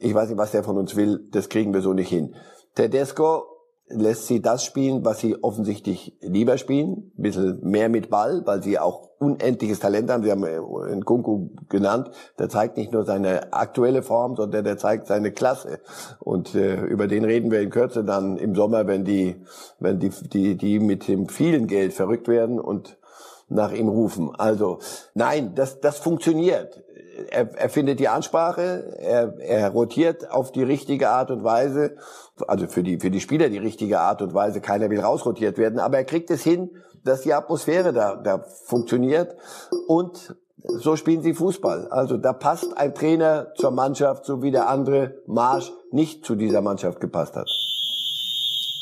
ich 0.00 0.14
weiß 0.14 0.30
nicht, 0.30 0.38
was 0.38 0.52
der 0.52 0.64
von 0.64 0.78
uns 0.78 0.96
will, 0.96 1.28
das 1.30 1.48
kriegen 1.48 1.74
wir 1.74 1.82
so 1.82 1.92
nicht 1.92 2.08
hin. 2.08 2.34
Tedesco 2.74 3.44
lässt 3.88 4.26
sie 4.26 4.42
das 4.42 4.64
spielen, 4.64 5.04
was 5.04 5.20
sie 5.20 5.42
offensichtlich 5.42 6.16
lieber 6.20 6.58
spielen, 6.58 7.12
ein 7.16 7.22
bisschen 7.22 7.60
mehr 7.62 7.88
mit 7.88 8.10
Ball, 8.10 8.42
weil 8.44 8.62
sie 8.62 8.78
auch 8.78 9.10
unendliches 9.18 9.78
Talent 9.78 10.10
haben. 10.10 10.24
Sie 10.24 10.30
haben 10.30 10.44
äh, 10.44 11.00
Kunku 11.04 11.50
genannt, 11.68 12.10
der 12.38 12.48
zeigt 12.48 12.76
nicht 12.76 12.92
nur 12.92 13.04
seine 13.04 13.52
aktuelle 13.52 14.02
Form, 14.02 14.36
sondern 14.36 14.64
der 14.64 14.76
zeigt 14.76 15.06
seine 15.06 15.30
Klasse. 15.30 15.80
Und 16.18 16.54
äh, 16.54 16.80
über 16.82 17.06
den 17.06 17.24
reden 17.24 17.50
wir 17.50 17.60
in 17.60 17.70
Kürze 17.70 18.04
dann 18.04 18.36
im 18.36 18.54
Sommer, 18.54 18.86
wenn 18.86 19.04
die, 19.04 19.36
wenn 19.78 20.00
die, 20.00 20.10
die, 20.10 20.56
die 20.56 20.80
mit 20.80 21.06
dem 21.06 21.28
vielen 21.28 21.66
Geld 21.66 21.92
verrückt 21.92 22.28
werden 22.28 22.58
und 22.58 22.98
nach 23.48 23.72
ihm 23.72 23.88
rufen. 23.88 24.34
Also 24.36 24.80
nein, 25.14 25.54
das, 25.54 25.80
das 25.80 25.98
funktioniert. 25.98 26.82
Er, 27.30 27.54
er 27.56 27.68
findet 27.68 28.00
die 28.00 28.08
Ansprache, 28.08 28.96
er, 28.98 29.38
er 29.38 29.70
rotiert 29.70 30.30
auf 30.30 30.52
die 30.52 30.62
richtige 30.62 31.10
Art 31.10 31.30
und 31.30 31.44
Weise, 31.44 31.96
also 32.46 32.66
für 32.66 32.82
die, 32.82 32.98
für 32.98 33.10
die 33.10 33.20
Spieler 33.20 33.48
die 33.48 33.58
richtige 33.58 34.00
Art 34.00 34.22
und 34.22 34.34
Weise. 34.34 34.60
Keiner 34.60 34.90
will 34.90 35.00
rausrotiert 35.00 35.58
werden, 35.58 35.78
aber 35.78 35.98
er 35.98 36.04
kriegt 36.04 36.30
es 36.30 36.42
hin, 36.42 36.70
dass 37.04 37.22
die 37.22 37.32
Atmosphäre 37.32 37.92
da, 37.92 38.16
da 38.16 38.44
funktioniert 38.64 39.36
und 39.86 40.36
so 40.68 40.96
spielen 40.96 41.22
sie 41.22 41.34
Fußball. 41.34 41.88
Also 41.90 42.16
da 42.16 42.32
passt 42.32 42.76
ein 42.76 42.94
Trainer 42.94 43.54
zur 43.54 43.70
Mannschaft, 43.70 44.24
so 44.24 44.42
wie 44.42 44.50
der 44.50 44.68
andere 44.68 45.14
Marsch 45.26 45.72
nicht 45.92 46.24
zu 46.24 46.34
dieser 46.34 46.60
Mannschaft 46.60 47.00
gepasst 47.00 47.36
hat. 47.36 47.48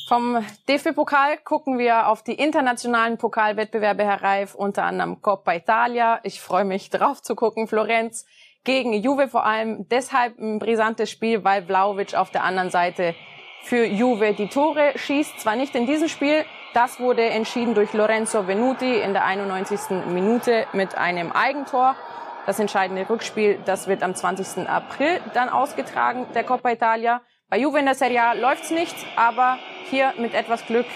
Vom 0.07 0.45
DFB-Pokal 0.69 1.39
gucken 1.39 1.79
wir 1.79 2.09
auf 2.09 2.23
die 2.23 2.35
internationalen 2.35 3.17
Pokalwettbewerbe, 3.17 4.05
Herr 4.05 4.23
Reif, 4.23 4.55
unter 4.55 4.85
anderem 4.85 5.23
Coppa 5.23 5.55
Italia. 5.55 6.21
Ich 6.25 6.43
freue 6.43 6.67
mich 6.67 6.91
drauf 6.91 7.23
zu 7.23 7.35
gucken. 7.35 7.69
Florenz 7.69 8.27
gegen 8.65 8.93
Juve 8.93 9.29
vor 9.29 9.47
allem. 9.47 9.89
Deshalb 9.89 10.39
ein 10.39 10.59
brisantes 10.59 11.11
Spiel, 11.11 11.43
weil 11.43 11.63
Vlaovic 11.63 12.15
auf 12.15 12.31
der 12.31 12.45
anderen 12.45 12.69
Seite 12.69 13.15
für 13.63 13.87
Juve 13.87 14.35
die 14.35 14.49
Tore 14.49 14.93
schießt. 14.95 15.41
Zwar 15.41 15.57
nicht 15.57 15.75
in 15.75 15.87
diesem 15.87 16.09
Spiel, 16.09 16.45
das 16.75 17.01
wurde 17.01 17.25
entschieden 17.25 17.75
durch 17.75 17.95
Lorenzo 17.95 18.47
Venuti 18.47 19.01
in 19.01 19.15
der 19.15 19.25
91. 19.25 20.05
Minute 20.09 20.67
mit 20.75 20.99
einem 20.99 21.33
Eigentor. 21.33 21.97
Das 22.45 22.59
entscheidende 22.59 23.09
Rückspiel, 23.09 23.59
das 23.65 23.89
wird 23.89 24.03
am 24.03 24.15
20. 24.15 24.69
April 24.69 25.23
dann 25.33 25.49
ausgetragen, 25.49 26.27
der 26.35 26.45
Coppa 26.45 26.73
Italia. 26.73 27.23
Bei 27.55 27.61
Juve 27.61 27.79
in 27.79 27.85
der 27.85 27.95
Serie 27.95 28.21
A 28.21 28.33
läuft's 28.33 28.73
nicht, 28.73 28.97
aber 29.15 29.61
hier 29.89 30.13
mit 30.19 30.35
etwas 30.35 30.67
Glück 30.67 30.89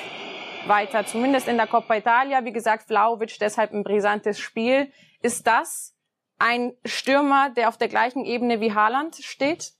weiter, 0.66 1.06
zumindest 1.06 1.46
in 1.46 1.56
der 1.56 1.68
Coppa 1.68 1.94
Italia. 1.94 2.44
Wie 2.44 2.52
gesagt, 2.52 2.88
Vlaovic 2.88 3.38
deshalb 3.38 3.72
ein 3.72 3.84
brisantes 3.84 4.40
Spiel. 4.40 4.90
Ist 5.22 5.46
das 5.46 5.94
ein 6.40 6.72
Stürmer, 6.84 7.50
der 7.50 7.68
auf 7.68 7.76
der 7.76 7.86
gleichen 7.86 8.24
Ebene 8.24 8.60
wie 8.60 8.74
Haaland 8.74 9.14
steht? 9.14 9.74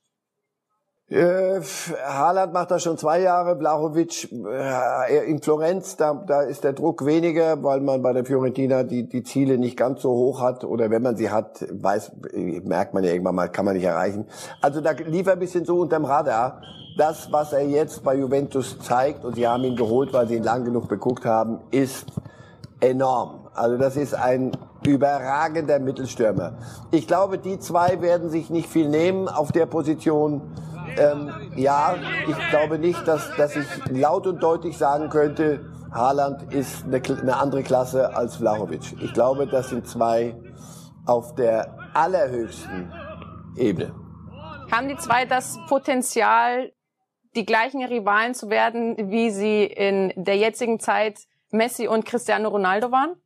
Äh, 1.10 1.62
Haaland 2.06 2.52
macht 2.52 2.70
das 2.70 2.82
schon 2.82 2.98
zwei 2.98 3.22
Jahre, 3.22 3.56
Blachovic 3.56 4.30
äh, 4.30 5.30
in 5.30 5.40
Florenz, 5.40 5.96
da, 5.96 6.12
da 6.12 6.42
ist 6.42 6.64
der 6.64 6.74
Druck 6.74 7.06
weniger, 7.06 7.62
weil 7.62 7.80
man 7.80 8.02
bei 8.02 8.12
der 8.12 8.26
Fiorentina 8.26 8.82
die, 8.82 9.08
die 9.08 9.22
Ziele 9.22 9.56
nicht 9.56 9.78
ganz 9.78 10.02
so 10.02 10.10
hoch 10.10 10.42
hat 10.42 10.64
oder 10.64 10.90
wenn 10.90 11.00
man 11.00 11.16
sie 11.16 11.30
hat, 11.30 11.64
weiß, 11.70 12.12
merkt 12.62 12.92
man 12.92 13.04
ja 13.04 13.12
irgendwann 13.12 13.36
mal, 13.36 13.48
kann 13.48 13.64
man 13.64 13.74
nicht 13.74 13.84
erreichen. 13.84 14.26
Also 14.60 14.82
da 14.82 14.90
lief 14.90 15.26
er 15.26 15.32
ein 15.32 15.38
bisschen 15.38 15.64
so 15.64 15.78
unterm 15.80 16.04
Radar. 16.04 16.60
Das, 16.98 17.32
was 17.32 17.54
er 17.54 17.66
jetzt 17.66 18.04
bei 18.04 18.14
Juventus 18.14 18.78
zeigt, 18.80 19.24
und 19.24 19.36
sie 19.36 19.48
haben 19.48 19.64
ihn 19.64 19.76
geholt, 19.76 20.12
weil 20.12 20.28
sie 20.28 20.36
ihn 20.36 20.42
lang 20.42 20.64
genug 20.64 20.88
beguckt 20.88 21.24
haben, 21.24 21.60
ist 21.70 22.06
enorm. 22.80 23.48
Also 23.54 23.78
das 23.78 23.96
ist 23.96 24.14
ein 24.14 24.52
überragender 24.86 25.78
Mittelstürmer. 25.78 26.58
Ich 26.90 27.06
glaube, 27.06 27.38
die 27.38 27.58
zwei 27.58 28.02
werden 28.02 28.30
sich 28.30 28.50
nicht 28.50 28.68
viel 28.68 28.88
nehmen 28.88 29.28
auf 29.28 29.52
der 29.52 29.66
Position. 29.66 30.42
Ähm, 30.98 31.52
ja, 31.56 31.94
ich 32.28 32.50
glaube 32.50 32.78
nicht, 32.78 33.06
dass, 33.06 33.30
dass 33.36 33.56
ich 33.56 33.66
laut 33.90 34.26
und 34.26 34.42
deutlich 34.42 34.76
sagen 34.76 35.08
könnte, 35.08 35.64
Haaland 35.92 36.52
ist 36.52 36.84
eine, 36.84 37.00
eine 37.02 37.36
andere 37.36 37.62
Klasse 37.62 38.14
als 38.14 38.36
Vlahovic. 38.36 39.00
Ich 39.00 39.12
glaube, 39.12 39.46
das 39.46 39.70
sind 39.70 39.86
zwei 39.86 40.36
auf 41.06 41.34
der 41.34 41.76
allerhöchsten 41.94 42.92
Ebene. 43.56 43.94
Haben 44.70 44.88
die 44.88 44.96
zwei 44.96 45.24
das 45.24 45.58
Potenzial, 45.68 46.72
die 47.34 47.46
gleichen 47.46 47.82
Rivalen 47.82 48.34
zu 48.34 48.50
werden, 48.50 49.10
wie 49.10 49.30
sie 49.30 49.64
in 49.64 50.12
der 50.16 50.36
jetzigen 50.36 50.78
Zeit 50.78 51.20
Messi 51.50 51.88
und 51.88 52.04
Cristiano 52.04 52.48
Ronaldo 52.48 52.92
waren? 52.92 53.16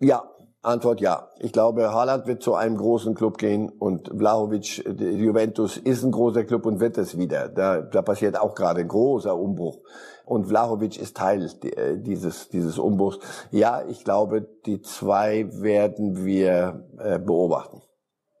Ja, 0.00 0.24
Antwort 0.68 1.00
ja. 1.00 1.30
Ich 1.38 1.52
glaube, 1.52 1.92
Haaland 1.92 2.26
wird 2.26 2.42
zu 2.42 2.54
einem 2.54 2.76
großen 2.76 3.14
Club 3.14 3.38
gehen 3.38 3.68
und 3.68 4.08
Vlahovic, 4.16 4.84
Juventus 4.86 5.76
ist 5.76 6.04
ein 6.04 6.12
großer 6.12 6.44
Club 6.44 6.66
und 6.66 6.80
wird 6.80 6.98
es 6.98 7.18
wieder. 7.18 7.48
Da, 7.48 7.80
da 7.80 8.02
passiert 8.02 8.38
auch 8.38 8.54
gerade 8.54 8.80
ein 8.80 8.88
großer 8.88 9.36
Umbruch. 9.36 9.78
Und 10.24 10.46
Vlahovic 10.46 10.98
ist 10.98 11.16
Teil 11.16 11.50
äh, 11.62 11.96
dieses, 11.96 12.50
dieses 12.50 12.78
Umbruchs. 12.78 13.18
Ja, 13.50 13.82
ich 13.88 14.04
glaube, 14.04 14.42
die 14.66 14.82
zwei 14.82 15.48
werden 15.52 16.24
wir 16.24 16.86
äh, 16.98 17.18
beobachten. 17.18 17.82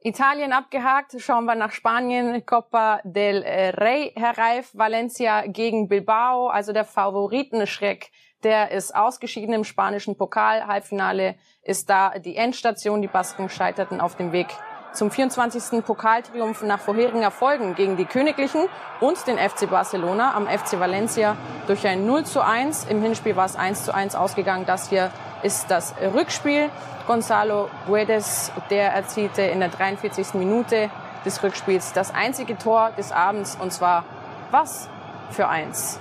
Italien 0.00 0.52
abgehakt, 0.52 1.16
schauen 1.18 1.46
wir 1.46 1.56
nach 1.56 1.72
Spanien, 1.72 2.46
Copa 2.46 3.00
del 3.02 3.42
Rey, 3.42 4.12
Herr 4.14 4.38
Reif, 4.38 4.70
Valencia 4.74 5.46
gegen 5.46 5.88
Bilbao, 5.88 6.48
also 6.48 6.72
der 6.72 6.84
Favoritenschreck 6.84 8.10
der 8.44 8.70
ist 8.70 8.94
ausgeschieden 8.94 9.54
im 9.54 9.64
spanischen 9.64 10.16
Pokal. 10.16 10.66
Halbfinale 10.66 11.34
ist 11.62 11.90
da 11.90 12.18
die 12.18 12.36
Endstation. 12.36 13.02
Die 13.02 13.08
Basken 13.08 13.48
scheiterten 13.48 14.00
auf 14.00 14.16
dem 14.16 14.32
Weg 14.32 14.48
zum 14.92 15.10
24. 15.10 15.84
Pokaltriumph 15.84 16.62
nach 16.62 16.80
vorherigen 16.80 17.22
Erfolgen 17.22 17.74
gegen 17.74 17.96
die 17.96 18.04
Königlichen 18.04 18.62
und 19.00 19.26
den 19.26 19.38
FC 19.38 19.68
Barcelona 19.68 20.34
am 20.34 20.46
FC 20.46 20.80
Valencia 20.80 21.36
durch 21.66 21.86
ein 21.86 22.06
0 22.06 22.24
zu 22.24 22.40
1. 22.40 22.86
Im 22.86 23.02
Hinspiel 23.02 23.36
war 23.36 23.46
es 23.46 23.56
1 23.56 23.84
zu 23.84 23.94
1 23.94 24.14
ausgegangen. 24.14 24.66
Das 24.66 24.88
hier 24.88 25.10
ist 25.42 25.70
das 25.70 25.94
Rückspiel. 26.14 26.70
Gonzalo 27.06 27.68
Guedes, 27.86 28.52
der 28.70 28.92
erzielte 28.92 29.42
in 29.42 29.60
der 29.60 29.70
43. 29.70 30.34
Minute 30.34 30.90
des 31.24 31.42
Rückspiels 31.42 31.92
das 31.92 32.14
einzige 32.14 32.56
Tor 32.58 32.90
des 32.96 33.12
Abends 33.12 33.56
und 33.60 33.72
zwar 33.72 34.04
was 34.50 34.88
für 35.30 35.48
eins. 35.48 35.98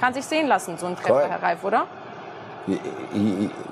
Kann 0.00 0.14
sich 0.14 0.24
sehen 0.24 0.46
lassen, 0.46 0.76
so 0.78 0.86
ein 0.86 0.96
Treffer, 0.96 1.28
Herr 1.28 1.42
Reif, 1.42 1.64
oder? 1.64 1.86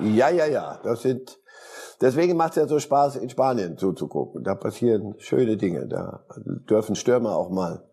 Ja, 0.01 0.29
ja, 0.29 0.45
ja. 0.45 0.79
Das 0.83 1.01
sind, 1.01 1.39
deswegen 2.01 2.35
macht 2.35 2.51
es 2.51 2.55
ja 2.57 2.67
so 2.67 2.79
Spaß, 2.79 3.17
in 3.17 3.29
Spanien 3.29 3.77
zuzugucken. 3.77 4.43
Da 4.43 4.55
passieren 4.55 5.15
schöne 5.19 5.57
Dinge. 5.57 5.87
Da 5.87 6.21
dürfen 6.35 6.95
Stürmer 6.95 7.35
auch 7.35 7.49
mal 7.49 7.83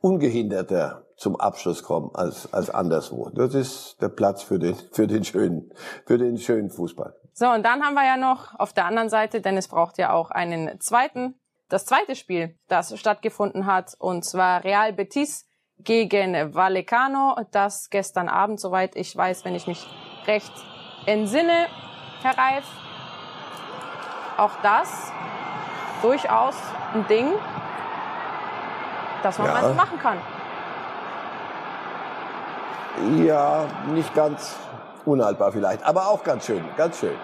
ungehinderter 0.00 1.04
zum 1.16 1.36
Abschluss 1.36 1.82
kommen 1.82 2.10
als, 2.14 2.52
als 2.52 2.70
anderswo. 2.70 3.30
Das 3.30 3.54
ist 3.54 3.96
der 4.00 4.08
Platz 4.08 4.42
für 4.42 4.58
den, 4.58 4.76
für 4.92 5.06
den 5.06 5.24
schönen, 5.24 5.72
für 6.04 6.18
den 6.18 6.36
schönen 6.38 6.70
Fußball. 6.70 7.14
So, 7.32 7.48
und 7.48 7.64
dann 7.64 7.82
haben 7.82 7.94
wir 7.94 8.04
ja 8.04 8.16
noch 8.16 8.58
auf 8.58 8.72
der 8.72 8.86
anderen 8.86 9.08
Seite, 9.08 9.40
denn 9.40 9.56
es 9.56 9.68
braucht 9.68 9.98
ja 9.98 10.12
auch 10.12 10.30
einen 10.30 10.80
zweiten, 10.80 11.38
das 11.68 11.84
zweite 11.84 12.14
Spiel, 12.14 12.58
das 12.68 12.98
stattgefunden 12.98 13.66
hat, 13.66 13.94
und 13.98 14.24
zwar 14.24 14.64
Real 14.64 14.92
Betis 14.92 15.45
gegen 15.78 16.54
Vallecano. 16.54 17.36
Das 17.50 17.90
gestern 17.90 18.28
Abend, 18.28 18.60
soweit 18.60 18.96
ich 18.96 19.16
weiß, 19.16 19.44
wenn 19.44 19.54
ich 19.54 19.66
mich 19.66 19.86
recht 20.26 20.52
entsinne, 21.06 21.66
Herr 22.22 22.36
Reif. 22.36 22.64
Auch 24.36 24.52
das 24.62 25.12
durchaus 26.02 26.54
ein 26.94 27.06
Ding, 27.08 27.32
das 29.22 29.38
man 29.38 29.46
ja. 29.48 29.52
mal 29.54 29.74
machen 29.74 29.98
kann. 29.98 30.18
Ja, 33.24 33.64
nicht 33.88 34.14
ganz 34.14 34.56
unhaltbar 35.04 35.52
vielleicht, 35.52 35.82
aber 35.84 36.08
auch 36.08 36.22
ganz 36.22 36.46
schön, 36.46 36.64
ganz 36.76 36.98
schön. 36.98 37.16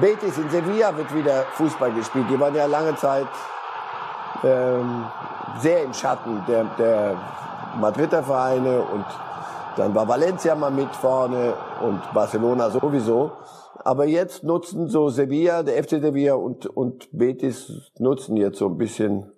Betis 0.00 0.38
in 0.38 0.48
Sevilla 0.48 0.96
wird 0.96 1.14
wieder 1.14 1.42
Fußball 1.52 1.92
gespielt. 1.92 2.26
Die 2.30 2.40
waren 2.40 2.54
ja 2.54 2.66
lange 2.66 2.96
Zeit 2.96 3.26
ähm, 4.42 5.06
sehr 5.60 5.82
im 5.84 5.92
Schatten 5.94 6.42
der, 6.48 6.64
der 6.78 7.16
Madrider 7.80 8.22
Vereine 8.22 8.82
und 8.82 9.04
dann 9.76 9.94
war 9.94 10.06
Valencia 10.06 10.54
mal 10.54 10.70
mit 10.70 10.94
vorne 10.94 11.54
und 11.82 12.00
Barcelona 12.12 12.70
sowieso. 12.70 13.32
Aber 13.84 14.06
jetzt 14.06 14.44
nutzen 14.44 14.88
so 14.88 15.08
Sevilla, 15.08 15.62
der 15.62 15.82
FC 15.82 16.00
Sevilla 16.00 16.34
und, 16.34 16.66
und 16.66 17.08
Betis 17.12 17.90
nutzen 17.98 18.36
jetzt 18.36 18.58
so 18.58 18.68
ein 18.68 18.78
bisschen 18.78 19.32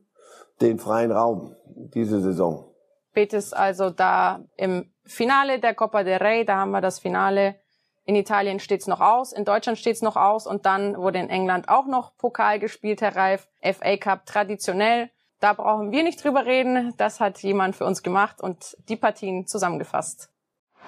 den 0.61 0.79
freien 0.79 1.11
Raum 1.11 1.57
diese 1.67 2.21
Saison. 2.21 2.65
Betis 3.13 3.53
also 3.53 3.91
da 3.91 4.41
im 4.57 4.93
Finale 5.05 5.59
der 5.59 5.75
Copa 5.75 6.03
del 6.03 6.19
Rey, 6.19 6.45
da 6.45 6.57
haben 6.57 6.71
wir 6.71 6.81
das 6.81 6.99
Finale. 6.99 7.57
In 8.05 8.15
Italien 8.15 8.61
steht's 8.61 8.87
noch 8.87 9.01
aus, 9.01 9.33
in 9.33 9.45
Deutschland 9.45 9.79
steht's 9.79 10.03
noch 10.03 10.17
aus 10.17 10.47
und 10.47 10.65
dann 10.65 10.97
wurde 10.97 11.19
in 11.19 11.29
England 11.29 11.69
auch 11.69 11.87
noch 11.87 12.17
Pokal 12.17 12.61
gespielt, 12.61 13.01
Herr 13.01 13.17
Reif. 13.17 13.49
FA 13.63 13.97
Cup 13.97 14.27
traditionell 14.27 15.11
Da 15.41 15.53
brauchen 15.53 15.93
wir 15.93 16.03
nicht 16.03 16.23
drüber 16.25 16.47
reden. 16.47 16.95
Das 16.97 17.21
hat 17.21 17.43
jemand 17.43 17.77
für 17.77 17.85
uns 17.85 18.03
gemacht 18.03 18.41
und 18.41 18.77
die 18.89 18.97
Partien 18.97 19.47
zusammengefasst. 19.47 20.31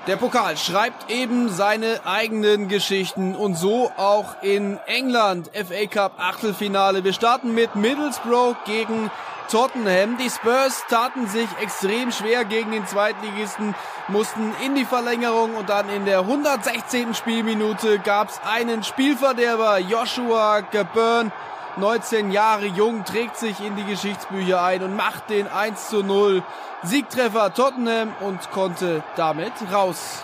Der 0.06 0.16
Pokal 0.16 0.56
schreibt 0.56 1.10
eben 1.10 1.50
seine 1.50 2.06
eigenen 2.06 2.68
Geschichten 2.68 3.34
und 3.34 3.56
so 3.56 3.90
auch 3.96 4.42
in 4.42 4.78
England. 4.86 5.50
FA 5.52 5.86
Cup 5.86 6.18
Achtelfinale. 6.18 7.04
Wir 7.04 7.12
starten 7.12 7.54
mit 7.54 7.74
Middlesbrough 7.74 8.56
gegen 8.64 9.10
Tottenham. 9.50 10.16
Die 10.16 10.30
Spurs 10.30 10.84
taten 10.88 11.26
sich 11.26 11.48
extrem 11.60 12.12
schwer 12.12 12.44
gegen 12.44 12.70
den 12.70 12.86
Zweitligisten, 12.86 13.74
mussten 14.08 14.54
in 14.64 14.74
die 14.74 14.84
Verlängerung 14.84 15.56
und 15.56 15.68
dann 15.68 15.88
in 15.88 16.04
der 16.04 16.20
116. 16.20 17.14
Spielminute 17.14 17.98
gab 17.98 18.28
es 18.28 18.40
einen 18.46 18.84
Spielverderber. 18.84 19.78
Joshua 19.78 20.60
Geburn, 20.60 21.32
19 21.78 22.30
Jahre 22.30 22.66
jung, 22.66 23.04
trägt 23.04 23.36
sich 23.36 23.60
in 23.60 23.76
die 23.76 23.84
Geschichtsbücher 23.84 24.62
ein 24.62 24.82
und 24.82 24.96
macht 24.96 25.30
den 25.30 25.48
1 25.48 25.88
zu 25.88 26.02
0 26.02 26.42
Siegtreffer 26.82 27.52
Tottenham 27.54 28.12
und 28.20 28.50
konnte 28.50 29.02
damit 29.16 29.52
raus. 29.72 30.22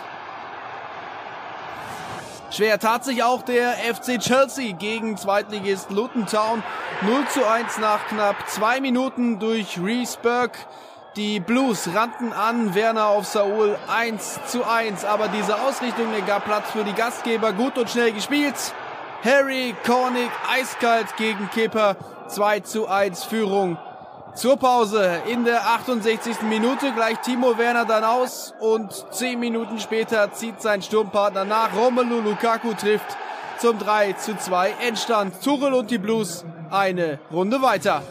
Schwer 2.51 2.79
tat 2.79 3.03
sich 3.03 3.23
auch 3.23 3.41
der 3.41 3.71
FC 3.73 4.17
Chelsea 4.19 4.71
gegen 4.71 5.17
Zweitligist 5.17 5.91
Luton 5.91 6.25
Town. 6.25 6.63
0 7.01 7.27
zu 7.27 7.45
1 7.45 7.79
nach 7.79 8.07
knapp 8.07 8.47
zwei 8.47 8.79
Minuten 8.79 9.39
durch 9.39 9.77
Reese 9.77 10.17
Burke. 10.21 10.59
Die 11.17 11.41
Blues 11.41 11.89
rannten 11.93 12.31
an, 12.31 12.73
Werner 12.73 13.07
auf 13.07 13.25
Saul 13.25 13.77
1 13.89 14.39
zu 14.47 14.63
1. 14.65 15.03
Aber 15.03 15.27
diese 15.27 15.59
Ausrichtung 15.59 16.07
gab 16.25 16.45
Platz 16.45 16.71
für 16.71 16.85
die 16.85 16.93
Gastgeber. 16.93 17.51
Gut 17.51 17.77
und 17.77 17.89
schnell 17.89 18.13
gespielt. 18.13 18.55
Harry 19.23 19.75
Kornick 19.85 20.31
eiskalt 20.51 21.15
gegen 21.17 21.49
Kipper. 21.49 21.95
2 22.27 22.61
zu 22.61 22.87
1 22.87 23.23
Führung 23.23 23.77
zur 24.35 24.57
Pause 24.57 25.21
in 25.27 25.45
der 25.45 25.65
68. 25.65 26.41
Minute 26.41 26.91
gleicht 26.91 27.23
Timo 27.23 27.57
Werner 27.57 27.85
dann 27.85 28.03
aus 28.03 28.53
und 28.59 28.91
10 29.11 29.39
Minuten 29.39 29.79
später 29.79 30.31
zieht 30.33 30.61
sein 30.61 30.81
Sturmpartner 30.81 31.45
nach. 31.45 31.75
Romelu 31.75 32.19
Lukaku 32.19 32.73
trifft 32.73 33.17
zum 33.59 33.79
3 33.79 34.13
zu 34.13 34.35
2 34.37 34.73
Endstand. 34.85 35.41
Tuchel 35.43 35.73
und 35.73 35.89
die 35.89 35.97
Blues 35.97 36.43
eine 36.69 37.19
Runde 37.31 37.61
weiter. 37.61 38.01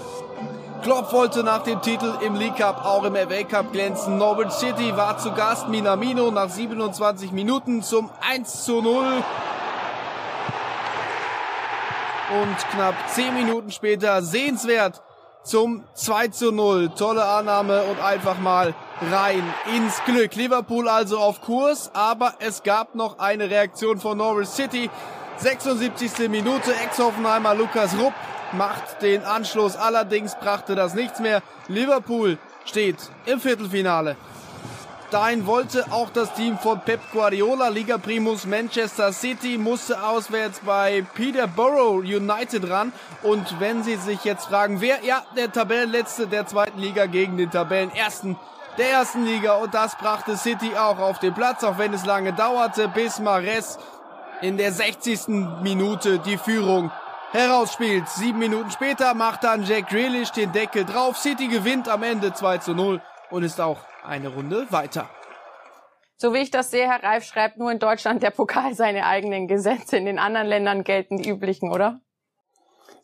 Klopp 0.83 1.13
wollte 1.13 1.43
nach 1.43 1.63
dem 1.63 1.81
Titel 1.83 2.15
im 2.21 2.35
League 2.35 2.57
Cup 2.57 2.85
auch 2.85 3.05
im 3.05 3.15
FA 3.15 3.43
Cup 3.45 3.73
glänzen. 3.73 4.19
Norwich 4.19 4.51
City 4.53 4.97
war 4.97 5.19
zu 5.19 5.33
Gast. 5.33 5.69
Minamino 5.69 6.31
nach 6.31 6.49
27 6.49 7.33
Minuten 7.33 7.83
zum 7.83 8.11
1 8.21 8.65
zu 8.65 8.81
0. 8.81 9.23
Und 12.31 12.57
knapp 12.71 12.95
10 13.11 13.35
Minuten 13.35 13.71
später 13.71 14.23
sehenswert 14.23 15.03
zum 15.43 15.85
2 15.95 16.29
zu 16.29 16.53
0. 16.53 16.91
Tolle 16.97 17.25
Annahme 17.25 17.83
und 17.83 18.01
einfach 18.01 18.39
mal 18.39 18.75
rein 19.11 19.43
ins 19.77 20.03
Glück. 20.05 20.35
Liverpool 20.35 20.89
also 20.89 21.19
auf 21.19 21.43
Kurs, 21.43 21.91
aber 21.93 22.35
es 22.39 22.63
gab 22.63 22.95
noch 22.95 23.19
eine 23.19 23.51
Reaktion 23.51 24.01
von 24.01 24.17
Norwich 24.17 24.49
City. 24.49 24.91
76. 25.37 26.29
Minute, 26.31 26.75
Ex-Hoffenheimer 26.85 27.55
Lukas 27.55 27.97
Rupp 27.99 28.15
macht 28.53 29.03
den 29.03 29.23
Anschluss. 29.25 29.77
Allerdings 29.77 30.35
brachte 30.37 30.75
das 30.75 30.95
nichts 30.95 31.21
mehr. 31.21 31.43
Liverpool 31.69 32.39
steht 32.65 32.97
im 33.27 33.41
Viertelfinale. 33.41 34.17
Dahin 35.15 35.47
wollte 35.47 35.87
auch 35.93 36.11
das 36.11 36.35
Team 36.35 36.59
von 36.59 36.81
Pep 36.81 36.99
Guardiola, 37.13 37.69
Liga 37.69 37.99
Primus 37.99 38.47
Manchester 38.47 39.13
City, 39.13 39.59
musste 39.59 40.03
auswärts 40.03 40.59
bei 40.67 41.07
Peterborough 41.15 42.01
United 42.01 42.69
ran. 42.69 42.93
Und 43.23 43.61
wenn 43.61 43.85
Sie 43.85 43.95
sich 43.95 44.25
jetzt 44.25 44.47
fragen, 44.47 44.81
wer, 44.81 45.05
ja, 45.05 45.23
der 45.37 45.53
Tabellenletzte 45.53 46.27
der 46.27 46.47
zweiten 46.47 46.81
Liga 46.81 47.07
gegen 47.07 47.37
den 47.37 47.49
Tabellenersten 47.49 48.37
der 48.77 48.91
ersten 48.91 49.25
Liga. 49.25 49.55
Und 49.55 49.73
das 49.73 49.95
brachte 49.95 50.37
City 50.37 50.75
auch 50.77 50.99
auf 50.99 51.21
den 51.21 51.33
Platz, 51.33 51.63
auch 51.63 51.79
wenn 51.79 51.95
es 51.95 52.05
lange 52.05 52.33
dauerte, 52.33 52.89
bis 52.89 53.21
Mares 53.21 53.79
in 54.41 54.57
der 54.57 54.73
60. 54.73 55.29
Minute 55.63 56.19
die 56.19 56.39
Führung 56.39 56.91
herausspielt. 57.31 58.09
Sieben 58.09 58.41
Minuten 58.41 58.73
später 58.73 59.15
macht 59.15 59.45
dann 59.45 59.63
Jack 59.63 59.91
Grealish 59.91 60.33
den 60.33 60.51
Deckel 60.51 60.85
drauf. 60.85 61.19
City 61.19 61.47
gewinnt 61.47 61.89
am 61.89 62.03
Ende 62.03 62.33
2 62.33 62.59
zu 62.59 62.75
0 62.75 63.01
und 63.31 63.45
ist 63.45 63.61
auch 63.61 63.79
eine 64.05 64.29
Runde 64.29 64.67
weiter. 64.71 65.09
So 66.17 66.33
wie 66.33 66.39
ich 66.39 66.51
das 66.51 66.71
sehe, 66.71 66.87
Herr 66.87 67.03
Reif 67.03 67.25
schreibt 67.25 67.59
nur 67.59 67.71
in 67.73 67.79
Deutschland 67.79 68.23
der 68.23 68.31
Pokal 68.31 68.75
seine 68.75 69.07
eigenen 69.07 69.49
Gesetze. 69.49 69.97
In 69.97 70.07
den 70.07 70.19
anderen 70.19 70.47
Ländern 70.47 70.85
gelten 70.85 71.19
die 71.19 71.29
üblichen, 71.29 71.71
oder? 71.71 72.01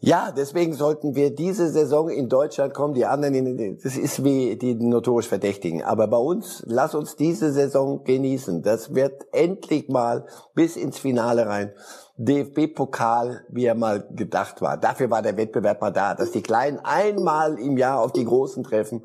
Ja, 0.03 0.33
deswegen 0.35 0.73
sollten 0.73 1.15
wir 1.15 1.35
diese 1.35 1.69
Saison 1.69 2.09
in 2.09 2.31
Deutschland 2.31 2.73
kommen, 2.73 2.95
die 2.95 3.05
anderen, 3.05 3.35
in, 3.35 3.79
das 3.83 3.99
ist 3.99 4.25
wie 4.25 4.57
die 4.57 4.75
notorisch 4.75 5.29
Verdächtigen. 5.29 5.83
Aber 5.83 6.09
bei 6.09 6.17
uns, 6.17 6.63
lass 6.67 6.95
uns 6.95 7.17
diese 7.17 7.53
Saison 7.53 8.03
genießen. 8.05 8.63
Das 8.63 8.95
wird 8.95 9.27
endlich 9.33 9.91
mal 9.91 10.25
bis 10.55 10.77
ins 10.77 10.99
Finale 10.99 11.47
rein. 11.47 11.75
DFB-Pokal, 12.17 13.45
wie 13.51 13.67
er 13.67 13.75
mal 13.75 14.09
gedacht 14.13 14.63
war. 14.63 14.79
Dafür 14.79 15.11
war 15.11 15.21
der 15.21 15.37
Wettbewerb 15.37 15.83
mal 15.83 15.91
da, 15.91 16.15
dass 16.15 16.31
die 16.31 16.43
Kleinen 16.43 16.79
einmal 16.79 17.59
im 17.59 17.77
Jahr 17.77 18.01
auf 18.01 18.13
die 18.13 18.25
Großen 18.25 18.63
treffen 18.65 19.03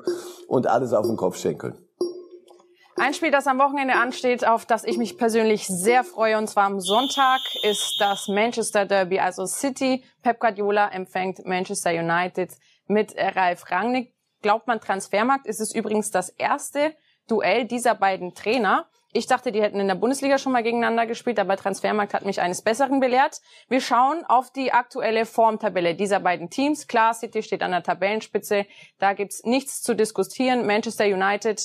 und 0.48 0.66
alles 0.66 0.94
auf 0.94 1.06
den 1.06 1.16
Kopf 1.16 1.36
stellen 1.36 1.58
können. 1.58 1.85
Ein 2.98 3.12
Spiel, 3.12 3.30
das 3.30 3.46
am 3.46 3.58
Wochenende 3.58 3.94
ansteht, 3.94 4.46
auf 4.46 4.64
das 4.64 4.82
ich 4.82 4.96
mich 4.96 5.18
persönlich 5.18 5.66
sehr 5.66 6.02
freue, 6.02 6.38
und 6.38 6.48
zwar 6.48 6.64
am 6.64 6.80
Sonntag, 6.80 7.40
ist 7.62 7.96
das 8.00 8.26
Manchester 8.26 8.86
Derby. 8.86 9.20
Also 9.20 9.44
City, 9.44 10.02
Pep 10.22 10.40
Guardiola 10.40 10.88
empfängt 10.88 11.44
Manchester 11.44 11.90
United 11.90 12.56
mit 12.86 13.14
Ralf 13.14 13.70
Rangnick. 13.70 14.14
Glaubt 14.40 14.66
man 14.66 14.80
Transfermarkt, 14.80 15.46
ist 15.46 15.60
es 15.60 15.74
übrigens 15.74 16.10
das 16.10 16.30
erste 16.30 16.94
Duell 17.28 17.66
dieser 17.66 17.94
beiden 17.94 18.34
Trainer. 18.34 18.88
Ich 19.12 19.26
dachte, 19.26 19.52
die 19.52 19.60
hätten 19.60 19.80
in 19.80 19.88
der 19.88 19.94
Bundesliga 19.94 20.38
schon 20.38 20.52
mal 20.52 20.62
gegeneinander 20.62 21.04
gespielt, 21.04 21.38
aber 21.38 21.56
Transfermarkt 21.58 22.14
hat 22.14 22.24
mich 22.24 22.40
eines 22.40 22.62
Besseren 22.62 23.00
belehrt. 23.00 23.40
Wir 23.68 23.82
schauen 23.82 24.24
auf 24.24 24.50
die 24.50 24.72
aktuelle 24.72 25.26
Formtabelle 25.26 25.94
dieser 25.94 26.20
beiden 26.20 26.48
Teams. 26.48 26.86
Klar, 26.86 27.12
City 27.12 27.42
steht 27.42 27.62
an 27.62 27.72
der 27.72 27.82
Tabellenspitze. 27.82 28.64
Da 28.98 29.12
gibt's 29.12 29.44
nichts 29.44 29.82
zu 29.82 29.94
diskutieren. 29.94 30.66
Manchester 30.66 31.04
United 31.04 31.60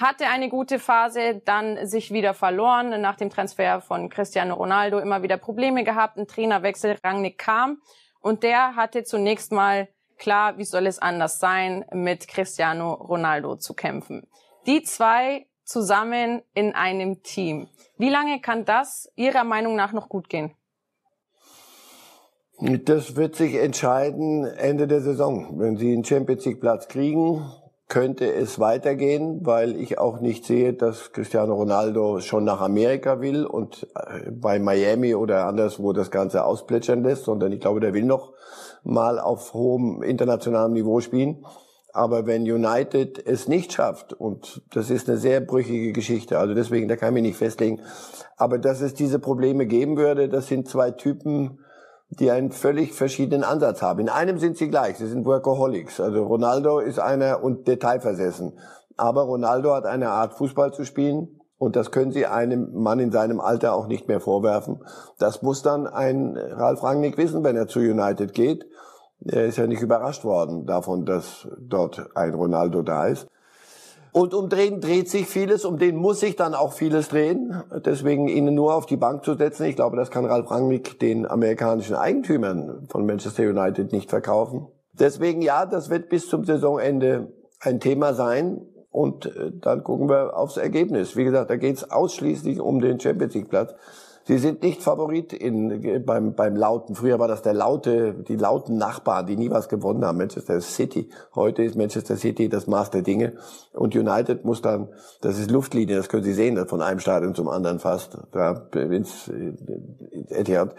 hatte 0.00 0.28
eine 0.28 0.48
gute 0.48 0.78
Phase, 0.78 1.42
dann 1.44 1.86
sich 1.86 2.12
wieder 2.12 2.34
verloren, 2.34 3.00
nach 3.00 3.16
dem 3.16 3.30
Transfer 3.30 3.80
von 3.80 4.08
Cristiano 4.08 4.54
Ronaldo 4.54 4.98
immer 4.98 5.22
wieder 5.22 5.36
Probleme 5.36 5.84
gehabt, 5.84 6.16
ein 6.16 6.28
Trainerwechsel, 6.28 6.96
Rangnick 7.02 7.38
kam 7.38 7.82
und 8.20 8.42
der 8.42 8.76
hatte 8.76 9.04
zunächst 9.04 9.52
mal 9.52 9.88
klar, 10.18 10.58
wie 10.58 10.64
soll 10.64 10.86
es 10.86 10.98
anders 10.98 11.38
sein, 11.38 11.84
mit 11.92 12.28
Cristiano 12.28 12.92
Ronaldo 12.92 13.56
zu 13.56 13.74
kämpfen. 13.74 14.26
Die 14.66 14.82
zwei 14.82 15.46
zusammen 15.64 16.42
in 16.54 16.74
einem 16.74 17.22
Team. 17.22 17.68
Wie 17.96 18.08
lange 18.08 18.40
kann 18.40 18.64
das 18.64 19.10
Ihrer 19.16 19.44
Meinung 19.44 19.76
nach 19.76 19.92
noch 19.92 20.08
gut 20.08 20.28
gehen? 20.28 20.54
Das 22.60 23.14
wird 23.14 23.36
sich 23.36 23.54
entscheiden 23.54 24.44
Ende 24.44 24.88
der 24.88 25.00
Saison. 25.00 25.60
Wenn 25.60 25.76
Sie 25.76 25.92
einen 25.92 26.04
Champions 26.04 26.44
League 26.44 26.60
Platz 26.60 26.88
kriegen, 26.88 27.44
könnte 27.88 28.30
es 28.30 28.58
weitergehen, 28.60 29.46
weil 29.46 29.74
ich 29.76 29.98
auch 29.98 30.20
nicht 30.20 30.44
sehe, 30.44 30.74
dass 30.74 31.12
Cristiano 31.12 31.54
Ronaldo 31.54 32.20
schon 32.20 32.44
nach 32.44 32.60
Amerika 32.60 33.20
will 33.20 33.46
und 33.46 33.88
äh, 33.94 34.30
bei 34.30 34.58
Miami 34.58 35.14
oder 35.14 35.46
anderswo 35.46 35.94
das 35.94 36.10
Ganze 36.10 36.44
ausplätschern 36.44 37.02
lässt, 37.02 37.24
sondern 37.24 37.50
ich 37.50 37.60
glaube, 37.60 37.80
der 37.80 37.94
will 37.94 38.04
noch 38.04 38.34
mal 38.84 39.18
auf 39.18 39.54
hohem 39.54 40.02
internationalem 40.02 40.74
Niveau 40.74 41.00
spielen. 41.00 41.44
Aber 41.94 42.26
wenn 42.26 42.42
United 42.42 43.26
es 43.26 43.48
nicht 43.48 43.72
schafft, 43.72 44.12
und 44.12 44.62
das 44.70 44.90
ist 44.90 45.08
eine 45.08 45.16
sehr 45.16 45.40
brüchige 45.40 45.92
Geschichte, 45.92 46.38
also 46.38 46.54
deswegen, 46.54 46.86
da 46.86 46.96
kann 46.96 47.08
ich 47.08 47.14
mich 47.14 47.30
nicht 47.30 47.38
festlegen, 47.38 47.80
aber 48.36 48.58
dass 48.58 48.82
es 48.82 48.92
diese 48.92 49.18
Probleme 49.18 49.66
geben 49.66 49.96
würde, 49.96 50.28
das 50.28 50.46
sind 50.46 50.68
zwei 50.68 50.90
Typen, 50.90 51.60
die 52.10 52.30
einen 52.30 52.52
völlig 52.52 52.94
verschiedenen 52.94 53.44
Ansatz 53.44 53.82
haben. 53.82 54.00
In 54.00 54.08
einem 54.08 54.38
sind 54.38 54.56
sie 54.56 54.68
gleich, 54.68 54.96
sie 54.96 55.06
sind 55.06 55.26
Workaholics. 55.26 56.00
Also 56.00 56.24
Ronaldo 56.24 56.78
ist 56.78 56.98
einer 56.98 57.42
und 57.42 57.68
detailversessen. 57.68 58.54
Aber 58.96 59.22
Ronaldo 59.22 59.74
hat 59.74 59.86
eine 59.86 60.10
Art 60.10 60.34
Fußball 60.34 60.72
zu 60.72 60.84
spielen 60.84 61.38
und 61.58 61.76
das 61.76 61.90
können 61.90 62.12
Sie 62.12 62.26
einem 62.26 62.72
Mann 62.72 63.00
in 63.00 63.10
seinem 63.10 63.40
Alter 63.40 63.74
auch 63.74 63.88
nicht 63.88 64.08
mehr 64.08 64.20
vorwerfen. 64.20 64.80
Das 65.18 65.42
muss 65.42 65.62
dann 65.62 65.86
ein 65.86 66.36
Ralf 66.36 66.82
Rangnick 66.82 67.18
wissen, 67.18 67.44
wenn 67.44 67.56
er 67.56 67.66
zu 67.66 67.80
United 67.80 68.32
geht. 68.32 68.66
Er 69.24 69.46
ist 69.46 69.58
ja 69.58 69.66
nicht 69.66 69.82
überrascht 69.82 70.24
worden 70.24 70.66
davon, 70.66 71.04
dass 71.04 71.48
dort 71.58 72.16
ein 72.16 72.34
Ronaldo 72.34 72.82
da 72.82 73.06
ist. 73.06 73.26
Und 74.12 74.34
um 74.34 74.48
den 74.48 74.80
dreht 74.80 75.08
sich 75.08 75.26
vieles, 75.26 75.64
um 75.64 75.78
den 75.78 75.96
muss 75.96 76.20
sich 76.20 76.36
dann 76.36 76.54
auch 76.54 76.72
vieles 76.72 77.08
drehen. 77.08 77.62
Deswegen 77.84 78.28
ihn 78.28 78.54
nur 78.54 78.74
auf 78.74 78.86
die 78.86 78.96
Bank 78.96 79.24
zu 79.24 79.34
setzen, 79.34 79.66
ich 79.66 79.76
glaube, 79.76 79.96
das 79.96 80.10
kann 80.10 80.24
Ralf 80.24 80.50
Rangnick 80.50 80.98
den 80.98 81.26
amerikanischen 81.26 81.94
Eigentümern 81.94 82.86
von 82.88 83.06
Manchester 83.06 83.44
United 83.44 83.92
nicht 83.92 84.10
verkaufen. 84.10 84.68
Deswegen 84.92 85.42
ja, 85.42 85.66
das 85.66 85.90
wird 85.90 86.08
bis 86.08 86.28
zum 86.28 86.44
Saisonende 86.44 87.32
ein 87.60 87.80
Thema 87.80 88.14
sein. 88.14 88.66
Und 88.90 89.26
äh, 89.26 89.52
dann 89.52 89.84
gucken 89.84 90.08
wir 90.08 90.36
aufs 90.36 90.56
Ergebnis. 90.56 91.16
Wie 91.16 91.24
gesagt, 91.24 91.50
da 91.50 91.56
geht 91.56 91.76
es 91.76 91.90
ausschließlich 91.90 92.60
um 92.60 92.80
den 92.80 92.98
Champions 92.98 93.34
League 93.34 93.50
Platz. 93.50 93.74
Sie 94.28 94.36
sind 94.36 94.62
nicht 94.62 94.82
Favorit 94.82 95.32
in, 95.32 96.04
beim, 96.04 96.34
beim 96.34 96.54
lauten. 96.54 96.94
Früher 96.94 97.18
war 97.18 97.28
das 97.28 97.40
der 97.40 97.54
laute, 97.54 98.12
die 98.12 98.36
lauten 98.36 98.76
Nachbarn, 98.76 99.24
die 99.24 99.38
nie 99.38 99.50
was 99.50 99.70
gewonnen 99.70 100.04
haben. 100.04 100.18
Manchester 100.18 100.60
City. 100.60 101.08
Heute 101.34 101.62
ist 101.62 101.76
Manchester 101.76 102.14
City 102.18 102.50
das 102.50 102.66
Maß 102.66 102.90
der 102.90 103.00
Dinge. 103.00 103.38
Und 103.72 103.96
United 103.96 104.44
muss 104.44 104.60
dann, 104.60 104.90
das 105.22 105.38
ist 105.38 105.50
Luftlinie, 105.50 105.96
das 105.96 106.10
können 106.10 106.24
Sie 106.24 106.34
sehen, 106.34 106.62
von 106.68 106.82
einem 106.82 107.00
Stadion 107.00 107.34
zum 107.34 107.48
anderen 107.48 107.78
fast. 107.78 108.18
Da 108.32 108.68
ins, 108.74 109.28
ins 109.28 110.30
Etihad. 110.30 110.74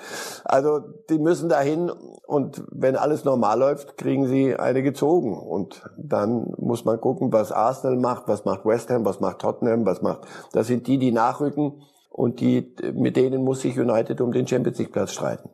Also, 0.46 0.82
die 1.10 1.18
müssen 1.18 1.50
dahin. 1.50 1.90
Und 2.28 2.64
wenn 2.70 2.96
alles 2.96 3.26
normal 3.26 3.58
läuft, 3.58 3.98
kriegen 3.98 4.28
sie 4.28 4.58
eine 4.58 4.84
gezogen. 4.84 5.36
Und 5.36 5.90
dann 5.98 6.54
muss 6.58 6.86
man 6.86 7.02
gucken, 7.02 7.34
was 7.34 7.52
Arsenal 7.52 7.98
macht, 7.98 8.28
was 8.28 8.46
macht 8.46 8.64
West 8.64 8.92
Ham, 8.92 9.06
was 9.06 9.20
macht 9.20 9.40
Tottenham, 9.40 9.88
was 9.88 10.04
macht, 10.04 10.28
das 10.52 10.68
sind 10.68 10.86
die, 10.86 11.00
die 11.00 11.12
nachrücken 11.12 11.82
und 12.20 12.42
die, 12.42 12.76
mit 12.94 13.16
denen 13.16 13.46
muss 13.46 13.62
sich 13.62 13.80
United 13.80 14.20
um 14.20 14.34
den 14.34 14.46
Champions 14.46 14.78
League 14.78 14.92
Platz 14.92 15.14
streiten. 15.14 15.50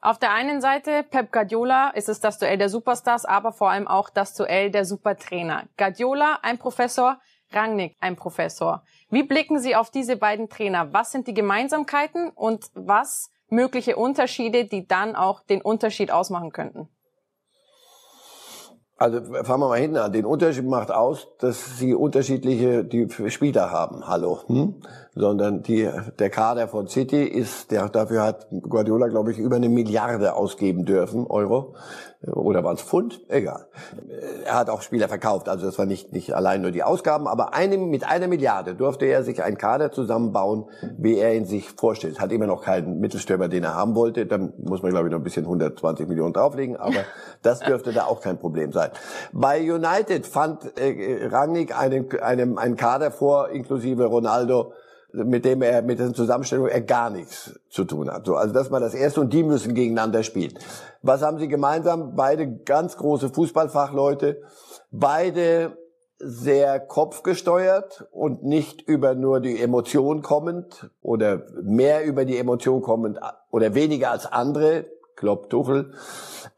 Auf 0.00 0.18
der 0.18 0.32
einen 0.32 0.60
Seite, 0.60 1.02
Pep 1.10 1.32
Guardiola, 1.32 1.90
ist 1.90 2.08
es 2.08 2.20
das 2.20 2.38
Duell 2.38 2.56
der 2.56 2.68
Superstars, 2.68 3.24
aber 3.24 3.50
vor 3.50 3.70
allem 3.70 3.88
auch 3.88 4.10
das 4.10 4.32
Duell 4.34 4.70
der 4.70 4.84
Supertrainer. 4.84 5.64
Guardiola, 5.76 6.38
ein 6.42 6.58
Professor, 6.58 7.18
Rangnick, 7.50 7.96
ein 8.00 8.14
Professor. 8.14 8.84
Wie 9.10 9.24
blicken 9.24 9.58
Sie 9.58 9.74
auf 9.74 9.90
diese 9.90 10.16
beiden 10.16 10.48
Trainer? 10.48 10.92
Was 10.92 11.10
sind 11.10 11.26
die 11.26 11.34
Gemeinsamkeiten 11.34 12.30
und 12.30 12.66
was 12.74 13.30
mögliche 13.48 13.96
Unterschiede, 13.96 14.66
die 14.66 14.86
dann 14.86 15.16
auch 15.16 15.40
den 15.40 15.62
Unterschied 15.62 16.12
ausmachen 16.12 16.52
könnten? 16.52 16.88
Also 18.96 19.20
fangen 19.42 19.60
wir 19.60 19.68
mal 19.68 19.80
hinten 19.80 19.96
an. 19.96 20.12
Den 20.12 20.26
Unterschied 20.26 20.64
macht 20.64 20.92
aus, 20.92 21.26
dass 21.38 21.78
sie 21.78 21.92
unterschiedliche 21.94 22.84
die 22.84 23.08
Spieler 23.30 23.72
haben. 23.72 24.06
Hallo. 24.06 24.40
Hm? 24.46 24.80
Sondern 25.14 25.62
die, 25.62 25.88
der 26.18 26.30
Kader 26.30 26.66
von 26.66 26.88
City 26.88 27.22
ist, 27.22 27.70
der, 27.70 27.88
dafür 27.88 28.22
hat 28.22 28.48
Guardiola, 28.50 29.06
glaube 29.08 29.30
ich, 29.30 29.38
über 29.38 29.56
eine 29.56 29.68
Milliarde 29.68 30.34
ausgeben 30.34 30.84
dürfen, 30.84 31.26
Euro 31.26 31.74
oder 32.32 32.64
waren 32.64 32.76
es 32.76 32.82
Pfund? 32.82 33.20
Egal. 33.28 33.66
Er 34.44 34.54
hat 34.54 34.70
auch 34.70 34.82
Spieler 34.82 35.08
verkauft, 35.08 35.48
also 35.48 35.66
das 35.66 35.78
war 35.78 35.86
nicht, 35.86 36.12
nicht 36.12 36.34
allein 36.34 36.62
nur 36.62 36.70
die 36.70 36.82
Ausgaben, 36.82 37.26
aber 37.26 37.54
eine, 37.54 37.76
mit 37.76 38.04
einer 38.04 38.28
Milliarde 38.28 38.74
durfte 38.74 39.06
er 39.06 39.22
sich 39.22 39.42
einen 39.42 39.58
Kader 39.58 39.92
zusammenbauen, 39.92 40.64
wie 40.96 41.18
er 41.18 41.34
ihn 41.34 41.44
sich 41.44 41.70
vorstellt. 41.70 42.20
Hat 42.20 42.32
immer 42.32 42.46
noch 42.46 42.62
keinen 42.62 43.00
Mittelstürmer, 43.00 43.48
den 43.48 43.64
er 43.64 43.74
haben 43.74 43.94
wollte. 43.94 44.26
Dann 44.26 44.52
muss 44.58 44.82
man, 44.82 44.92
glaube 44.92 45.08
ich, 45.08 45.12
noch 45.12 45.20
ein 45.20 45.24
bisschen 45.24 45.44
120 45.44 46.08
Millionen 46.08 46.32
drauflegen, 46.32 46.76
aber 46.76 47.04
das 47.42 47.60
dürfte 47.60 47.92
da 47.92 48.04
auch 48.04 48.20
kein 48.20 48.38
Problem 48.38 48.72
sein. 48.72 48.90
Bei 49.32 49.60
United 49.60 50.26
fand 50.26 50.78
äh, 50.78 51.26
Rangnick 51.26 51.78
einen, 51.78 52.10
einen, 52.20 52.58
einen 52.58 52.76
Kader 52.76 53.10
vor, 53.10 53.50
inklusive 53.50 54.06
Ronaldo, 54.06 54.72
mit 55.14 55.44
dem 55.44 55.62
er 55.62 55.82
mit 55.82 55.98
der 55.98 56.12
Zusammenstellung 56.12 56.66
er 56.66 56.80
gar 56.80 57.10
nichts 57.10 57.58
zu 57.70 57.84
tun 57.84 58.10
hat. 58.10 58.26
So, 58.26 58.34
also 58.34 58.52
das 58.52 58.70
war 58.70 58.80
das 58.80 58.94
erste 58.94 59.20
und 59.20 59.32
die 59.32 59.44
müssen 59.44 59.74
gegeneinander 59.74 60.22
spielen. 60.22 60.54
Was 61.02 61.22
haben 61.22 61.38
sie 61.38 61.48
gemeinsam? 61.48 62.16
Beide 62.16 62.50
ganz 62.50 62.96
große 62.96 63.28
Fußballfachleute, 63.28 64.42
beide 64.90 65.76
sehr 66.18 66.80
kopfgesteuert 66.80 68.06
und 68.12 68.44
nicht 68.44 68.82
über 68.82 69.14
nur 69.14 69.40
die 69.40 69.60
Emotion 69.60 70.22
kommend 70.22 70.90
oder 71.02 71.42
mehr 71.62 72.04
über 72.04 72.24
die 72.24 72.38
Emotion 72.38 72.82
kommend 72.82 73.20
oder 73.50 73.74
weniger 73.74 74.10
als 74.10 74.26
andere. 74.26 74.86
Klopp, 75.16 75.48
Tuchel. 75.48 75.92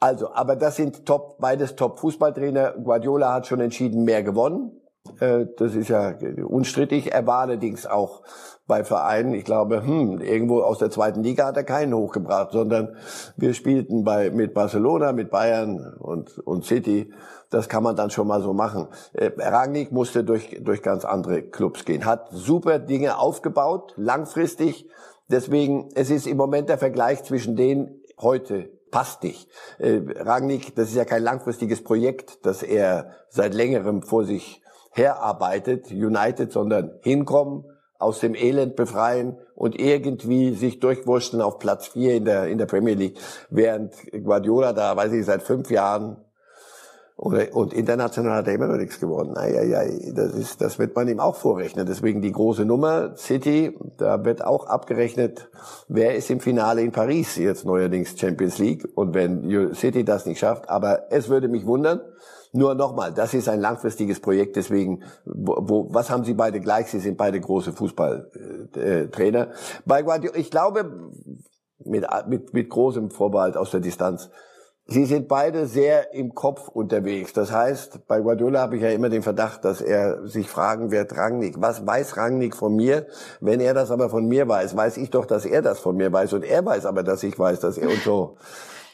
Also, 0.01 0.33
aber 0.33 0.57
das 0.57 0.77
sind 0.77 1.05
top, 1.05 1.39
beides 1.39 1.77
top 1.77 1.99
Fußballtrainer. 1.99 2.73
Guardiola 2.73 3.35
hat 3.35 3.47
schon 3.47 3.61
entschieden 3.61 4.05
mehr 4.05 4.23
gewonnen. 4.23 4.81
Äh, 5.21 5.47
das 5.57 5.75
ist 5.75 5.89
ja 5.89 6.15
unstrittig. 6.47 7.13
Er 7.13 7.27
war 7.27 7.41
allerdings 7.41 7.87
auch 7.87 8.23
bei 8.67 8.85
Vereinen, 8.85 9.35
ich 9.35 9.45
glaube, 9.45 9.83
hm, 9.87 10.21
irgendwo 10.21 10.61
aus 10.61 10.79
der 10.79 10.91
zweiten 10.91 11.23
Liga 11.23 11.47
hat 11.47 11.57
er 11.57 11.65
keinen 11.65 11.95
hochgebracht, 11.95 12.53
sondern 12.53 12.97
wir 13.37 13.55
spielten 13.55 14.05
bei, 14.05 14.31
mit 14.31 14.55
Barcelona, 14.55 15.13
mit 15.13 15.31
Bayern 15.31 15.95
und, 15.99 16.39
und 16.41 16.65
City. 16.65 17.13
Das 17.51 17.69
kann 17.69 17.85
man 17.85 17.95
dann 17.95 18.11
schon 18.11 18.27
mal 18.27 18.43
so 18.43 18.53
machen. 18.53 18.89
Äh, 19.13 19.31
Rangnick 19.39 19.93
musste 19.93 20.25
durch, 20.25 20.59
durch 20.63 20.83
ganz 20.83 21.05
andere 21.05 21.43
Clubs 21.43 21.85
gehen, 21.85 22.05
hat 22.05 22.29
super 22.33 22.79
Dinge 22.79 23.19
aufgebaut, 23.19 23.95
langfristig. 23.97 24.89
Deswegen, 25.29 25.89
es 25.95 26.11
ist 26.11 26.27
im 26.27 26.37
Moment 26.37 26.69
der 26.69 26.79
Vergleich 26.79 27.23
zwischen 27.23 27.57
denen 27.57 28.01
heute 28.21 28.71
passt 28.91 29.23
nicht. 29.23 29.49
Äh, 29.79 30.01
Rangnick, 30.17 30.75
das 30.75 30.89
ist 30.89 30.97
ja 30.97 31.05
kein 31.05 31.23
langfristiges 31.23 31.85
Projekt, 31.85 32.45
das 32.47 32.63
er 32.63 33.11
seit 33.29 33.55
längerem 33.55 34.03
vor 34.03 34.25
sich 34.25 34.63
herarbeitet, 34.97 35.91
United, 35.91 36.51
sondern 36.53 36.93
hinkommen, 37.03 37.65
aus 37.99 38.21
dem 38.21 38.35
Elend 38.35 38.77
befreien 38.77 39.39
und 39.55 39.79
irgendwie 39.79 40.55
sich 40.55 40.81
durchwurschteln 40.81 41.43
auf 41.43 41.59
Platz 41.59 41.89
vier 41.89 42.15
in 42.15 42.25
der, 42.25 42.47
in 42.47 42.59
der 42.59 42.67
Premier 42.67 42.95
League, 42.95 43.19
während 43.49 43.95
Guardiola 44.13 44.73
da, 44.73 44.97
weiß 44.97 45.13
ich, 45.13 45.25
seit 45.25 45.43
fünf 45.43 45.71
Jahren 45.71 46.19
oder, 47.19 47.55
und 47.57 47.73
international 47.73 48.37
hat 48.37 48.47
er 48.47 48.55
immer 48.55 48.67
noch 48.67 48.77
nichts 48.77 49.01
geworden. 49.01 49.39
Eieiei, 49.39 50.13
das 50.15 50.35
ist, 50.35 50.61
das 50.61 50.79
wird 50.79 50.95
man 50.95 51.09
ihm 51.09 51.19
auch 51.19 51.37
vorrechnen. 51.37 51.87
Deswegen 51.87 52.21
die 52.21 52.33
große 52.33 52.67
Nummer, 52.67 53.17
City, 53.17 53.79
da 53.97 54.23
wird 54.27 54.45
auch 54.45 54.67
abgerechnet, 54.67 55.49
wer 55.89 56.15
ist 56.15 56.31
im 56.31 56.41
Finale 56.41 56.83
in 56.83 56.93
Paris, 56.93 57.37
jetzt 57.37 57.65
neuerdings 57.65 58.19
Champions 58.19 58.59
League. 58.59 58.87
Und 58.95 59.15
wenn 59.15 59.75
City 59.75 60.05
das 60.05 60.27
nicht 60.27 60.41
schafft, 60.41 60.69
aber 60.69 61.11
es 61.11 61.31
würde 61.31 61.49
mich 61.49 61.65
wundern, 61.65 62.03
nur 62.57 62.75
nochmal, 62.75 63.13
das 63.13 63.35
ist 63.35 63.49
ein 63.49 63.61
langfristiges 63.61 64.21
Projekt, 64.21 64.57
deswegen, 64.57 65.03
wo, 65.25 65.57
wo, 65.61 65.89
was 65.91 66.11
haben 66.11 66.25
Sie 66.25 66.35
beide 66.35 66.61
gleich? 66.61 66.89
Sie 66.89 67.01
sind 67.01 67.17
beide 67.17 67.41
große 67.41 67.73
Fußballtrainer. 67.73 69.43
Äh, 69.43 69.55
Bei 69.85 70.03
Guardiola, 70.03 70.37
ich 70.37 70.51
glaube, 70.51 71.13
mit, 71.85 72.07
mit, 72.29 72.53
mit 72.53 72.71
großem 72.71 73.11
Vorbehalt 73.11 73.57
aus 73.57 73.71
der 73.71 73.81
Distanz, 73.81 74.31
Sie 74.89 75.05
sind 75.05 75.27
beide 75.27 75.67
sehr 75.67 76.15
im 76.15 76.33
Kopf 76.33 76.69
unterwegs. 76.69 77.33
Das 77.33 77.51
heißt, 77.51 78.07
bei 78.07 78.21
Guardiola 78.21 78.61
habe 78.61 78.77
ich 78.77 78.83
ja 78.83 78.91
immer 78.91 79.09
den 79.09 79.23
Verdacht, 79.23 79.65
dass 79.65 79.81
er 79.81 80.25
sich 80.29 80.49
fragen 80.49 80.93
wird, 80.93 81.17
Rangnick, 81.17 81.61
was 81.61 81.85
weiß 81.85 82.17
Rangnick 82.17 82.55
von 82.55 82.77
mir? 82.77 83.09
Wenn 83.41 83.59
er 83.59 83.75
das 83.75 83.91
aber 83.91 84.09
von 84.11 84.27
mir 84.27 84.47
weiß, 84.47 84.77
weiß 84.77 84.99
ich 84.99 85.11
doch, 85.11 85.27
dass 85.27 85.45
er 85.45 85.61
das 85.61 85.81
von 85.81 85.97
mir 85.97 86.13
weiß 86.13 86.35
und 86.35 86.45
er 86.45 86.65
weiß 86.65 86.87
aber, 86.87 87.03
dass 87.03 87.25
ich 87.25 87.37
weiß, 87.37 87.59
dass 87.59 87.79
er 87.79 87.89
und 87.89 88.03
so. 88.05 88.37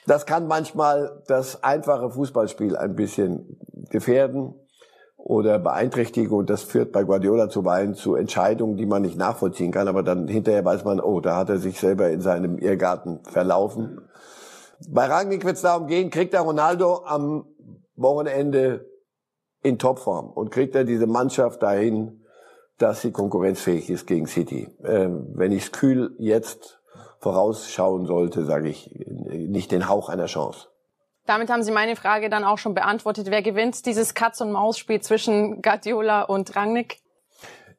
Das 0.06 0.26
kann 0.26 0.48
manchmal 0.48 1.22
das 1.28 1.62
einfache 1.62 2.10
Fußballspiel 2.10 2.76
ein 2.76 2.96
bisschen 2.96 3.58
gefährden 3.90 4.54
oder 5.16 5.60
beeinträchtigen 5.60 6.36
und 6.36 6.50
das 6.50 6.62
führt 6.62 6.90
bei 6.90 7.04
Guardiola 7.04 7.48
zuweilen 7.48 7.94
zu 7.94 8.16
Entscheidungen, 8.16 8.76
die 8.76 8.86
man 8.86 9.02
nicht 9.02 9.16
nachvollziehen 9.16 9.70
kann, 9.70 9.86
aber 9.86 10.02
dann 10.02 10.26
hinterher 10.26 10.64
weiß 10.64 10.84
man, 10.84 11.00
oh, 11.00 11.20
da 11.20 11.36
hat 11.36 11.48
er 11.48 11.58
sich 11.58 11.78
selber 11.78 12.10
in 12.10 12.20
seinem 12.20 12.58
Irrgarten 12.58 13.20
verlaufen. 13.24 14.00
Bei 14.88 15.06
Rangnick 15.06 15.44
wird 15.44 15.56
es 15.56 15.62
darum 15.62 15.86
gehen, 15.86 16.10
kriegt 16.10 16.34
er 16.34 16.40
Ronaldo 16.40 17.04
am 17.04 17.46
Wochenende 17.94 18.84
in 19.62 19.78
Topform 19.78 20.30
und 20.30 20.50
kriegt 20.50 20.74
er 20.74 20.82
diese 20.82 21.06
Mannschaft 21.06 21.62
dahin, 21.62 22.24
dass 22.78 23.02
sie 23.02 23.12
konkurrenzfähig 23.12 23.90
ist 23.90 24.08
gegen 24.08 24.26
City. 24.26 24.68
Ähm, 24.84 25.28
wenn 25.34 25.52
ich 25.52 25.64
es 25.64 25.72
kühl 25.72 26.16
jetzt 26.18 26.81
vorausschauen 27.22 28.04
sollte, 28.04 28.44
sage 28.44 28.68
ich, 28.68 28.90
nicht 29.06 29.70
den 29.70 29.88
Hauch 29.88 30.08
einer 30.08 30.26
Chance. 30.26 30.68
Damit 31.24 31.50
haben 31.50 31.62
Sie 31.62 31.70
meine 31.70 31.94
Frage 31.94 32.28
dann 32.28 32.42
auch 32.42 32.58
schon 32.58 32.74
beantwortet. 32.74 33.28
Wer 33.30 33.42
gewinnt 33.42 33.86
dieses 33.86 34.14
Katz-und-Maus-Spiel 34.14 35.00
zwischen 35.00 35.62
Guardiola 35.62 36.22
und 36.22 36.56
Rangnick? 36.56 37.01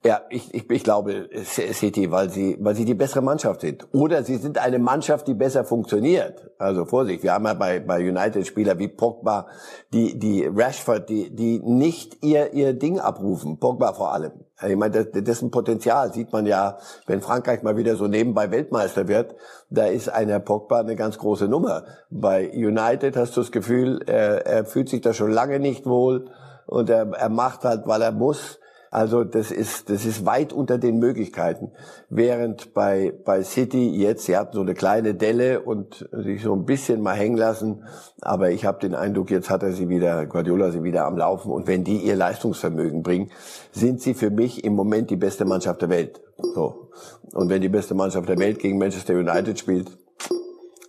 Ja, 0.06 0.22
ich, 0.30 0.54
ich, 0.54 0.70
ich 0.70 0.84
glaube 0.84 1.30
City, 1.46 2.12
weil 2.12 2.30
sie, 2.30 2.58
weil 2.60 2.76
sie 2.76 2.84
die 2.84 2.94
bessere 2.94 3.22
Mannschaft 3.22 3.62
sind. 3.62 3.88
Oder 3.94 4.24
sie 4.24 4.36
sind 4.36 4.58
eine 4.58 4.78
Mannschaft, 4.78 5.30
die 5.30 5.34
besser 5.34 5.64
funktioniert. 5.64 6.52
Also 6.58 6.84
Vorsicht, 6.84 7.24
wir 7.24 7.32
haben 7.34 7.46
ja 7.46 7.54
bei, 7.54 7.80
bei 7.80 8.00
United 8.00 8.46
Spieler 8.46 8.78
wie 8.80 8.90
Pogba, 8.90 9.48
die, 9.94 10.20
die 10.20 10.46
Rashford, 10.46 11.08
die, 11.08 11.34
die 11.34 11.60
nicht 11.60 12.22
ihr, 12.22 12.52
ihr 12.54 12.74
Ding 12.74 13.00
abrufen. 13.00 13.60
Pogba 13.60 13.94
vor 13.94 14.14
allem. 14.14 14.34
Ich 14.68 14.76
meine, 14.76 15.06
dessen 15.06 15.52
Potenzial 15.52 16.12
sieht 16.14 16.34
man 16.34 16.46
ja, 16.46 16.78
wenn 17.08 17.22
Frankreich 17.22 17.64
mal 17.64 17.78
wieder 17.78 17.96
so 17.96 18.08
nebenbei 18.08 18.52
Weltmeister 18.52 19.08
wird, 19.08 19.36
da 19.70 19.86
ist 19.86 20.10
einer 20.10 20.42
Pogba 20.42 20.82
eine 20.82 20.98
ganz 20.98 21.18
große 21.18 21.48
Nummer. 21.48 21.86
Bei 22.10 22.52
United 22.52 23.16
hast 23.16 23.38
du 23.38 23.42
das 23.42 23.54
Gefühl, 23.54 24.02
er, 24.06 24.46
er 24.46 24.66
fühlt 24.66 24.90
sich 24.90 25.00
da 25.00 25.14
schon 25.14 25.32
lange 25.32 25.60
nicht 25.60 25.86
wohl 25.86 26.30
und 26.66 26.90
er, 26.90 27.10
er 27.14 27.30
macht 27.30 27.64
halt, 27.64 27.88
weil 27.88 28.02
er 28.02 28.12
muss. 28.12 28.60
Also 28.94 29.24
das 29.24 29.50
ist, 29.50 29.90
das 29.90 30.06
ist 30.06 30.24
weit 30.24 30.54
unter 30.54 30.78
den 30.78 31.00
Möglichkeiten. 31.00 31.72
Während 32.10 32.76
bei, 32.76 33.12
bei 33.26 33.42
City 33.42 33.90
jetzt, 33.90 34.26
sie 34.26 34.38
hatten 34.38 34.54
so 34.54 34.62
eine 34.62 34.76
kleine 34.76 35.16
Delle 35.16 35.62
und 35.62 36.08
sich 36.12 36.44
so 36.44 36.54
ein 36.54 36.66
bisschen 36.66 37.02
mal 37.02 37.16
hängen 37.16 37.36
lassen. 37.36 37.86
Aber 38.22 38.52
ich 38.52 38.66
habe 38.66 38.80
den 38.80 38.94
Eindruck, 38.94 39.32
jetzt 39.32 39.50
hat 39.50 39.64
er 39.64 39.72
sie 39.72 39.90
wieder, 39.90 40.28
Guardiola 40.28 40.70
sie 40.70 40.84
wieder 40.84 41.06
am 41.06 41.18
Laufen. 41.18 41.52
Und 41.52 41.66
wenn 41.66 41.84
die 41.84 41.98
ihr 41.98 42.16
Leistungsvermögen 42.16 43.02
bringen, 43.02 43.32
sind 43.72 44.00
sie 44.00 44.14
für 44.14 44.30
mich 44.30 44.64
im 44.64 44.76
Moment 44.76 45.10
die 45.10 45.16
beste 45.16 45.44
Mannschaft 45.44 45.82
der 45.82 45.90
Welt. 45.90 46.22
So. 46.54 46.92
Und 47.34 47.50
wenn 47.50 47.64
die 47.64 47.70
beste 47.70 47.96
Mannschaft 47.96 48.30
der 48.30 48.38
Welt 48.38 48.60
gegen 48.60 48.78
Manchester 48.78 49.16
United 49.16 49.58
spielt, 49.58 49.88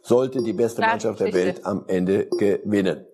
sollte 0.02 0.42
die 0.42 0.52
beste 0.52 0.82
Mannschaft 0.82 1.20
der 1.20 1.32
Welt 1.32 1.64
am 1.64 1.84
Ende 1.86 2.26
gewinnen. 2.26 3.06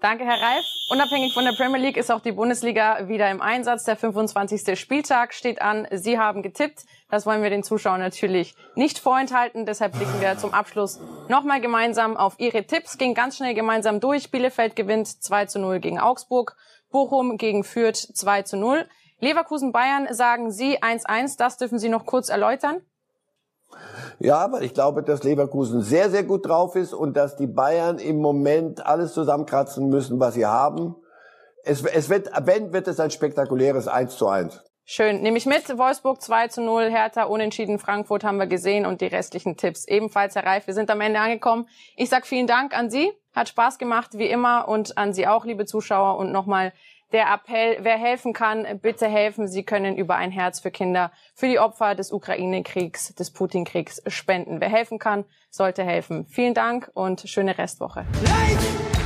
Danke, 0.00 0.24
Herr 0.24 0.40
Reif. 0.40 0.64
Unabhängig 0.90 1.34
von 1.34 1.44
der 1.44 1.54
Premier 1.54 1.80
League 1.80 1.96
ist 1.96 2.12
auch 2.12 2.20
die 2.20 2.30
Bundesliga 2.30 3.08
wieder 3.08 3.28
im 3.32 3.42
Einsatz. 3.42 3.82
Der 3.82 3.96
25. 3.96 4.78
Spieltag 4.78 5.34
steht 5.34 5.60
an. 5.60 5.88
Sie 5.90 6.20
haben 6.20 6.42
getippt. 6.42 6.84
Das 7.10 7.26
wollen 7.26 7.42
wir 7.42 7.50
den 7.50 7.64
Zuschauern 7.64 8.00
natürlich 8.00 8.54
nicht 8.76 9.00
vorenthalten. 9.00 9.66
Deshalb 9.66 9.94
blicken 9.94 10.20
wir 10.20 10.38
zum 10.38 10.54
Abschluss 10.54 11.00
nochmal 11.28 11.60
gemeinsam 11.60 12.16
auf 12.16 12.36
Ihre 12.38 12.64
Tipps. 12.64 12.96
Ging 12.96 13.14
ganz 13.14 13.38
schnell 13.38 13.54
gemeinsam 13.54 13.98
durch. 13.98 14.30
Bielefeld 14.30 14.76
gewinnt 14.76 15.08
2 15.08 15.46
zu 15.46 15.58
0 15.58 15.80
gegen 15.80 15.98
Augsburg. 15.98 16.56
Bochum 16.92 17.36
gegen 17.36 17.64
Fürth 17.64 17.96
2 17.96 18.42
zu 18.42 18.56
0. 18.56 18.88
Leverkusen 19.18 19.72
Bayern 19.72 20.06
sagen 20.14 20.52
Sie 20.52 20.80
1-1. 20.80 21.38
Das 21.38 21.56
dürfen 21.56 21.80
Sie 21.80 21.88
noch 21.88 22.06
kurz 22.06 22.28
erläutern. 22.28 22.82
Ja, 24.18 24.50
weil 24.50 24.64
ich 24.64 24.74
glaube, 24.74 25.02
dass 25.02 25.22
Leverkusen 25.22 25.82
sehr, 25.82 26.10
sehr 26.10 26.24
gut 26.24 26.46
drauf 26.46 26.74
ist 26.74 26.92
und 26.92 27.16
dass 27.16 27.36
die 27.36 27.46
Bayern 27.46 27.98
im 27.98 28.18
Moment 28.18 28.84
alles 28.84 29.12
zusammenkratzen 29.12 29.88
müssen, 29.88 30.18
was 30.18 30.34
sie 30.34 30.46
haben. 30.46 30.96
Es, 31.64 31.84
es 31.84 32.08
wird, 32.08 32.30
wenn, 32.44 32.72
wird 32.72 32.88
es 32.88 32.98
ein 32.98 33.10
spektakuläres 33.10 33.88
1 33.88 34.16
zu 34.16 34.28
1. 34.28 34.64
Schön. 34.90 35.20
Nehme 35.20 35.36
ich 35.36 35.44
mit. 35.44 35.68
Wolfsburg 35.76 36.22
2 36.22 36.48
zu 36.48 36.62
0, 36.62 36.90
Hertha 36.90 37.24
unentschieden, 37.24 37.78
Frankfurt 37.78 38.24
haben 38.24 38.38
wir 38.38 38.46
gesehen 38.46 38.86
und 38.86 39.02
die 39.02 39.06
restlichen 39.06 39.58
Tipps 39.58 39.86
ebenfalls, 39.86 40.34
Herr 40.34 40.46
Reif. 40.46 40.66
Wir 40.66 40.72
sind 40.72 40.90
am 40.90 41.02
Ende 41.02 41.20
angekommen. 41.20 41.68
Ich 41.94 42.08
sag 42.08 42.26
vielen 42.26 42.46
Dank 42.46 42.74
an 42.74 42.88
Sie. 42.88 43.12
Hat 43.34 43.50
Spaß 43.50 43.76
gemacht, 43.76 44.12
wie 44.14 44.28
immer, 44.28 44.66
und 44.66 44.96
an 44.96 45.12
Sie 45.12 45.26
auch, 45.26 45.44
liebe 45.44 45.66
Zuschauer. 45.66 46.16
Und 46.16 46.32
nochmal 46.32 46.72
der 47.12 47.32
Appell, 47.32 47.78
wer 47.80 47.96
helfen 47.96 48.32
kann, 48.32 48.66
bitte 48.80 49.06
helfen. 49.06 49.48
Sie 49.48 49.64
können 49.64 49.96
über 49.96 50.16
ein 50.16 50.30
Herz 50.30 50.60
für 50.60 50.70
Kinder, 50.70 51.10
für 51.34 51.46
die 51.46 51.58
Opfer 51.58 51.94
des 51.94 52.12
Ukraine-Kriegs, 52.12 53.14
des 53.14 53.30
Putin-Kriegs 53.30 54.02
spenden. 54.06 54.60
Wer 54.60 54.68
helfen 54.68 54.98
kann, 54.98 55.24
sollte 55.50 55.84
helfen. 55.84 56.26
Vielen 56.26 56.54
Dank 56.54 56.90
und 56.94 57.22
schöne 57.28 57.56
Restwoche. 57.56 58.04
Light! 58.24 58.97